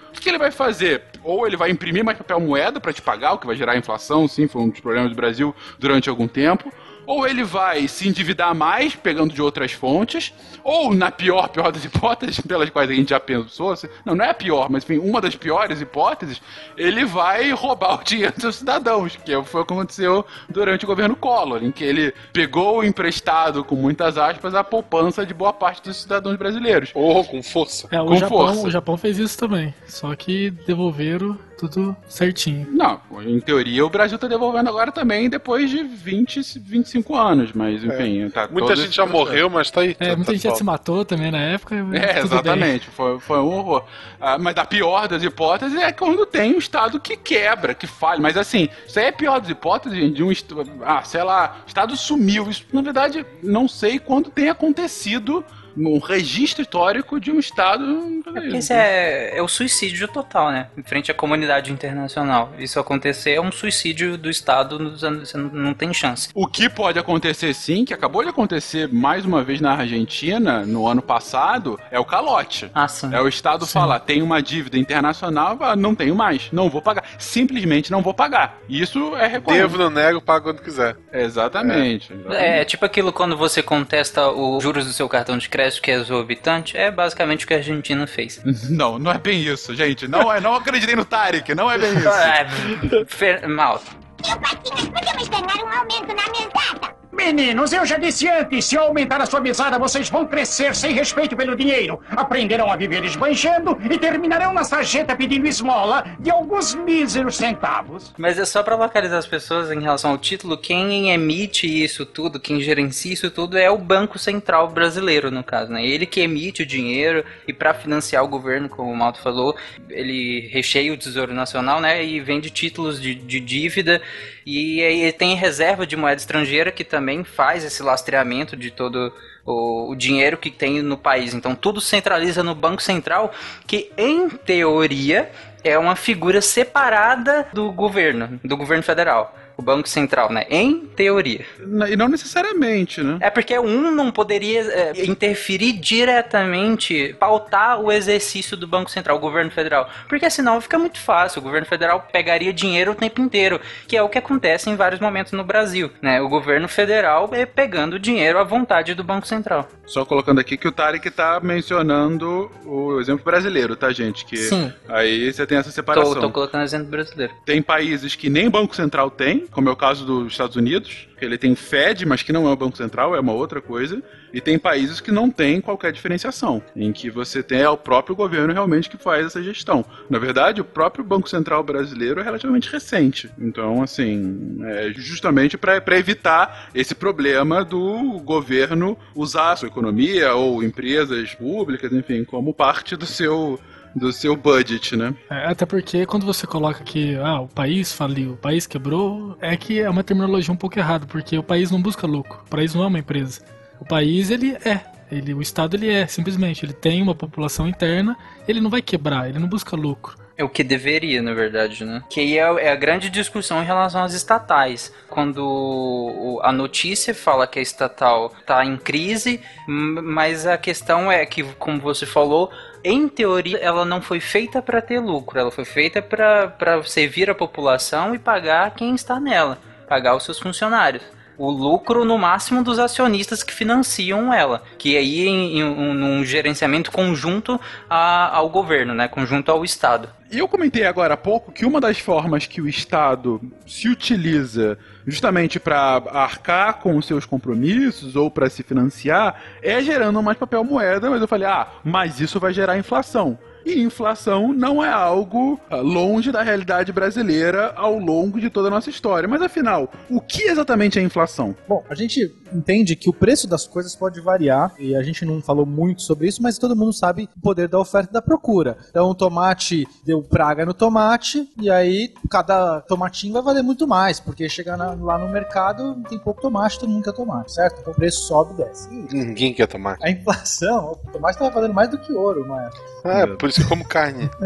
[0.09, 1.03] o que, que ele vai fazer?
[1.22, 4.28] Ou ele vai imprimir mais papel moeda para te pagar, o que vai gerar inflação,
[4.28, 6.72] sim, foi um dos problemas do Brasil durante algum tempo.
[7.07, 10.33] Ou ele vai se endividar mais, pegando de outras fontes,
[10.63, 14.25] ou, na pior, pior das hipóteses, pelas quais a gente já pensou, se- não, não
[14.25, 16.41] é a pior, mas enfim, uma das piores hipóteses,
[16.77, 20.87] ele vai roubar o dinheiro dos seus cidadãos, que foi o que aconteceu durante o
[20.89, 25.83] governo Collor, em que ele pegou emprestado, com muitas aspas, a poupança de boa parte
[25.83, 26.91] dos cidadãos brasileiros.
[26.95, 27.89] Ou com força.
[27.91, 28.67] É, o Com Japão, força.
[28.67, 29.75] o Japão fez isso também.
[29.87, 31.39] Só que devolveram
[31.69, 32.67] tudo certinho.
[32.71, 37.85] Não, em teoria o Brasil tá devolvendo agora também depois de 20, 25 anos, mas
[37.85, 39.97] enfim, tá Muita gente já morreu, mas tá aí.
[39.99, 41.75] É, tá- muita tá gente já se matou também na época.
[41.75, 42.19] É, tudo bem.
[42.19, 42.87] exatamente.
[42.91, 43.85] Foi, foi um horror.
[44.21, 48.21] Ah, mas a pior das hipóteses é quando tem um Estado que quebra, que falha.
[48.21, 50.71] Mas assim, isso aí é a pior das hipóteses, gente, de um Estado.
[50.83, 52.51] Ah, sei lá, o Estado sumiu.
[52.51, 55.45] Isso, na verdade, não sei quando tem acontecido
[55.77, 58.23] um registro histórico de um Estado.
[58.29, 60.68] É porque isso é, é o suicídio total, né?
[60.77, 62.53] Em frente à comunidade internacional.
[62.59, 66.29] Isso acontecer é um suicídio do Estado, nos anos- você não, tem chance.
[66.35, 70.87] O que pode acontecer sim, que acabou de acontecer mais uma vez na Argentina no
[70.87, 72.70] ano passado, é o calote.
[72.75, 73.12] Ah, sim.
[73.12, 77.05] É o Estado falar, tem uma dívida internacional, não tenho mais, não vou pagar.
[77.18, 78.59] Simplesmente não vou pagar.
[78.68, 79.62] Isso é recorrente.
[79.62, 80.97] Devo, não nego, pago quando quiser.
[81.12, 82.12] Exatamente.
[82.31, 85.95] É tipo aquilo quando você contesta os juros do seu cartão de crédito que é
[85.95, 88.41] exorbitante, é basicamente o que a Argentina fez.
[88.71, 90.09] Não, não é bem isso, gente.
[90.09, 92.09] Não, é, não acreditei no Tarek, não é bem isso.
[93.23, 93.81] É, mal.
[94.23, 97.02] Tio Patinhas, podia me esperar um aumento na mesada?
[97.13, 100.95] Meninos, eu já disse antes, se eu aumentar a sua mesada, vocês vão crescer sem
[100.95, 102.01] respeito pelo dinheiro.
[102.09, 108.15] Aprenderão a viver esbanjando e terminarão na sarjeta pedindo esmola de alguns míseros centavos.
[108.17, 112.41] Mas é só pra localizar as pessoas em relação ao título, quem emite isso tudo,
[112.41, 115.85] quem gerencia isso tudo é o Banco Central brasileiro, no caso, né?
[115.85, 119.55] Ele que emite o dinheiro e pra financiar o governo, como o Malto falou,
[119.91, 122.03] ele recheia o Tesouro Nacional, né?
[122.03, 124.01] E vende títulos de, de dívida
[124.45, 129.12] e aí tem reserva de moeda estrangeira que também faz esse lastreamento de todo
[129.45, 131.34] o, o dinheiro que tem no país.
[131.34, 133.32] Então tudo centraliza no Banco Central,
[133.66, 135.30] que em teoria
[135.64, 139.36] é uma figura separada do governo, do governo federal.
[139.63, 140.45] O Banco Central, né?
[140.51, 141.47] Em teoria.
[141.89, 143.19] E não necessariamente, né?
[143.21, 149.21] É porque um não poderia é, interferir diretamente, pautar o exercício do Banco Central, o
[149.21, 149.89] governo federal.
[150.09, 151.39] Porque senão fica muito fácil.
[151.39, 155.01] O governo federal pegaria dinheiro o tempo inteiro, que é o que acontece em vários
[155.01, 155.93] momentos no Brasil.
[156.03, 156.21] Né?
[156.21, 159.69] O governo federal é pegando dinheiro à vontade do Banco Central.
[159.87, 164.25] Só colocando aqui que o Tarek tá mencionando o exemplo brasileiro, tá, gente?
[164.25, 164.73] Que Sim.
[164.89, 166.15] aí você tem essa separação.
[166.15, 167.33] Tô, tô colocando exemplo brasileiro.
[167.45, 171.37] Tem países que nem Banco Central tem, como é o caso dos Estados Unidos, ele
[171.37, 174.03] tem Fed, mas que não é o Banco Central, é uma outra coisa.
[174.33, 178.17] E tem países que não tem qualquer diferenciação, em que você tem é o próprio
[178.17, 179.85] governo realmente que faz essa gestão.
[180.09, 183.31] Na verdade, o próprio Banco Central brasileiro é relativamente recente.
[183.39, 190.62] Então, assim, é justamente para evitar esse problema do governo usar a sua economia ou
[190.62, 193.61] empresas públicas, enfim, como parte do seu
[193.94, 195.14] do seu budget, né?
[195.31, 199.56] É, até porque quando você coloca que ah, o país faliu, o país quebrou, é
[199.56, 202.74] que é uma terminologia um pouco errada, porque o país não busca lucro, o país
[202.74, 203.43] não é uma empresa.
[203.81, 204.81] O país, ele é.
[205.10, 206.64] Ele, o Estado, ele é, simplesmente.
[206.64, 208.16] Ele tem uma população interna,
[208.48, 210.16] ele não vai quebrar, ele não busca lucro.
[210.39, 212.02] É o que deveria, na verdade, né?
[212.09, 214.90] Que aí é, é a grande discussão em relação às estatais.
[215.10, 221.27] Quando o- a notícia fala que a estatal está em crise, mas a questão é
[221.27, 222.51] que, como você falou,
[222.85, 227.35] em teoria ela não foi feita para ter lucro, ela foi feita para servir a
[227.35, 231.03] população e pagar quem está nela, pagar os seus funcionários.
[231.39, 236.25] O lucro no máximo dos acionistas que financiam ela, que aí em, em um, num
[236.25, 240.09] gerenciamento conjunto a- ao governo, né, conjunto ao Estado.
[240.31, 244.79] E eu comentei agora há pouco que uma das formas que o Estado se utiliza
[245.07, 250.65] justamente para arcar com os seus compromissos ou para se financiar é gerando mais papel
[250.65, 253.39] moeda, mas eu falei, ah, mas isso vai gerar inflação.
[253.64, 258.70] E inflação não é algo ah, longe da realidade brasileira ao longo de toda a
[258.70, 259.28] nossa história.
[259.28, 261.55] Mas afinal, o que exatamente é inflação?
[261.68, 265.40] Bom, a gente entende que o preço das coisas pode variar, e a gente não
[265.40, 268.76] falou muito sobre isso, mas todo mundo sabe o poder da oferta e da procura.
[268.90, 274.20] Então o tomate deu praga no tomate, e aí cada tomatinho vai valer muito mais,
[274.20, 277.80] porque chega na- lá no mercado, tem pouco tomate, todo mundo quer tomate, certo?
[277.80, 278.89] Então o preço sobe e desce.
[279.12, 279.97] Ninguém quer tomar.
[280.02, 282.91] a inflação, o tomate estava valendo mais do que ouro, época.
[283.05, 284.31] É, por isso que eu como carne.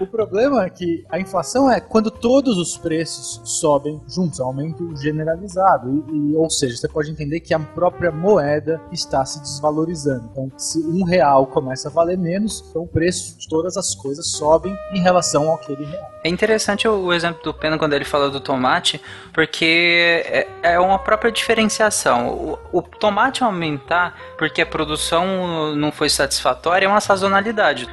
[0.00, 4.46] O problema é que a inflação é quando todos os preços sobem juntos, é um
[4.46, 6.04] aumento generalizado.
[6.12, 10.28] E, e- ou seja, você pode entender que a própria moeda está se desvalorizando.
[10.32, 14.30] Então, se um real começa a valer menos, então o preço de todas as coisas
[14.32, 16.10] sobem em relação àquele real.
[16.24, 19.00] É interessante o, o exemplo do Pena quando ele fala do tomate,
[19.32, 22.28] porque é, é uma própria diferenciação.
[22.72, 27.27] O, o tomate aumentar porque a produção não foi satisfatória é uma sazonalidade,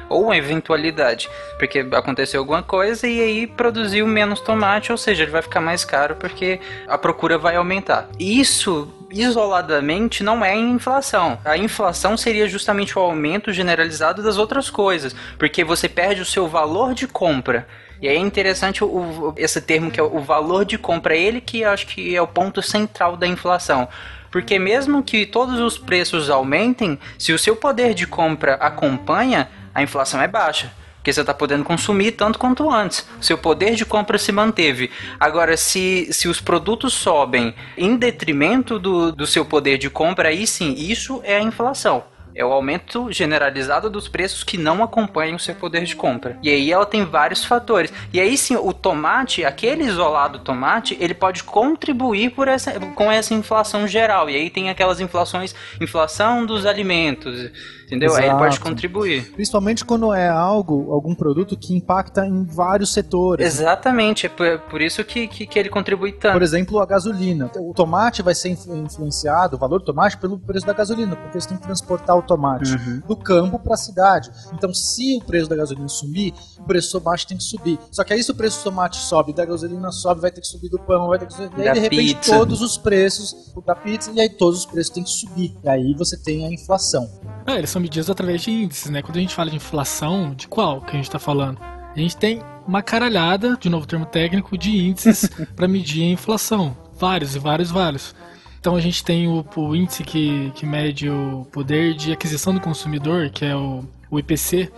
[0.08, 5.32] ou uma eventualidade, porque aconteceu alguma coisa e aí produziu menos tomate, ou seja, ele
[5.32, 8.08] vai ficar mais caro porque a procura vai aumentar.
[8.18, 11.38] Isso isoladamente não é inflação.
[11.44, 16.48] A inflação seria justamente o aumento generalizado das outras coisas, porque você perde o seu
[16.48, 17.66] valor de compra.
[18.00, 21.40] E aí é interessante o, o- esse termo que é o valor de compra, ele
[21.40, 23.88] que acho que é o ponto central da inflação.
[24.36, 29.82] Porque mesmo que todos os preços aumentem, se o seu poder de compra acompanha, a
[29.82, 30.70] inflação é baixa.
[30.96, 33.08] Porque você está podendo consumir tanto quanto antes.
[33.18, 34.90] Seu poder de compra se manteve.
[35.18, 40.46] Agora, se, se os produtos sobem em detrimento do, do seu poder de compra, aí
[40.46, 42.04] sim, isso é a inflação.
[42.36, 46.38] É o aumento generalizado dos preços que não acompanham o seu poder de compra.
[46.42, 47.90] E aí ela tem vários fatores.
[48.12, 53.32] E aí sim, o tomate, aquele isolado tomate, ele pode contribuir por essa, com essa
[53.32, 54.28] inflação geral.
[54.28, 57.50] E aí tem aquelas inflações, inflação dos alimentos,
[57.86, 58.14] entendeu?
[58.14, 58.68] Aí ele pode Exato.
[58.70, 59.32] contribuir.
[59.32, 63.46] Principalmente quando é algo, algum produto que impacta em vários setores.
[63.46, 66.34] Exatamente, é por, por isso que, que, que ele contribui tanto.
[66.34, 67.50] Por exemplo, a gasolina.
[67.58, 71.36] O tomate vai ser influ- influenciado, o valor do tomate, pelo preço da gasolina, porque
[71.36, 73.02] eles têm que transportar o tomate Uhum.
[73.06, 74.30] do campo para a cidade.
[74.52, 77.78] Então, se o preço da gasolina subir, o preço do tomate tem que subir.
[77.90, 80.46] Só que aí, se o preço do tomate sobe, da gasolina sobe, vai ter que
[80.46, 81.50] subir do pão, vai ter que subir.
[81.56, 82.36] E aí, Da de repente, pizza.
[82.36, 85.56] todos os preços da pizza, e aí todos os preços têm que subir.
[85.64, 87.08] E aí você tem a inflação.
[87.46, 89.02] É, eles são medidos através de índices, né?
[89.02, 91.58] Quando a gente fala de inflação, de qual que a gente tá falando?
[91.60, 96.74] A gente tem uma caralhada, de novo termo técnico, de índices para medir a inflação.
[96.98, 98.14] Vários e vários, vários.
[98.58, 102.60] Então a gente tem o, o índice que, que mede o poder de aquisição do
[102.60, 104.72] consumidor, que é o, o IPC.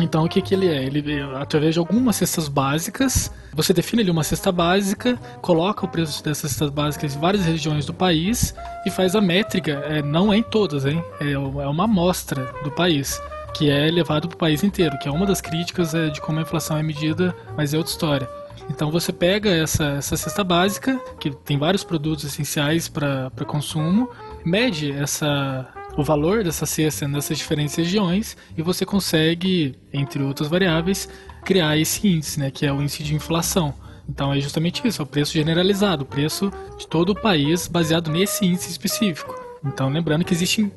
[0.00, 0.84] Então o que, que ele é?
[0.84, 6.24] Ele, através de algumas cestas básicas, você define ali uma cesta básica, coloca o preço
[6.24, 8.54] dessas cestas básicas em várias regiões do país
[8.86, 11.04] e faz a métrica, é, não é em todas, hein?
[11.20, 13.20] É, é uma amostra do país,
[13.54, 16.38] que é levado para o país inteiro, que é uma das críticas é, de como
[16.38, 18.28] a inflação é medida, mas é outra história.
[18.70, 24.08] Então você pega essa, essa cesta básica, que tem vários produtos essenciais para consumo,
[24.44, 31.08] mede essa, o valor dessa cesta nessas diferentes regiões e você consegue, entre outras variáveis,
[31.44, 33.74] criar esse índice, né, que é o índice de inflação.
[34.08, 38.10] Então é justamente isso, é o preço generalizado, o preço de todo o país baseado
[38.10, 39.34] nesse índice específico.
[39.64, 40.72] Então lembrando que existem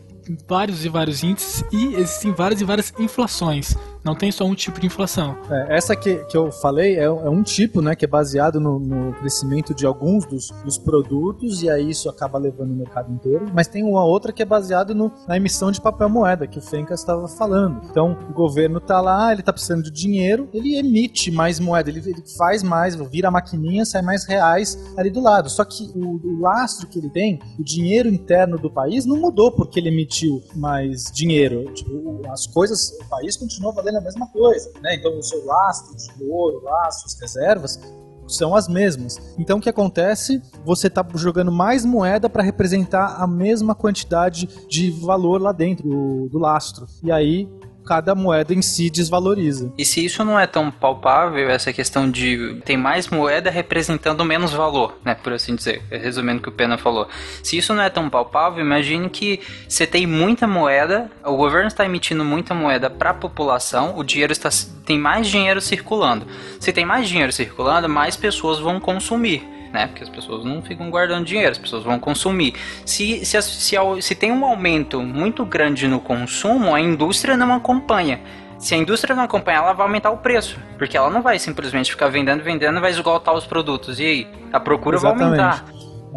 [0.47, 3.75] vários e vários índices e existem várias e várias inflações.
[4.05, 5.35] Não tem só um tipo de inflação.
[5.49, 8.79] É, essa que, que eu falei é, é um tipo, né, que é baseado no,
[8.79, 13.47] no crescimento de alguns dos, dos produtos e aí isso acaba levando o mercado inteiro.
[13.51, 16.99] Mas tem uma outra que é baseada na emissão de papel moeda que o Fencas
[16.99, 17.81] estava falando.
[17.89, 21.99] Então o governo tá lá, ele tá precisando de dinheiro, ele emite mais moeda, ele,
[21.99, 25.49] ele faz mais, vira a maquininha, sai mais reais ali do lado.
[25.49, 29.51] Só que o, o lastro que ele tem, o dinheiro interno do país não mudou
[29.51, 31.65] porque ele emitiu mais dinheiro.
[31.73, 34.95] Tipo, as coisas, o país continua valendo a mesma coisa, né?
[34.95, 37.79] Então o seu lastro de ouro, lastro, as reservas
[38.27, 39.21] são as mesmas.
[39.37, 40.41] Então o que acontece?
[40.63, 46.29] Você está jogando mais moeda para representar a mesma quantidade de valor lá dentro do,
[46.29, 46.87] do lastro.
[47.03, 47.47] E aí
[47.85, 49.71] cada moeda em si desvaloriza.
[49.77, 54.51] E se isso não é tão palpável, essa questão de tem mais moeda representando menos
[54.51, 57.07] valor, né, por assim dizer, resumindo o que o Pena falou.
[57.43, 61.85] Se isso não é tão palpável, imagine que você tem muita moeda, o governo está
[61.85, 64.49] emitindo muita moeda para a população, o dinheiro está
[64.85, 66.27] tem mais dinheiro circulando.
[66.59, 69.87] Se tem mais dinheiro circulando, mais pessoas vão consumir né?
[69.87, 72.53] Porque as pessoas não ficam guardando dinheiro, as pessoas vão consumir.
[72.85, 78.19] Se, se, se, se tem um aumento muito grande no consumo, a indústria não acompanha.
[78.57, 80.57] Se a indústria não acompanhar, ela vai aumentar o preço.
[80.77, 83.99] Porque ela não vai simplesmente ficar vendendo, vendendo vai esgotar os produtos.
[83.99, 84.27] E aí?
[84.51, 85.37] A procura Exatamente.
[85.37, 85.74] vai aumentar.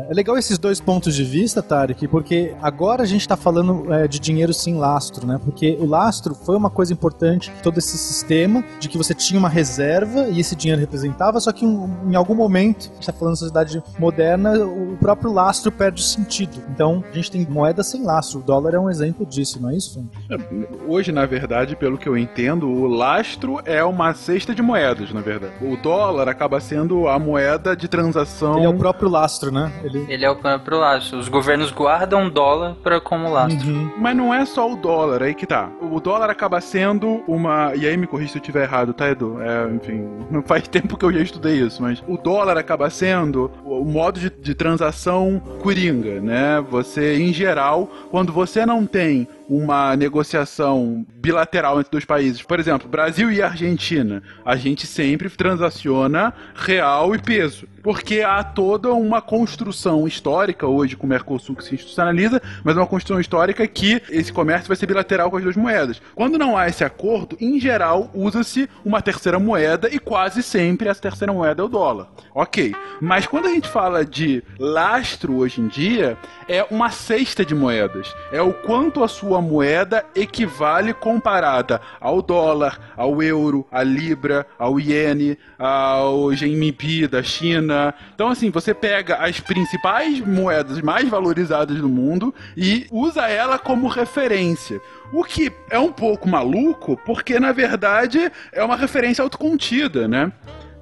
[0.09, 4.07] É legal esses dois pontos de vista, Tarek, porque agora a gente está falando é,
[4.07, 5.41] de dinheiro sem lastro, né?
[5.45, 9.49] Porque o lastro foi uma coisa importante, todo esse sistema de que você tinha uma
[9.49, 13.35] reserva e esse dinheiro representava, só que um, em algum momento, a gente está falando
[13.35, 16.63] de sociedade moderna, o próprio lastro perde sentido.
[16.71, 18.41] Então, a gente tem moeda sem lastro.
[18.41, 19.95] O dólar é um exemplo disso, não é isso,
[20.29, 20.39] Fê?
[20.87, 25.21] Hoje, na verdade, pelo que eu entendo, o lastro é uma cesta de moedas, na
[25.21, 25.53] verdade.
[25.61, 28.59] O dólar acaba sendo a moeda de transação.
[28.59, 29.73] Ele é o próprio lastro, né?
[29.89, 30.07] Ele...
[30.09, 31.19] Ele é o próprio lastro.
[31.19, 33.69] Os governos guardam dólar para como lastro.
[33.69, 33.91] Uhum.
[33.99, 35.71] Mas não é só o dólar, aí que tá.
[35.81, 37.75] O dólar acaba sendo uma.
[37.75, 39.39] E aí me corrija se eu estiver errado, tá, Edu?
[39.41, 43.51] É, enfim, não faz tempo que eu já estudei isso, mas o dólar acaba sendo
[43.65, 46.65] o modo de, de transação coringa, né?
[46.71, 52.43] Você, em geral, quando você não tem uma negociação bilateral entre dois países.
[52.43, 54.23] Por exemplo, Brasil e Argentina.
[54.45, 57.67] A gente sempre transaciona real e peso.
[57.83, 62.87] Porque há toda uma construção histórica hoje com o Mercosul que se institucionaliza, mas uma
[62.87, 66.03] construção histórica que esse comércio vai ser bilateral com as duas moedas.
[66.15, 71.01] Quando não há esse acordo, em geral, usa-se uma terceira moeda e quase sempre essa
[71.01, 72.09] terceira moeda é o dólar.
[72.35, 72.75] Ok.
[73.01, 76.19] Mas quando a gente fala de lastro hoje em dia,
[76.49, 78.15] é uma cesta de moedas.
[78.33, 84.79] É o quanto a sua moeda equivale comparada ao dólar, ao euro, à libra, ao
[84.79, 87.95] iene, ao GMP da China.
[88.15, 93.89] Então, assim, você pega as principais moedas mais valorizadas do mundo e usa ela como
[93.89, 94.81] referência.
[95.13, 100.31] O que é um pouco maluco, porque na verdade é uma referência autocontida, né?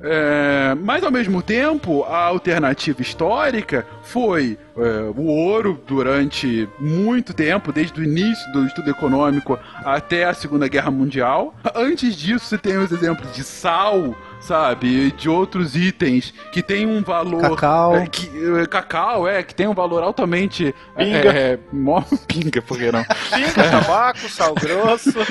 [0.02, 4.80] É, mas ao mesmo tempo, a alternativa histórica foi é,
[5.16, 10.90] o ouro durante muito tempo, desde o início do estudo econômico até a Segunda Guerra
[10.90, 11.54] Mundial.
[11.74, 14.14] Antes disso, você tem os exemplos de sal,
[14.46, 15.10] sabe?
[15.12, 17.40] De outros itens que tem um valor.
[17.42, 17.96] Cacau.
[17.96, 20.74] É, que, é, cacau, é, que tem um valor altamente.
[20.96, 21.32] Pinga.
[21.32, 23.04] É, mó, pinga, por que não?
[23.34, 25.12] Pinga, tabaco, sal grosso.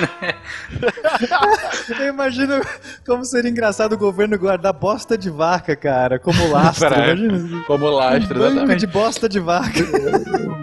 [1.98, 2.60] Eu imagino
[3.06, 6.86] como seria engraçado o governo guardar bosta de vaca, cara, como lastro.
[6.92, 7.64] Imagina.
[7.66, 8.80] Como lastro, Um exatamente.
[8.80, 9.80] de bosta de vaca.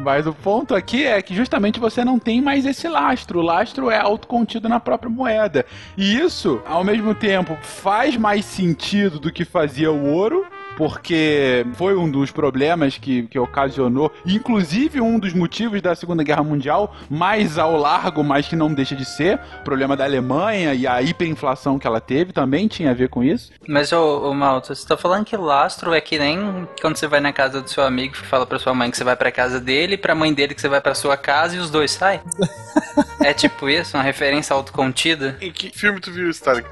[0.04, 3.40] Mas o ponto aqui é que justamente você não tem mais esse lastro.
[3.40, 5.66] O lastro é autocontido na própria moeda.
[5.98, 10.46] E isso, ao mesmo tempo, faz mais sentido do que fazia o ouro.
[10.78, 16.44] Porque foi um dos problemas que, que ocasionou, inclusive um dos motivos da Segunda Guerra
[16.44, 20.88] Mundial, mais ao largo, mas que não deixa de ser, o problema da Alemanha e
[20.88, 23.52] a hiperinflação que ela teve também tinha a ver com isso.
[23.68, 27.20] Mas, ô, ô Malta, você tá falando que lastro é que nem quando você vai
[27.20, 29.60] na casa do seu amigo e fala pra sua mãe que você vai pra casa
[29.60, 32.22] dele, pra mãe dele que você vai pra sua casa e os dois saem?
[33.22, 33.96] é tipo isso?
[33.98, 35.38] Uma referência autocontida?
[35.42, 36.68] Em que filme tu viu isso, Tarek?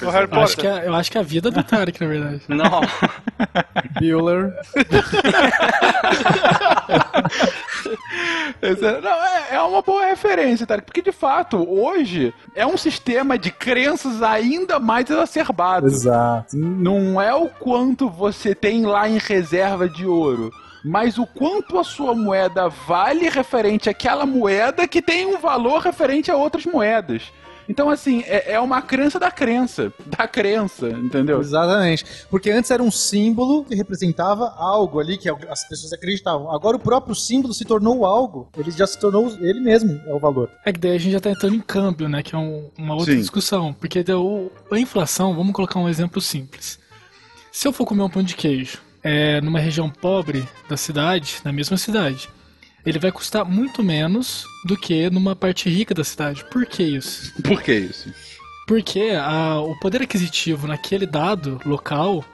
[0.00, 0.10] Eu
[0.42, 2.42] acho, que é, eu acho que é a vida do Tarek, na verdade.
[2.48, 2.80] Não.
[3.98, 4.52] Bueller.
[8.62, 13.38] É- Não, é, é uma boa referência, Tarek, porque de fato, hoje é um sistema
[13.38, 15.86] de crenças ainda mais exacerbado.
[15.86, 16.56] Exato.
[16.56, 20.50] Não é o quanto você tem lá em reserva de ouro.
[20.84, 26.30] Mas o quanto a sua moeda vale referente àquela moeda que tem um valor referente
[26.30, 27.30] a outras moedas.
[27.70, 29.92] Então, assim, é, é uma crença da crença.
[30.04, 31.40] Da crença, entendeu?
[31.40, 32.04] Exatamente.
[32.28, 36.50] Porque antes era um símbolo que representava algo ali que as pessoas acreditavam.
[36.50, 38.48] Agora o próprio símbolo se tornou algo.
[38.58, 40.50] Ele já se tornou ele mesmo, é o valor.
[40.64, 42.24] É que daí a gente já tá entrando em câmbio, né?
[42.24, 43.20] Que é um- uma outra Sim.
[43.20, 43.72] discussão.
[43.72, 46.76] Porque deu, a inflação, vamos colocar um exemplo simples.
[47.52, 51.52] Se eu for comer um pão de queijo é, numa região pobre da cidade, na
[51.52, 52.28] mesma cidade,
[52.84, 56.44] ele vai custar muito menos do que numa parte rica da cidade.
[56.50, 57.32] Por que isso?
[57.42, 58.12] Por que isso?
[58.66, 62.24] Porque a- o poder aquisitivo naquele dado local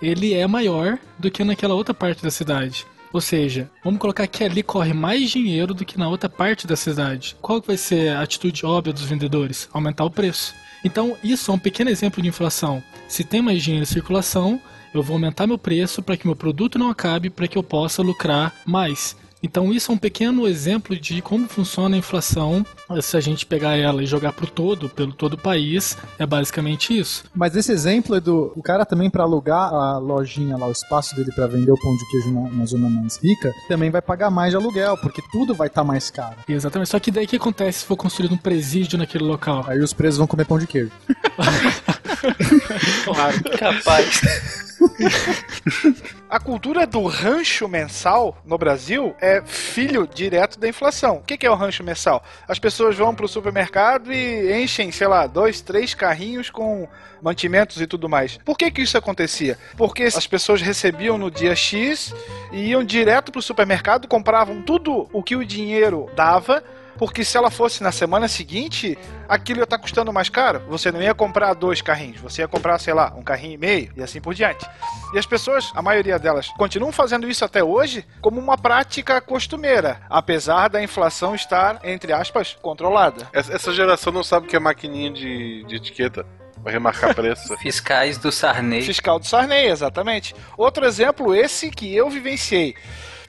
[0.00, 2.86] ele é maior do que naquela outra parte da cidade.
[3.12, 6.74] Ou seja, vamos colocar que ali corre mais dinheiro do que na outra parte da
[6.76, 7.36] cidade.
[7.42, 9.68] Qual vai ser a atitude óbvia dos vendedores?
[9.72, 10.54] Aumentar o preço.
[10.82, 12.82] Então, isso é um pequeno exemplo de inflação.
[13.06, 14.58] Se tem mais dinheiro em circulação,
[14.94, 18.02] eu vou aumentar meu preço para que meu produto não acabe, para que eu possa
[18.02, 19.14] lucrar mais.
[19.42, 22.64] Então isso é um pequeno exemplo de como funciona a inflação.
[23.00, 26.96] Se a gente pegar ela e jogar pro todo, pelo todo o país, é basicamente
[26.96, 27.24] isso.
[27.34, 31.32] Mas esse exemplo, Edu, o cara também para alugar a lojinha lá, o espaço dele
[31.32, 34.50] para vender o pão de queijo na, na, zona mais rica, também vai pagar mais
[34.50, 36.36] de aluguel, porque tudo vai estar tá mais caro.
[36.48, 36.90] Exatamente.
[36.90, 39.64] Só que daí o que acontece se for construído um presídio naquele local?
[39.66, 40.92] Aí os presos vão comer pão de queijo.
[43.04, 43.42] claro.
[43.58, 44.71] Capaz.
[46.28, 51.16] A cultura do rancho mensal no Brasil é filho direto da inflação.
[51.16, 52.24] O que é o rancho mensal?
[52.48, 56.88] As pessoas vão para o supermercado e enchem, sei lá, dois, três carrinhos com
[57.20, 58.38] mantimentos e tudo mais.
[58.38, 59.58] Por que, que isso acontecia?
[59.76, 62.14] Porque as pessoas recebiam no dia X
[62.50, 66.64] e iam direto para o supermercado, compravam tudo o que o dinheiro dava
[66.98, 68.98] porque se ela fosse na semana seguinte,
[69.28, 70.62] aquilo ia estar tá custando mais caro.
[70.68, 73.92] Você não ia comprar dois carrinhos, você ia comprar, sei lá, um carrinho e meio
[73.96, 74.66] e assim por diante.
[75.14, 80.00] E as pessoas, a maioria delas, continuam fazendo isso até hoje como uma prática costumeira,
[80.08, 83.28] apesar da inflação estar, entre aspas, controlada.
[83.32, 86.26] Essa geração não sabe o que é maquininha de, de etiqueta.
[86.62, 87.54] Vai remarcar preço.
[87.58, 88.82] Fiscais do Sarney.
[88.82, 90.34] Fiscal do Sarney, exatamente.
[90.56, 92.76] Outro exemplo, esse que eu vivenciei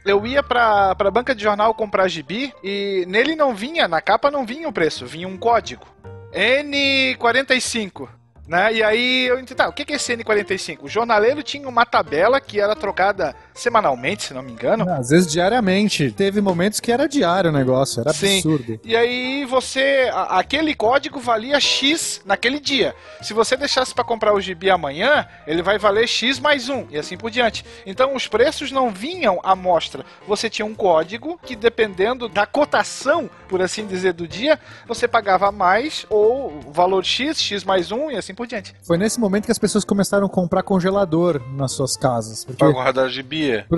[0.06, 4.30] eu ia pra, pra banca de jornal comprar gibi e nele não vinha, na capa
[4.30, 5.86] não vinha o preço, vinha um código.
[6.34, 8.10] N45.
[8.48, 8.74] Né?
[8.74, 10.80] E aí eu entendi, tá, o que é esse N45?
[10.82, 14.90] O jornaleiro tinha uma tabela que era trocada semanalmente, se não me engano.
[14.90, 16.12] Às vezes diariamente.
[16.12, 18.38] Teve momentos que era diário o negócio, era Sim.
[18.38, 18.80] absurdo.
[18.84, 20.10] E aí você.
[20.12, 22.94] A, aquele código valia X naquele dia.
[23.22, 26.98] Se você deixasse para comprar o gibi amanhã, ele vai valer X mais um, e
[26.98, 27.64] assim por diante.
[27.86, 30.06] Então os preços não vinham à mostra.
[30.28, 35.52] Você tinha um código que, dependendo da cotação, por assim dizer, do dia, você pagava
[35.52, 38.74] mais ou valor X, X mais um, e assim por diante.
[38.84, 42.46] Foi nesse momento que as pessoas começaram a comprar congelador nas suas casas.
[42.46, 42.58] Porque...
[42.58, 43.64] Pra guardar gibi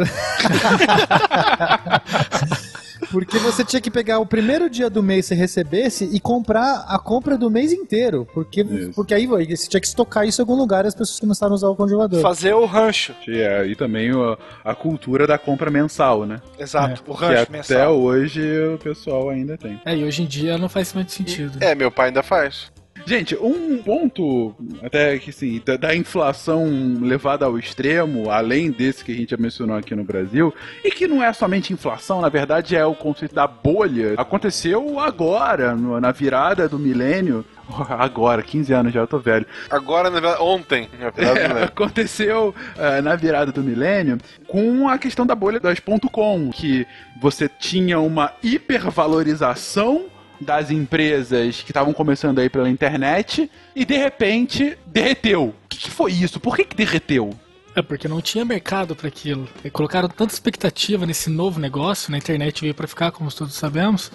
[3.11, 6.85] Porque você tinha que pegar o primeiro dia do mês que você recebesse e comprar
[6.87, 8.27] a compra do mês inteiro.
[8.33, 8.63] Porque,
[8.95, 11.55] porque aí você tinha que estocar isso em algum lugar e as pessoas começaram a
[11.55, 12.21] usar o congelador.
[12.21, 13.15] Fazer o rancho.
[13.27, 14.37] É, e também a,
[14.71, 16.41] a cultura da compra mensal, né?
[16.57, 17.09] Exato, é.
[17.09, 17.77] o rancho que mensal.
[17.77, 19.79] Até hoje o pessoal ainda tem.
[19.85, 21.57] É, e hoje em dia não faz muito sentido.
[21.61, 22.71] É, meu pai ainda faz.
[23.05, 29.11] Gente, um ponto até que assim, da, da, inflação levada ao extremo, além desse que
[29.11, 30.51] a gente já mencionou aqui no Brasil,
[30.83, 35.75] e que não é somente inflação, na verdade é o conceito da bolha, aconteceu agora,
[35.75, 37.45] no, na virada do milênio.
[37.89, 39.43] Agora, 15 anos já, eu tô velho.
[39.71, 44.99] Agora, na verdade, ontem, na verdade, é, aconteceu uh, na virada do milênio com a
[44.99, 45.79] questão da bolha das
[46.11, 46.85] .com, que
[47.19, 50.05] você tinha uma hipervalorização
[50.39, 55.53] das empresas que estavam começando aí pela internet e de repente derreteu.
[55.65, 56.39] O que, que foi isso?
[56.39, 57.31] Por que, que derreteu?
[57.75, 59.49] É porque não tinha mercado para aquilo.
[59.63, 64.11] E colocaram tanta expectativa nesse novo negócio, na internet veio para ficar, como todos sabemos,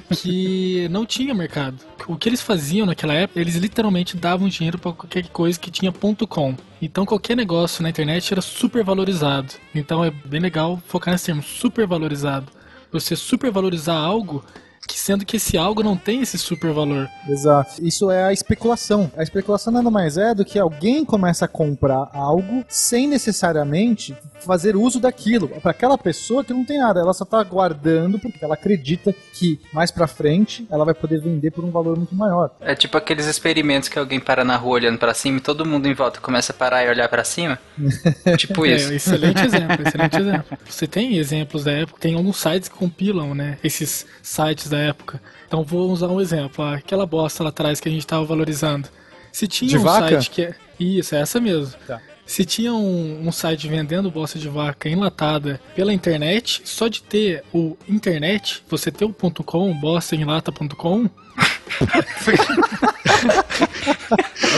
[0.10, 1.76] que não tinha mercado.
[2.08, 5.92] O que eles faziam naquela época, eles literalmente davam dinheiro para qualquer coisa que tinha
[5.92, 6.56] .com.
[6.82, 9.54] Então qualquer negócio na internet era super valorizado.
[9.74, 12.50] Então é bem legal focar nesse termo, super valorizado.
[12.90, 14.44] Você super valorizar algo
[14.86, 17.08] que sendo que esse algo não tem esse super valor.
[17.28, 17.84] Exato.
[17.84, 19.10] Isso é a especulação.
[19.16, 24.76] A especulação nada mais é do que alguém começa a comprar algo sem necessariamente fazer
[24.76, 25.48] uso daquilo.
[25.48, 29.60] Para aquela pessoa que não tem nada, ela só tá guardando porque ela acredita que
[29.72, 32.50] mais para frente ela vai poder vender por um valor muito maior.
[32.60, 35.86] É tipo aqueles experimentos que alguém para na rua olhando para cima e todo mundo
[35.86, 37.58] em volta começa a parar e olhar para cima.
[38.38, 38.92] tipo é, isso.
[38.92, 40.58] excelente exemplo, excelente exemplo.
[40.68, 45.20] Você tem exemplos da época, tem alguns sites que compilam, né, esses sites da época.
[45.46, 48.88] Então vou usar um exemplo, aquela bosta lá atrás que a gente estava valorizando.
[49.32, 50.08] Se tinha de um vaca?
[50.08, 50.54] site que é.
[50.78, 51.74] Isso, é essa mesmo.
[51.86, 52.00] Tá.
[52.26, 57.44] Se tinha um, um, site vendendo bosta de vaca enlatada pela internet, só de ter
[57.52, 61.08] o internet, você ter o .com, bostaenlata.com...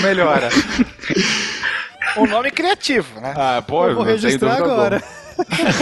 [0.02, 0.48] melhora.
[2.16, 3.34] Um nome criativo, né?
[3.36, 5.02] Ah, pô, eu vou registrar agora.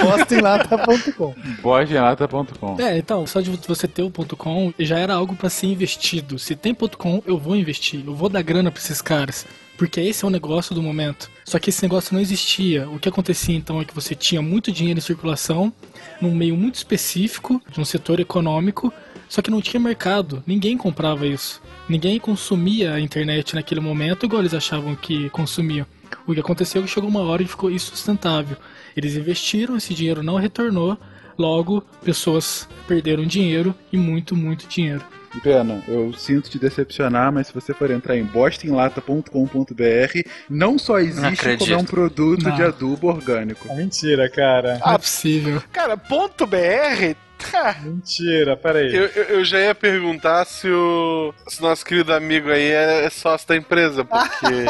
[0.03, 1.35] Bostenlata.com.
[1.63, 2.81] Bostenlata.com.
[2.81, 6.39] É, então, só de você ter o .com já era algo para ser investido.
[6.39, 9.47] Se tem .com, eu vou investir, eu vou dar grana para esses caras.
[9.77, 11.31] Porque esse é o negócio do momento.
[11.45, 12.89] Só que esse negócio não existia.
[12.89, 15.73] O que acontecia então é que você tinha muito dinheiro em circulação,
[16.21, 18.93] num meio muito específico, de um setor econômico,
[19.29, 20.43] só que não tinha mercado.
[20.47, 21.61] Ninguém comprava isso.
[21.89, 25.87] Ninguém consumia a internet naquele momento igual eles achavam que consumiam.
[26.27, 28.57] O que aconteceu é que chegou uma hora e ficou insustentável.
[28.97, 30.97] Eles investiram, esse dinheiro não retornou,
[31.39, 35.03] logo pessoas perderam dinheiro e muito, muito dinheiro.
[35.43, 41.27] Pena, eu sinto te decepcionar, mas se você for entrar em bostonlata.com.br, não só existe
[41.27, 41.59] acredito.
[41.59, 42.57] como é um produto Não.
[42.57, 43.69] de adubo orgânico.
[43.71, 44.79] É mentira, cara.
[44.79, 45.63] Não é possível.
[45.73, 47.15] Cara, ponto BR.
[47.53, 47.77] tá.
[47.83, 48.95] Mentira, peraí.
[48.95, 53.11] Eu, eu, eu já ia perguntar se o, se nosso querido amigo aí é, é
[53.11, 54.65] sócio da empresa, porque.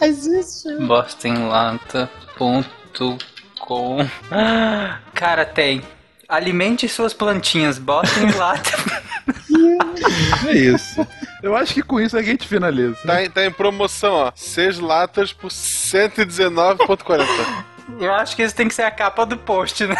[0.00, 0.76] Existe.
[0.86, 2.62] Bostonlata.com
[4.30, 5.82] Ah, Cara, tem.
[6.28, 8.70] Alimente suas plantinhas, botem em lata.
[10.48, 11.06] É isso.
[11.42, 12.96] Eu acho que com isso a gente finaliza.
[13.06, 14.32] tá, em- tá em promoção, ó.
[14.34, 17.26] Seis latas por 119,40.
[18.00, 19.94] Eu acho que isso tem que ser a capa do post, né?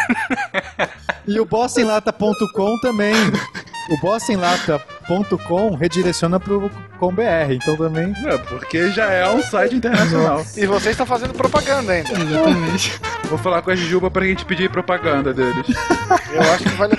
[1.27, 3.15] E o bostonlata.com também.
[3.91, 8.15] O bostonlata.com redireciona pro com BR, então também.
[8.25, 10.45] É, porque já é um site internacional.
[10.57, 12.13] E vocês estão fazendo propaganda ainda.
[12.13, 13.01] Exatamente.
[13.25, 15.67] Vou falar com a Jujuba pra gente pedir propaganda deles.
[16.33, 16.97] Eu acho que vale.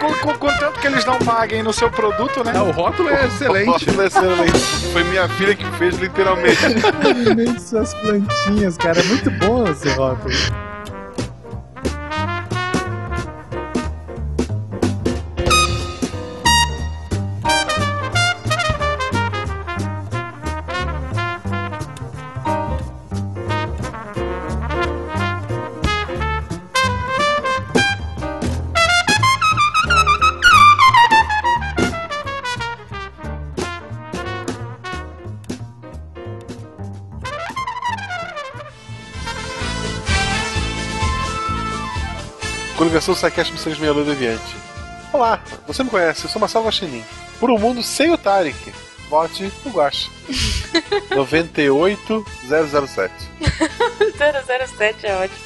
[0.00, 2.52] Com, com- contanto que eles não paguem no seu produto, né?
[2.54, 3.66] Não, o rótulo é excelente.
[3.66, 4.58] Rótulo é excelente.
[4.92, 6.58] Foi minha filha que fez, literalmente.
[7.04, 8.98] Alimente suas plantinhas, cara.
[9.00, 10.34] É muito bom esse rótulo.
[42.92, 44.54] Coligação Psycast Missões Meia Lua Deviante.
[45.14, 47.02] Olá, você me conhece, eu sou Marcelo Guaxinim.
[47.40, 48.70] Por um mundo sem o Tarek,
[49.08, 50.10] vote no Guaxa.
[51.16, 53.14] 98007.
[54.76, 55.40] 007 é ótimo.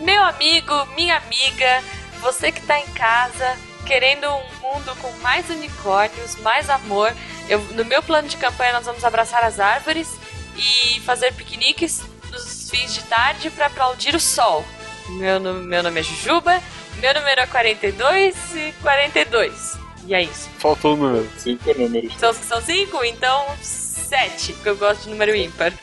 [0.00, 1.82] Meu amigo, minha amiga,
[2.22, 7.14] você que tá em casa querendo um mundo com mais unicórnios, mais amor,
[7.46, 10.08] eu, no meu plano de campanha nós vamos abraçar as árvores
[10.56, 12.02] e fazer piqueniques
[12.32, 14.64] nos fins de tarde para aplaudir o sol.
[15.10, 16.62] Meu, meu nome é Jujuba,
[17.00, 19.78] meu número é 42 e 42.
[20.06, 20.48] E é isso.
[20.58, 21.28] Faltou o número.
[21.36, 22.16] Cinco números.
[22.18, 23.04] São, são cinco?
[23.04, 25.72] Então sete, porque eu gosto de número ímpar.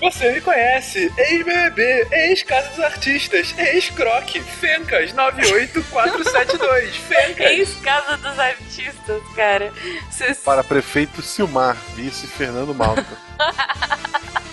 [0.00, 7.46] Você me conhece, ex-BBB, ex-Casa dos Artistas, ex-Croc, Fencas 98472, Fencas.
[7.50, 9.70] Ex-casa dos artistas, cara.
[10.10, 13.04] Vocês Para prefeito Silmar, vice Fernando Malta.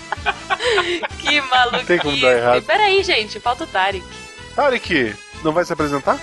[1.20, 1.86] Que maluquice.
[1.86, 2.62] tem como dar errado.
[2.62, 4.04] Peraí, gente, falta o Tarek.
[4.54, 6.18] Tarek, não vai se apresentar?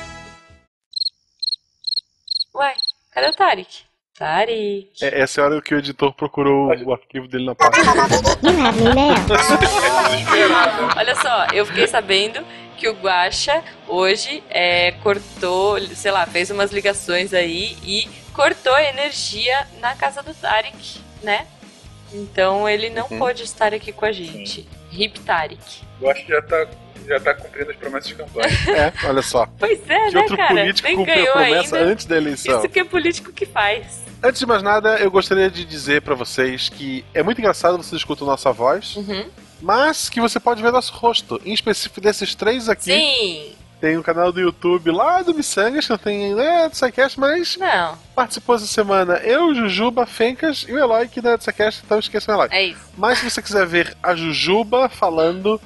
[2.55, 2.73] Ué,
[3.11, 3.83] cadê o Tarek?
[4.17, 4.91] Tarek.
[5.01, 7.81] É, essa é a hora que o editor procurou o arquivo dele na pasta.
[10.97, 12.45] Olha só, eu fiquei sabendo
[12.77, 18.83] que o Guaxa hoje é, cortou, sei lá, fez umas ligações aí e cortou a
[18.83, 21.45] energia na casa do Tarek, né?
[22.15, 23.19] Então ele não Uhum.
[23.19, 24.67] pôde estar aqui com a gente.
[24.91, 25.59] Hip Tarek.
[26.01, 26.67] Eu acho que já tá,
[27.07, 28.47] já tá cumprindo as promessas de campanha.
[29.03, 29.45] É, olha só.
[29.59, 30.55] Pois é, Que né, outro cara?
[30.55, 31.91] político Nem cumpriu a promessa ainda.
[31.91, 32.59] antes da eleição?
[32.59, 34.03] Isso que é político que faz.
[34.23, 37.95] Antes de mais nada, eu gostaria de dizer pra vocês que é muito engraçado você
[37.95, 39.25] escutar nossa voz, Uhum.
[39.61, 41.39] mas que você pode ver nosso rosto.
[41.45, 43.54] Em específico desses três aqui, Sim.
[43.85, 47.55] Tem um canal do YouTube lá do Missangas, que não tem né, do Psycast, mas
[47.55, 51.83] Não, participou essa semana eu, Jujuba, Fencas e o Eloy, que não é do Psycast,
[51.85, 52.47] então esqueçam o Eloy.
[52.51, 52.79] é isso.
[52.97, 55.61] Mas se você quiser ver a Jujuba falando,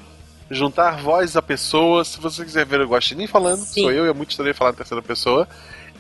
[0.52, 3.84] juntar voz a pessoa, se você quiser ver o Guaxinim falando, Sim.
[3.84, 5.48] sou eu e é muito estranho falar em terceira pessoa,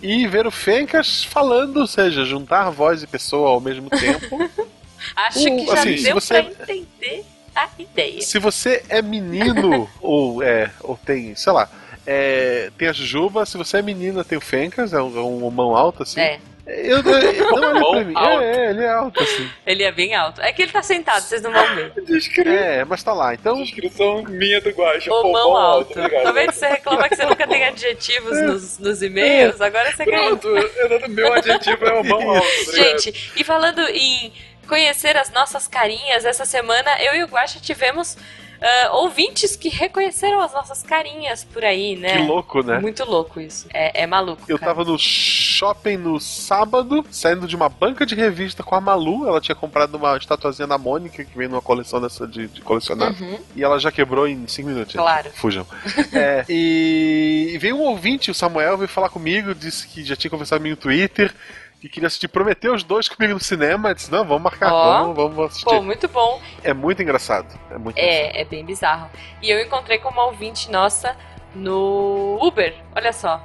[0.01, 4.39] e ver o Fencas falando, ou seja, juntar voz e pessoa ao mesmo tempo.
[5.15, 7.23] Acho que já assim, deu você- pra entender
[7.55, 8.21] a ideia.
[8.21, 11.69] se você é menino, ou é, ou tem, sei lá,
[12.11, 15.75] é, tem a Jujuba, se você é menina, tem o Fencas, é um, um mão
[15.75, 16.19] alta, assim.
[16.19, 18.45] É, Eu, eu, não olha pra Mão mim.
[18.45, 19.47] É, é, ele é alto, assim.
[19.63, 20.41] ele é bem alto.
[20.41, 21.93] É que ele tá sentado, vocês não vão ver.
[22.05, 22.49] Descri...
[22.49, 23.35] É, mas tá lá.
[23.35, 25.07] Então, Descrição minha do Guaxa.
[25.07, 25.93] Pô, mão alto.
[25.93, 29.61] Tá vendo que você reclama que você nunca tem adjetivos nos, nos e-mails?
[29.61, 30.35] Agora você ganha.
[30.35, 32.75] Pronto, eu, meu adjetivo é o mão alto.
[32.75, 34.33] Gente, e falando em
[34.67, 38.17] conhecer as nossas carinhas, essa semana eu e o Guaxa tivemos
[38.61, 42.17] ah, ouvintes que reconheceram as nossas carinhas por aí, né?
[42.17, 42.79] que louco, né?
[42.79, 43.67] Muito louco isso.
[43.73, 44.41] É, é maluco.
[44.47, 44.73] Eu cara.
[44.73, 49.27] tava no shopping no sábado, saindo de uma banca de revista com a Malu.
[49.27, 53.13] Ela tinha comprado uma estatuazinha da Mônica, que vem numa coleção dessa de, de colecionar.
[53.21, 53.39] Uhum.
[53.55, 54.95] E ela já quebrou em 5 minutos.
[54.95, 55.29] Claro.
[55.33, 55.65] Fujam.
[56.11, 60.59] É, e veio um ouvinte, o Samuel, veio falar comigo, disse que já tinha conversado
[60.59, 61.33] comigo no Twitter,
[61.79, 63.89] que queria assistir, prometeu os dois comigo no cinema.
[63.89, 64.99] Eu disse, não, vamos marcar, Ó.
[64.99, 65.65] vamos, vamos assistir.
[65.65, 66.41] Pô, muito bom.
[66.63, 67.47] É muito engraçado.
[67.71, 68.35] É muito engraçado.
[68.35, 69.09] É, é bem bizarro.
[69.41, 71.15] E eu encontrei com uma ouvinte nossa
[71.55, 72.75] no Uber.
[72.95, 73.41] Olha só.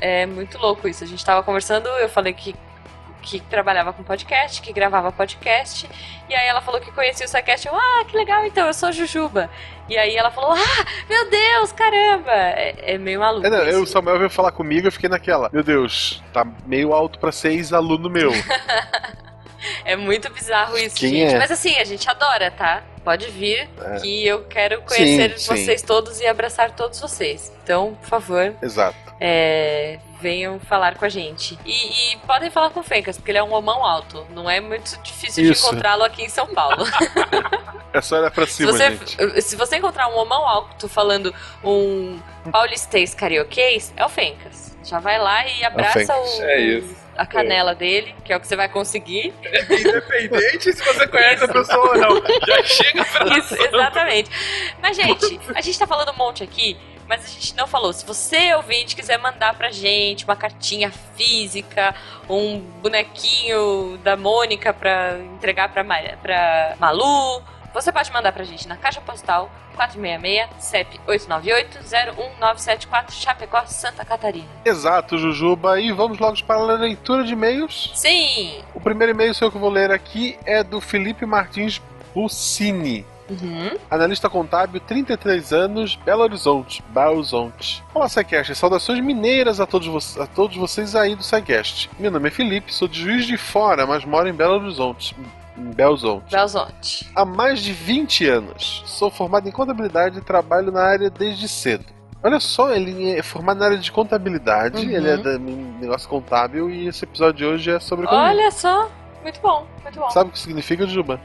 [0.00, 1.04] É muito louco isso.
[1.04, 2.54] A gente tava conversando, eu falei que,
[3.24, 5.88] que trabalhava com podcast, que gravava podcast.
[6.28, 7.66] E aí ela falou que conhecia o SciCast.
[7.66, 9.50] Eu, ah, que legal, então, eu sou Jujuba.
[9.88, 12.30] E aí ela falou, ah, meu Deus, caramba.
[12.32, 13.46] É, é meio maluco.
[13.46, 15.48] É, não, eu, o Samuel veio falar comigo, eu fiquei naquela.
[15.52, 18.30] Meu Deus, tá meio alto pra ser ex-aluno meu.
[19.82, 21.34] É muito bizarro isso, Quem gente.
[21.34, 21.38] é?
[21.38, 22.82] Mas assim, a gente adora, tá?
[23.02, 23.98] Pode vir, É.
[24.00, 25.64] que eu quero conhecer Sim, sim.
[25.64, 27.50] vocês todos e abraçar todos vocês.
[27.62, 28.96] Então, por favor, Exato.
[29.18, 31.58] é, venham falar com a gente.
[31.66, 34.26] E, e podem falar com o Fencas, porque ele é um homão alto.
[34.30, 35.62] Não é muito difícil Isso.
[35.62, 36.82] de encontrá-lo aqui em São Paulo.
[37.94, 39.42] É só olhar pra se, cima, você, gente.
[39.42, 41.32] se você encontrar um homão alto falando
[41.62, 42.18] um
[42.50, 44.76] paulistês carioquês, é o Fencas.
[44.82, 46.38] Já vai lá e abraça Fencas.
[46.40, 46.96] o, É isso.
[47.16, 49.32] a canela dele, que é o que você vai conseguir.
[49.70, 52.22] Independente se você conhece a pessoa ou não.
[52.44, 54.28] Já chega pra Isso, exatamente.
[54.82, 56.76] Mas, gente, a gente tá falando um monte aqui,
[57.08, 57.92] mas a gente não falou.
[57.92, 61.94] Se você, ouvinte, quiser mandar pra gente uma cartinha física,
[62.28, 68.66] um bonequinho da Mônica pra entregar pra, Ma- pra Malu, você pode mandar pra gente
[68.68, 74.46] na caixa postal 466 CEP 898-01974 Chapecó, Santa Catarina.
[74.64, 75.80] Exato, Jujuba.
[75.80, 77.90] E vamos logo para a leitura de e-mails.
[77.94, 78.62] Sim!
[78.74, 81.80] O primeiro e-mail seu que eu vou ler aqui é do Felipe Martins
[82.14, 83.04] Buccini.
[83.30, 83.78] Uhum.
[83.90, 87.82] Analista contábil, 33 anos, Belo Horizonte, Belo Horizonte.
[87.94, 88.54] Olá, SciCast.
[88.54, 91.90] Saudações mineiras a todos, a todos vocês aí do SciCast.
[91.98, 95.16] Meu nome é Felipe, sou de Juiz de Fora, mas moro em Belo Horizonte.
[95.56, 96.30] Em Horizonte.
[96.30, 97.10] Belzonte.
[97.14, 98.82] Há mais de 20 anos.
[98.86, 101.84] Sou formado em contabilidade e trabalho na área desde cedo.
[102.22, 104.90] Olha só, ele é formado na área de contabilidade, Uhum.
[104.90, 108.30] ele é da negócio contábil e esse episódio de hoje é sobre economia.
[108.30, 108.90] Olha só,
[109.22, 110.10] muito bom, muito bom.
[110.10, 111.20] Sabe o que significa, Juba?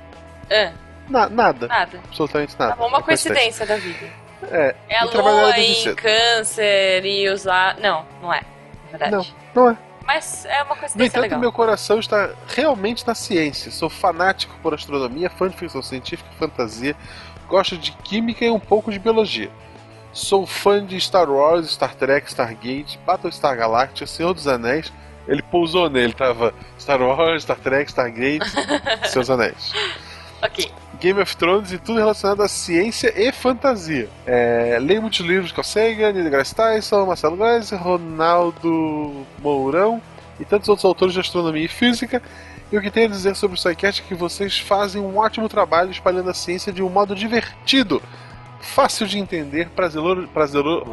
[0.49, 0.73] É,
[1.09, 1.67] Na- nada.
[1.67, 1.99] nada.
[2.07, 2.75] Absolutamente nada.
[2.75, 4.05] Tá uma É coincidência da vida.
[4.51, 7.77] É, É a lua em câncer e usar.
[7.79, 8.41] Não, não é.
[8.91, 9.11] Na verdade.
[9.55, 9.77] Não, não é.
[10.05, 11.39] Mas é uma No coincidência entanto, legal.
[11.39, 13.69] meu coração está realmente na ciência.
[13.71, 16.95] Sou fanático por astronomia, fã de ficção científica e fantasia.
[17.47, 19.51] Gosto de química e um pouco de biologia.
[20.11, 24.91] Sou fã de Star Wars, Star Trek, Stargate, Battlestar Galactica, Senhor dos Anéis.
[25.27, 28.49] Ele pousou nele, tava Star Wars, Star Trek, Stargate,
[29.07, 29.71] Senhor dos Anéis.
[30.41, 30.71] Ok.
[30.99, 34.09] Game of Thrones e tudo relacionado à ciência e fantasia.
[34.25, 40.01] É, leio muitos livros com Sagan, Neil deGrasse Tyson, Marcelo Glazer, Ronaldo Mourão
[40.39, 42.21] e tantos outros autores de astronomia e física.
[42.71, 45.47] E o que tenho a dizer sobre o SciCast é que vocês fazem um ótimo
[45.47, 48.01] trabalho espalhando a ciência de um modo divertido,
[48.59, 50.85] fácil de entender, prazeroso, prazeroso,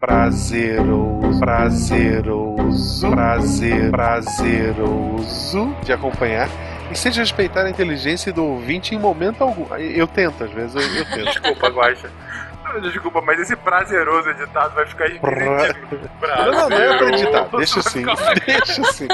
[0.00, 6.48] prazeroso, prazeroso, prazer, prazeroso de acompanhar
[6.92, 9.74] e sem desrespeitar a inteligência do ouvinte em momento algum.
[9.76, 11.24] Eu tento, às vezes, eu, eu tento.
[11.24, 12.10] Desculpa, Guaxa.
[12.80, 15.08] Desculpa, mas esse prazeroso editado vai ficar.
[15.10, 18.04] Não, não, não é pra editar, deixa assim,
[18.46, 19.08] deixa assim.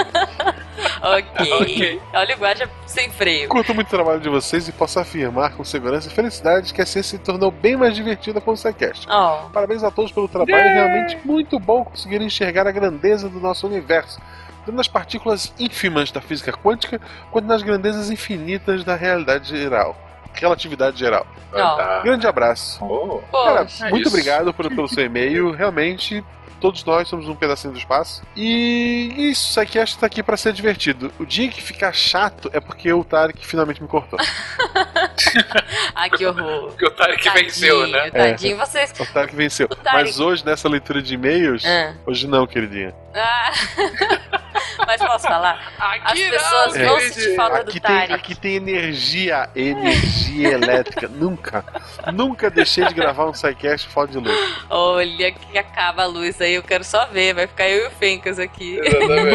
[1.03, 1.53] Ok.
[1.61, 2.03] Ok.
[2.15, 3.49] Olha o guarda sem freio.
[3.49, 6.87] Curto muito o trabalho de vocês e posso afirmar com segurança e felicidade que a
[6.87, 9.09] ciência se tornou bem mais divertida com o SciCast.
[9.11, 9.49] Oh.
[9.51, 13.67] Parabéns a todos pelo trabalho, é realmente muito bom conseguir enxergar a grandeza do nosso
[13.67, 14.21] universo,
[14.69, 17.01] tanto nas partículas ínfimas da física quântica,
[17.31, 19.97] quanto nas grandezas infinitas da realidade geral.
[20.35, 21.27] Relatividade geral.
[21.53, 22.03] Ó.
[22.03, 22.85] Grande abraço.
[22.85, 23.21] Oh.
[23.33, 23.89] Cara, Poxa.
[23.89, 24.15] muito isso.
[24.15, 25.51] obrigado por- pelo seu e-mail.
[25.53, 26.23] Realmente,
[26.61, 28.23] todos nós somos um pedacinho do espaço.
[28.37, 31.11] E isso, aqui acho que tá aqui pra ser divertido.
[31.19, 34.19] O dia que ficar chato é porque o Tarek finalmente me cortou.
[35.95, 36.69] Ai, que horror.
[36.69, 38.11] Porque o Tarek venceu, né?
[38.11, 38.93] Tadinho, vocês.
[39.01, 39.67] O Tarek venceu.
[39.69, 41.95] Tarek- Mas hoje, nessa leitura de e-mails, Ah.
[42.07, 42.95] hoje não, queridinha.
[43.19, 43.53] Ah.
[44.87, 45.73] Mas posso falar?
[45.79, 48.13] As Aqui pessoas não, sentir falta do Aqui tem, Tarek.
[48.15, 51.09] aqui tem energia, energia elétrica.
[51.19, 51.65] Nunca,
[52.13, 54.55] nunca deixei de gravar um sidecast fora de luz.
[54.71, 57.35] Olha que acaba a luz aí, eu quero só ver.
[57.35, 58.81] Vai ficar eu e o Fencas aqui.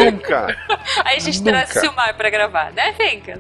[0.06, 0.48] Nunca.
[1.06, 1.52] Aí a gente Nunca.
[1.52, 3.40] traz o Silmar pra gravar, né, Fencas?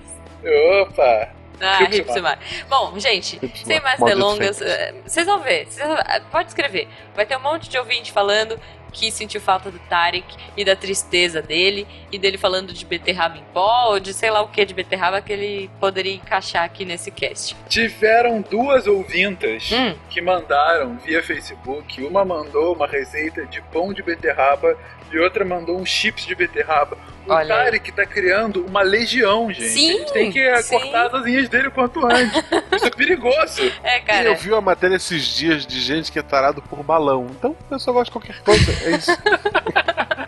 [0.82, 1.30] Opa!
[1.62, 1.80] Ah,
[2.12, 2.38] Silmar.
[2.70, 5.66] Bom, gente, sem mais Maldito delongas, eh, vocês vão ver.
[5.68, 6.88] Vocês vão- eh, pode escrever.
[7.16, 8.60] Vai ter um monte de ouvinte falando
[8.94, 10.26] que sentiu falta do Tarek
[10.56, 14.42] e da tristeza dele, e dele falando de beterraba em pó, ou de sei lá
[14.42, 17.56] o que de beterraba que ele poderia encaixar aqui nesse cast.
[17.68, 19.96] Tiveram duas ouvintas Hum.
[20.10, 22.02] que mandaram via Facebook.
[22.04, 24.78] Uma mandou uma receita de pão de beterraba
[25.18, 26.98] e outra mandou um chips de beterraba.
[27.26, 27.48] O Olha.
[27.56, 29.70] Tarek tá criando uma legião, gente.
[29.70, 30.78] Sim, a gente tem que sim.
[30.78, 32.36] cortar as asinhas dele o quanto antes.
[32.76, 33.62] Isso é perigoso.
[33.82, 34.24] É, E cara.
[34.26, 37.28] eu vi uma matéria esses dias de gente que é tarado por balão.
[37.32, 38.72] Então, eu só gosto de qualquer coisa.
[38.86, 39.12] É isso.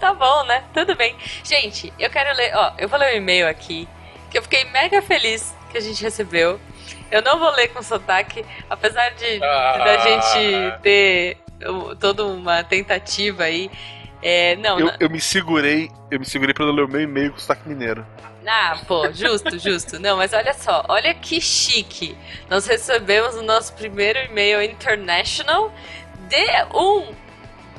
[0.00, 0.64] Tá bom, né?
[0.74, 1.14] Tudo bem.
[1.44, 2.50] Gente, eu quero ler.
[2.56, 3.88] Ó, eu vou ler um e-mail aqui
[4.30, 6.58] que eu fiquei mega feliz que a gente recebeu.
[7.08, 9.78] Eu não vou ler com sotaque, apesar de Ah.
[9.78, 11.36] da gente ter
[12.00, 13.70] toda uma tentativa aí.
[14.22, 17.00] É, não, Eu, na- eu me segurei, eu me segurei pra não ler o meu
[17.00, 18.06] e-mail com sotaque mineiro.
[18.46, 19.98] Ah, pô, justo, justo.
[20.00, 22.16] Não, mas olha só, olha que chique.
[22.48, 25.72] Nós recebemos o nosso primeiro e-mail international
[26.28, 26.44] de
[26.74, 27.14] um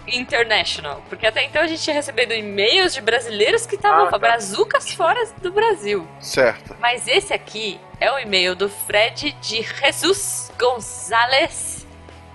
[0.07, 1.01] international.
[1.09, 4.17] Porque até então a gente tinha recebido e-mails de brasileiros que estavam Ah, tá.
[4.17, 6.07] brazucas fora do Brasil.
[6.19, 6.75] Certo.
[6.79, 11.85] Mas esse aqui é o e-mail do Fred de Jesus Gonzalez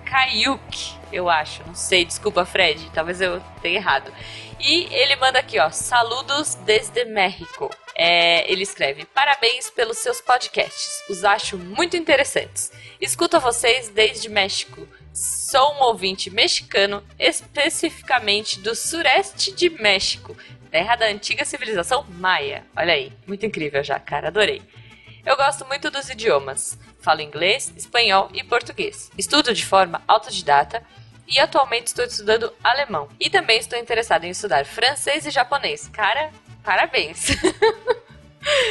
[0.04, 1.62] Caiuc, eu acho.
[1.66, 2.90] Não sei, desculpa, Fred.
[2.92, 4.12] Talvez eu tenha errado.
[4.60, 5.70] E ele manda aqui, ó.
[5.70, 7.70] Saludos desde México.
[7.94, 11.02] É, ele escreve: Parabéns pelos seus podcasts.
[11.08, 12.72] Os acho muito interessantes.
[13.00, 14.86] Escuto vocês desde México.
[15.12, 20.36] Sou um ouvinte mexicano, especificamente do sureste de México,
[20.70, 22.64] terra da antiga civilização maia.
[22.76, 24.62] Olha aí, muito incrível já, cara, adorei.
[25.26, 26.78] Eu gosto muito dos idiomas.
[27.00, 29.10] Falo inglês, espanhol e português.
[29.18, 30.82] Estudo de forma autodidata
[31.28, 33.08] e atualmente estou estudando alemão.
[33.20, 35.88] E também estou interessado em estudar francês e japonês.
[35.88, 36.30] Cara,
[36.64, 37.28] parabéns.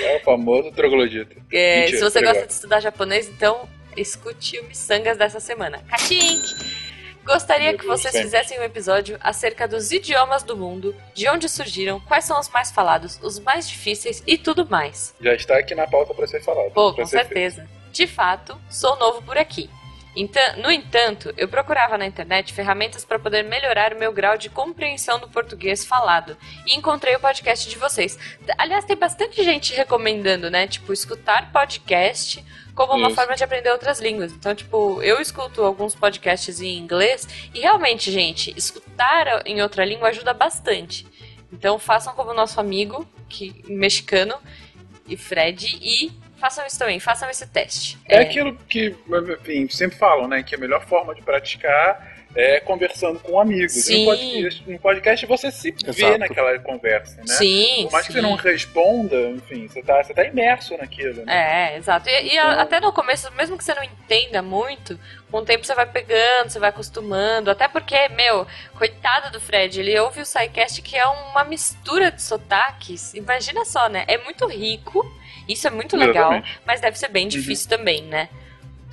[0.02, 1.36] É o famoso troglodita.
[1.52, 5.84] É, Mentira, se você gosta de estudar japonês, então escute o Missangas dessa semana.
[5.90, 6.88] Kachink!
[7.24, 8.24] Gostaria Meu que vocês sempre.
[8.24, 12.72] fizessem um episódio acerca dos idiomas do mundo, de onde surgiram, quais são os mais
[12.72, 15.14] falados, os mais difíceis e tudo mais.
[15.20, 16.72] Já está aqui na pauta para ser falado.
[16.72, 17.68] Pô, com certeza.
[17.92, 19.70] De fato, sou novo por aqui.
[20.20, 24.50] Então, no entanto, eu procurava na internet ferramentas para poder melhorar o meu grau de
[24.50, 26.36] compreensão do português falado
[26.66, 28.18] e encontrei o podcast de vocês.
[28.58, 30.68] Aliás, tem bastante gente recomendando, né?
[30.68, 33.16] Tipo, escutar podcast como uma Isso.
[33.16, 34.32] forma de aprender outras línguas.
[34.32, 40.10] Então, tipo, eu escuto alguns podcasts em inglês e realmente, gente, escutar em outra língua
[40.10, 41.06] ajuda bastante.
[41.54, 44.34] Então, façam como o nosso amigo que mexicano
[45.08, 47.98] e Fred e façam isso também, façam esse teste.
[48.08, 48.96] É aquilo que,
[49.42, 50.44] enfim, sempre falam, né?
[50.44, 53.76] Que a melhor forma de praticar é conversando com amigos.
[53.78, 54.00] E Sim.
[54.06, 56.18] No podcast, no podcast você se vê Exato.
[56.20, 57.24] naquela conversa, né?
[57.28, 58.20] Sim, Por mais que sim.
[58.20, 61.74] você não responda, enfim, você tá, você tá imerso naquilo, né?
[61.74, 62.08] É, exato.
[62.10, 65.00] E, e a- até no começo, mesmo que você não entenda muito,
[65.32, 67.50] com o tempo você vai pegando, você vai acostumando.
[67.50, 68.46] Até porque, meu,
[68.78, 73.14] coitado do Fred, ele ouve o SciCast que é uma mistura de sotaques.
[73.16, 74.04] Imagina só, né?
[74.08, 75.04] É muito rico,
[75.48, 76.60] isso é muito legal, Exatamente.
[76.66, 78.30] mas deve ser bem difícil também, né?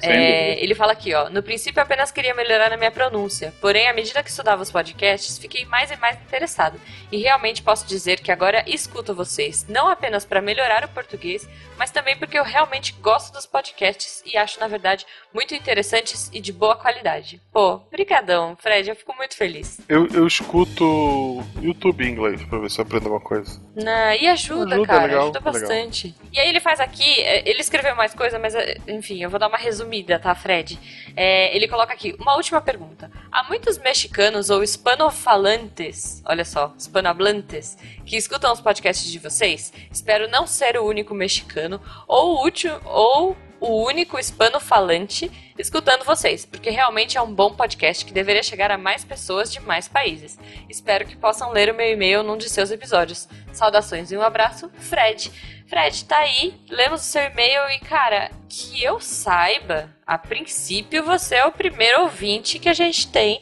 [0.03, 1.29] É, ele fala aqui, ó.
[1.31, 3.55] No princípio, eu apenas queria melhorar na minha pronúncia.
[3.61, 6.81] Porém, à medida que estudava os podcasts, fiquei mais e mais interessado.
[7.11, 11.49] E realmente posso dizer que agora escuto vocês, não apenas para melhorar o português,
[11.79, 16.41] mas também porque eu realmente gosto dos podcasts e acho, na verdade, muito interessantes e
[16.41, 17.41] de boa qualidade.
[17.53, 19.81] Pô, brigadão, Fred, eu fico muito feliz.
[19.89, 23.61] Eu, eu escuto YouTube em inglês pra ver se eu aprendo alguma coisa.
[23.75, 25.53] Na- e ajuda, Ajuda, cara, legal, ajuda legal.
[25.53, 26.15] bastante.
[26.33, 29.39] E aí ele faz aqui, é, ele escreveu mais coisa, mas é, enfim, eu vou
[29.39, 29.84] dar uma resumida,
[30.23, 30.79] tá, Fred?
[31.17, 33.11] É, ele coloca aqui, uma última pergunta.
[33.31, 39.73] Há muitos mexicanos ou hispanofalantes, olha só, hispanohablantes, que escutam os podcasts de vocês?
[39.91, 46.45] Espero não ser o único mexicano ou o último, ou o único hispano-falante escutando vocês,
[46.45, 50.39] porque realmente é um bom podcast que deveria chegar a mais pessoas de mais países.
[50.69, 53.29] Espero que possam ler o meu e-mail num de seus episódios.
[53.53, 55.33] Saudações e um abraço, Fred.
[55.67, 61.37] Fred, tá aí, lemos o seu e-mail e, cara, que eu saiba, a princípio você
[61.37, 63.41] é o primeiro ouvinte que a gente tem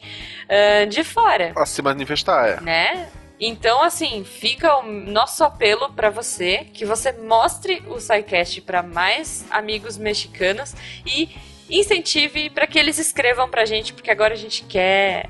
[0.49, 2.61] ah, de fora A se manifestar, é.
[2.61, 3.09] né?
[3.45, 9.45] Então, assim, fica o nosso apelo pra você que você mostre o SciCast pra mais
[9.51, 11.29] amigos mexicanos e
[11.69, 15.29] incentive pra que eles escrevam pra gente, porque agora a gente quer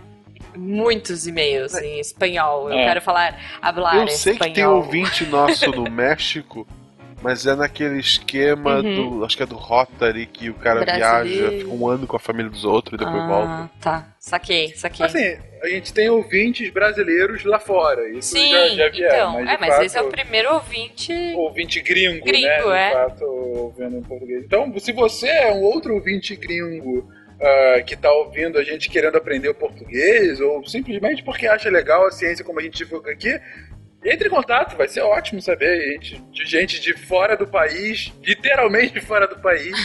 [0.54, 2.68] muitos e-mails em espanhol.
[2.70, 2.84] Eu É.
[2.88, 4.50] quero falar, hablar Eu sei espanhol.
[4.50, 6.66] que tem ouvinte nosso no México,
[7.22, 9.18] mas é naquele esquema Uhum.
[9.20, 9.24] do.
[9.24, 11.28] Acho que é do Rotary, que o cara Brasileiro.
[11.50, 13.70] viaja, fica um ano com a família dos outros e depois Ah, volta.
[13.80, 14.06] tá.
[14.18, 15.06] Saquei, saquei.
[15.06, 18.08] Assim, a gente tem ouvintes brasileiros lá fora.
[18.08, 19.14] Isso Sim, já, já vieram.
[19.14, 19.32] então.
[19.32, 21.12] mas, é, de mas fato, esse é o primeiro ouvinte.
[21.36, 22.58] ouvinte gringo, Gringo, né?
[22.58, 22.92] De é.
[22.92, 24.44] fato, ouvindo em português.
[24.44, 27.08] Então, se você é um outro ouvinte gringo
[27.40, 32.06] ah, que está ouvindo a gente querendo aprender o português, ou simplesmente porque acha legal
[32.06, 33.40] a ciência como a gente divulga aqui,
[34.04, 38.94] entre em contato, vai ser ótimo saber gente, de gente de fora do país, literalmente
[38.94, 39.76] de fora do país,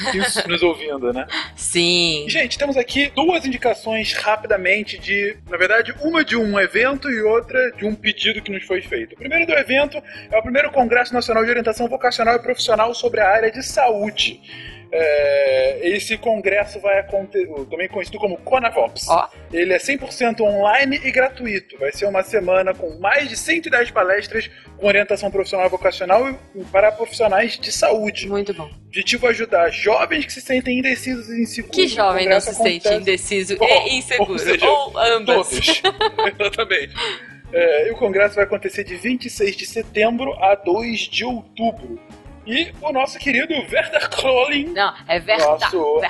[0.47, 1.27] nos ouvindo, né?
[1.55, 2.25] Sim.
[2.27, 7.71] Gente, temos aqui duas indicações rapidamente de, na verdade, uma de um evento e outra
[7.71, 9.13] de um pedido que nos foi feito.
[9.13, 13.19] O primeiro do evento é o primeiro Congresso Nacional de Orientação Vocacional e Profissional sobre
[13.19, 14.41] a área de saúde.
[14.91, 19.07] É, esse congresso vai acontecer, também conhecido como Conavops.
[19.09, 19.27] Ó.
[19.51, 21.77] Ele é 100% online e gratuito.
[21.77, 26.63] Vai ser uma semana com mais de 110 palestras com orientação profissional e vocacional e
[26.65, 28.27] para profissionais de saúde.
[28.27, 28.65] Muito bom.
[28.65, 31.75] O objetivo é ajudar jovens que se sentem indecisos e inseguros.
[31.75, 34.31] Que jovem não se sente acontece- indeciso Bom, e inseguro?
[34.33, 35.49] ou seja, Ou ambas.
[35.49, 35.81] Todos.
[36.39, 36.93] Exatamente.
[37.53, 41.97] É, e o congresso vai acontecer de 26 de setembro a 2 de outubro.
[42.47, 44.67] E o nosso querido Werther Krollin.
[44.73, 45.45] Não, é Verta.
[45.45, 46.01] Nosso-.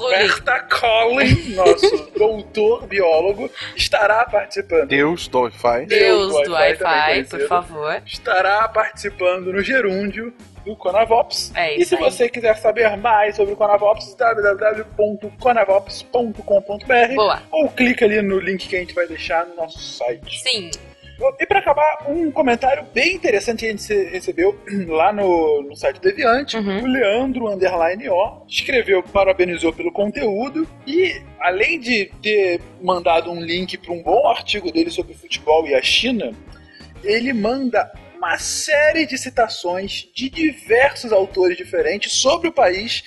[0.00, 4.88] Werther Krollin, nosso doutor biólogo, estará participando.
[4.88, 5.86] Deus do Wi-Fi.
[5.86, 8.02] Deus do Wi-Fi, por favor.
[8.04, 10.34] Estará participando no gerúndio
[10.64, 11.52] do Conavops.
[11.54, 12.00] É e isso se aí.
[12.02, 17.42] você quiser saber mais sobre o Conavops, www.conavops.com.br Boa.
[17.52, 20.40] ou clica ali no link que a gente vai deixar no nosso site.
[20.40, 20.70] Sim.
[21.38, 25.96] E pra acabar, um comentário bem interessante que a gente recebeu lá no, no site
[25.96, 26.56] do Deviante.
[26.56, 26.82] Uhum.
[26.82, 33.78] O Leandro Underline O escreveu, parabenizou pelo conteúdo e, além de ter mandado um link
[33.78, 36.32] para um bom artigo dele sobre futebol e a China,
[37.02, 43.04] ele manda uma série de citações de diversos autores diferentes sobre o país,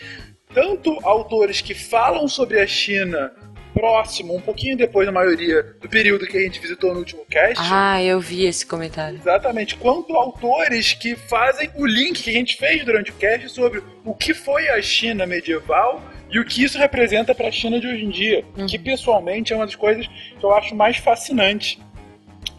[0.53, 3.31] tanto autores que falam sobre a China
[3.79, 7.55] próximo, um pouquinho depois da maioria do período que a gente visitou no último cast.
[7.71, 9.17] Ah, eu vi esse comentário.
[9.17, 13.81] Exatamente, quanto autores que fazem o link que a gente fez durante o cast sobre
[14.03, 17.87] o que foi a China medieval e o que isso representa para a China de
[17.87, 21.79] hoje em dia, que pessoalmente é uma das coisas que eu acho mais fascinante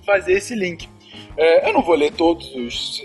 [0.05, 0.88] fazer esse link.
[1.36, 2.47] É, eu não vou ler todas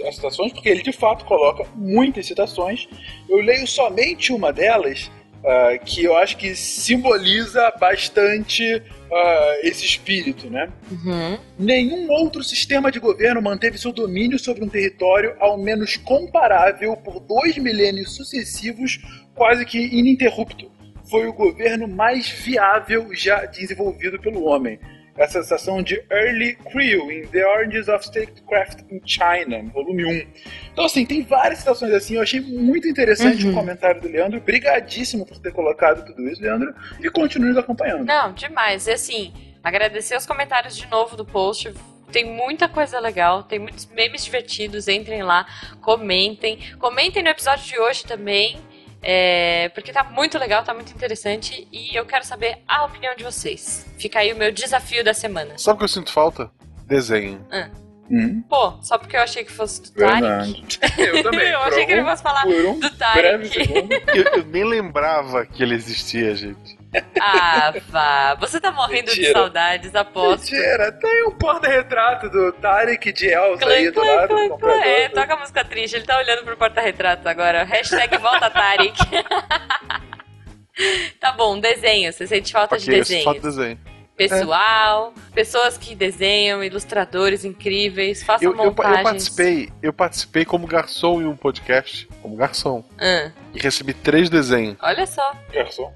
[0.07, 2.87] as citações, porque ele de fato coloca muitas citações.
[3.29, 5.11] Eu leio somente uma delas,
[5.43, 8.81] ah, que eu acho que simboliza bastante
[9.11, 10.69] ah, esse espírito, né?
[10.91, 11.37] Uhum.
[11.57, 17.19] Nenhum outro sistema de governo manteve seu domínio sobre um território ao menos comparável por
[17.19, 18.99] dois milênios sucessivos,
[19.33, 20.71] quase que ininterrupto.
[21.09, 24.79] Foi o governo mais viável já desenvolvido pelo homem.
[25.17, 30.27] Essa citação de Early Creel em The Origins of Statecraft in China, volume 1.
[30.73, 32.15] Então, assim, tem várias citações assim.
[32.15, 33.51] Eu achei muito interessante Uhum.
[33.51, 34.41] o comentário do Leandro.
[34.41, 36.73] Brigadíssimo por ter colocado tudo isso, Leandro.
[37.01, 38.03] E continue nos acompanhando.
[38.03, 38.87] Não, demais.
[38.87, 39.33] E assim,
[39.63, 41.73] agradecer os comentários de novo do post.
[42.11, 44.87] Tem muita coisa legal, tem muitos memes divertidos.
[44.89, 45.45] Entrem lá,
[45.81, 46.59] comentem.
[46.77, 48.57] Comentem no episódio de hoje também.
[49.05, 51.67] É, porque tá muito legal, tá muito interessante.
[51.71, 53.85] E eu quero saber a opinião de vocês.
[53.99, 55.57] Fica aí o meu desafio da semana.
[55.57, 56.49] Sabe o que eu sinto falta?
[56.87, 57.45] Desenho.
[57.51, 57.69] Ah.
[58.09, 58.43] Hum.
[58.47, 60.77] Pô, só porque eu achei que fosse do Tarek.
[60.97, 61.49] Eu também.
[61.49, 63.49] eu achei que ele fosse falar por um do breve Tarek.
[63.49, 63.93] segundo.
[63.93, 66.77] Eu, eu nem lembrava que ele existia, gente.
[67.19, 68.35] Ah, vá.
[68.35, 69.33] Você tá morrendo de Mentira.
[69.39, 70.51] saudades, aposto.
[70.51, 74.73] Mentira, tem um porta-retrato do Tarek de Elsa aí do Clã, lado clã, do clã.
[74.81, 75.95] É, toca a música triste.
[75.95, 77.63] Ele tá olhando pro porta-retrato agora.
[77.63, 78.97] Hashtag volta Tarek.
[81.19, 82.11] tá bom, desenho.
[82.11, 83.23] Você sente falta de Ok, eu sinto desenho.
[83.23, 83.79] falta de desenho.
[84.17, 89.03] Pessoal, pessoas que desenham, ilustradores incríveis, façam Eu, eu, eu montagens.
[89.03, 94.77] participei, eu participei como garçom em um podcast, como garçom, Ah, e recebi três desenhos.
[94.81, 95.33] olha só.
[95.51, 95.93] Garçom.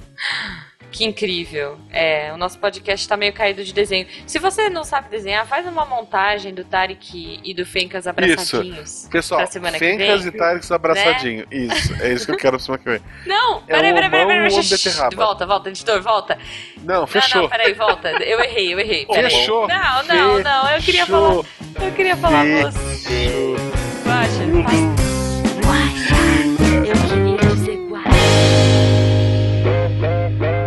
[0.91, 1.77] Que incrível.
[1.91, 4.07] É, o nosso podcast tá meio caído de desenho.
[4.25, 9.07] Se você não sabe desenhar, faz uma montagem do Tarek e do Fencas abraçadinhos.
[9.11, 11.45] Pessoal, semana que Fencas e Tareks abraçadinho.
[11.51, 13.01] Isso, é isso que eu quero pra semana que vem.
[13.27, 14.69] Não, É peraí, um peraí, peraí, peraí.
[14.69, 15.15] beterraba.
[15.15, 16.37] Volta, volta, editor, volta.
[16.83, 17.35] Não, fechou.
[17.35, 18.09] Não, não, peraí, volta.
[18.23, 19.05] Eu errei, eu errei.
[19.05, 19.29] Peraí.
[19.31, 19.67] Fechou.
[19.67, 20.71] Não, não, não.
[20.71, 21.43] Eu queria falar.
[21.43, 21.45] Fechou.
[21.85, 23.55] Eu queria falar você.
[24.05, 25.08] Guaxa, faz.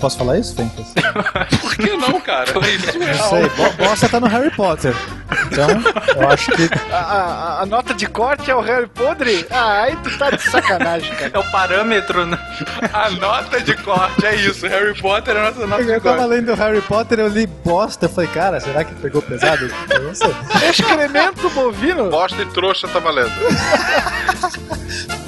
[0.00, 0.86] Posso falar isso, Fencas?
[1.60, 2.52] Por que não, cara?
[2.54, 4.94] Não sei, bo- bosta tá no Harry Potter.
[5.50, 5.68] Então,
[6.16, 6.68] eu acho que.
[6.92, 9.44] A, a- a nota de corte é o Harry Podre?
[9.50, 11.30] Ah, aí tu tá de sacanagem, cara.
[11.34, 12.38] É o parâmetro, né?
[12.92, 14.66] A nota de corte é isso.
[14.68, 16.30] Harry Potter é a nossa nota de Eu tava corte.
[16.30, 18.06] lendo Harry Potter, eu li bosta.
[18.06, 19.68] Eu falei, cara, será que pegou pesado?
[19.90, 20.34] Eu não sei.
[20.68, 22.08] Excremento bovino?
[22.10, 23.32] Bosta e trouxa tá valendo.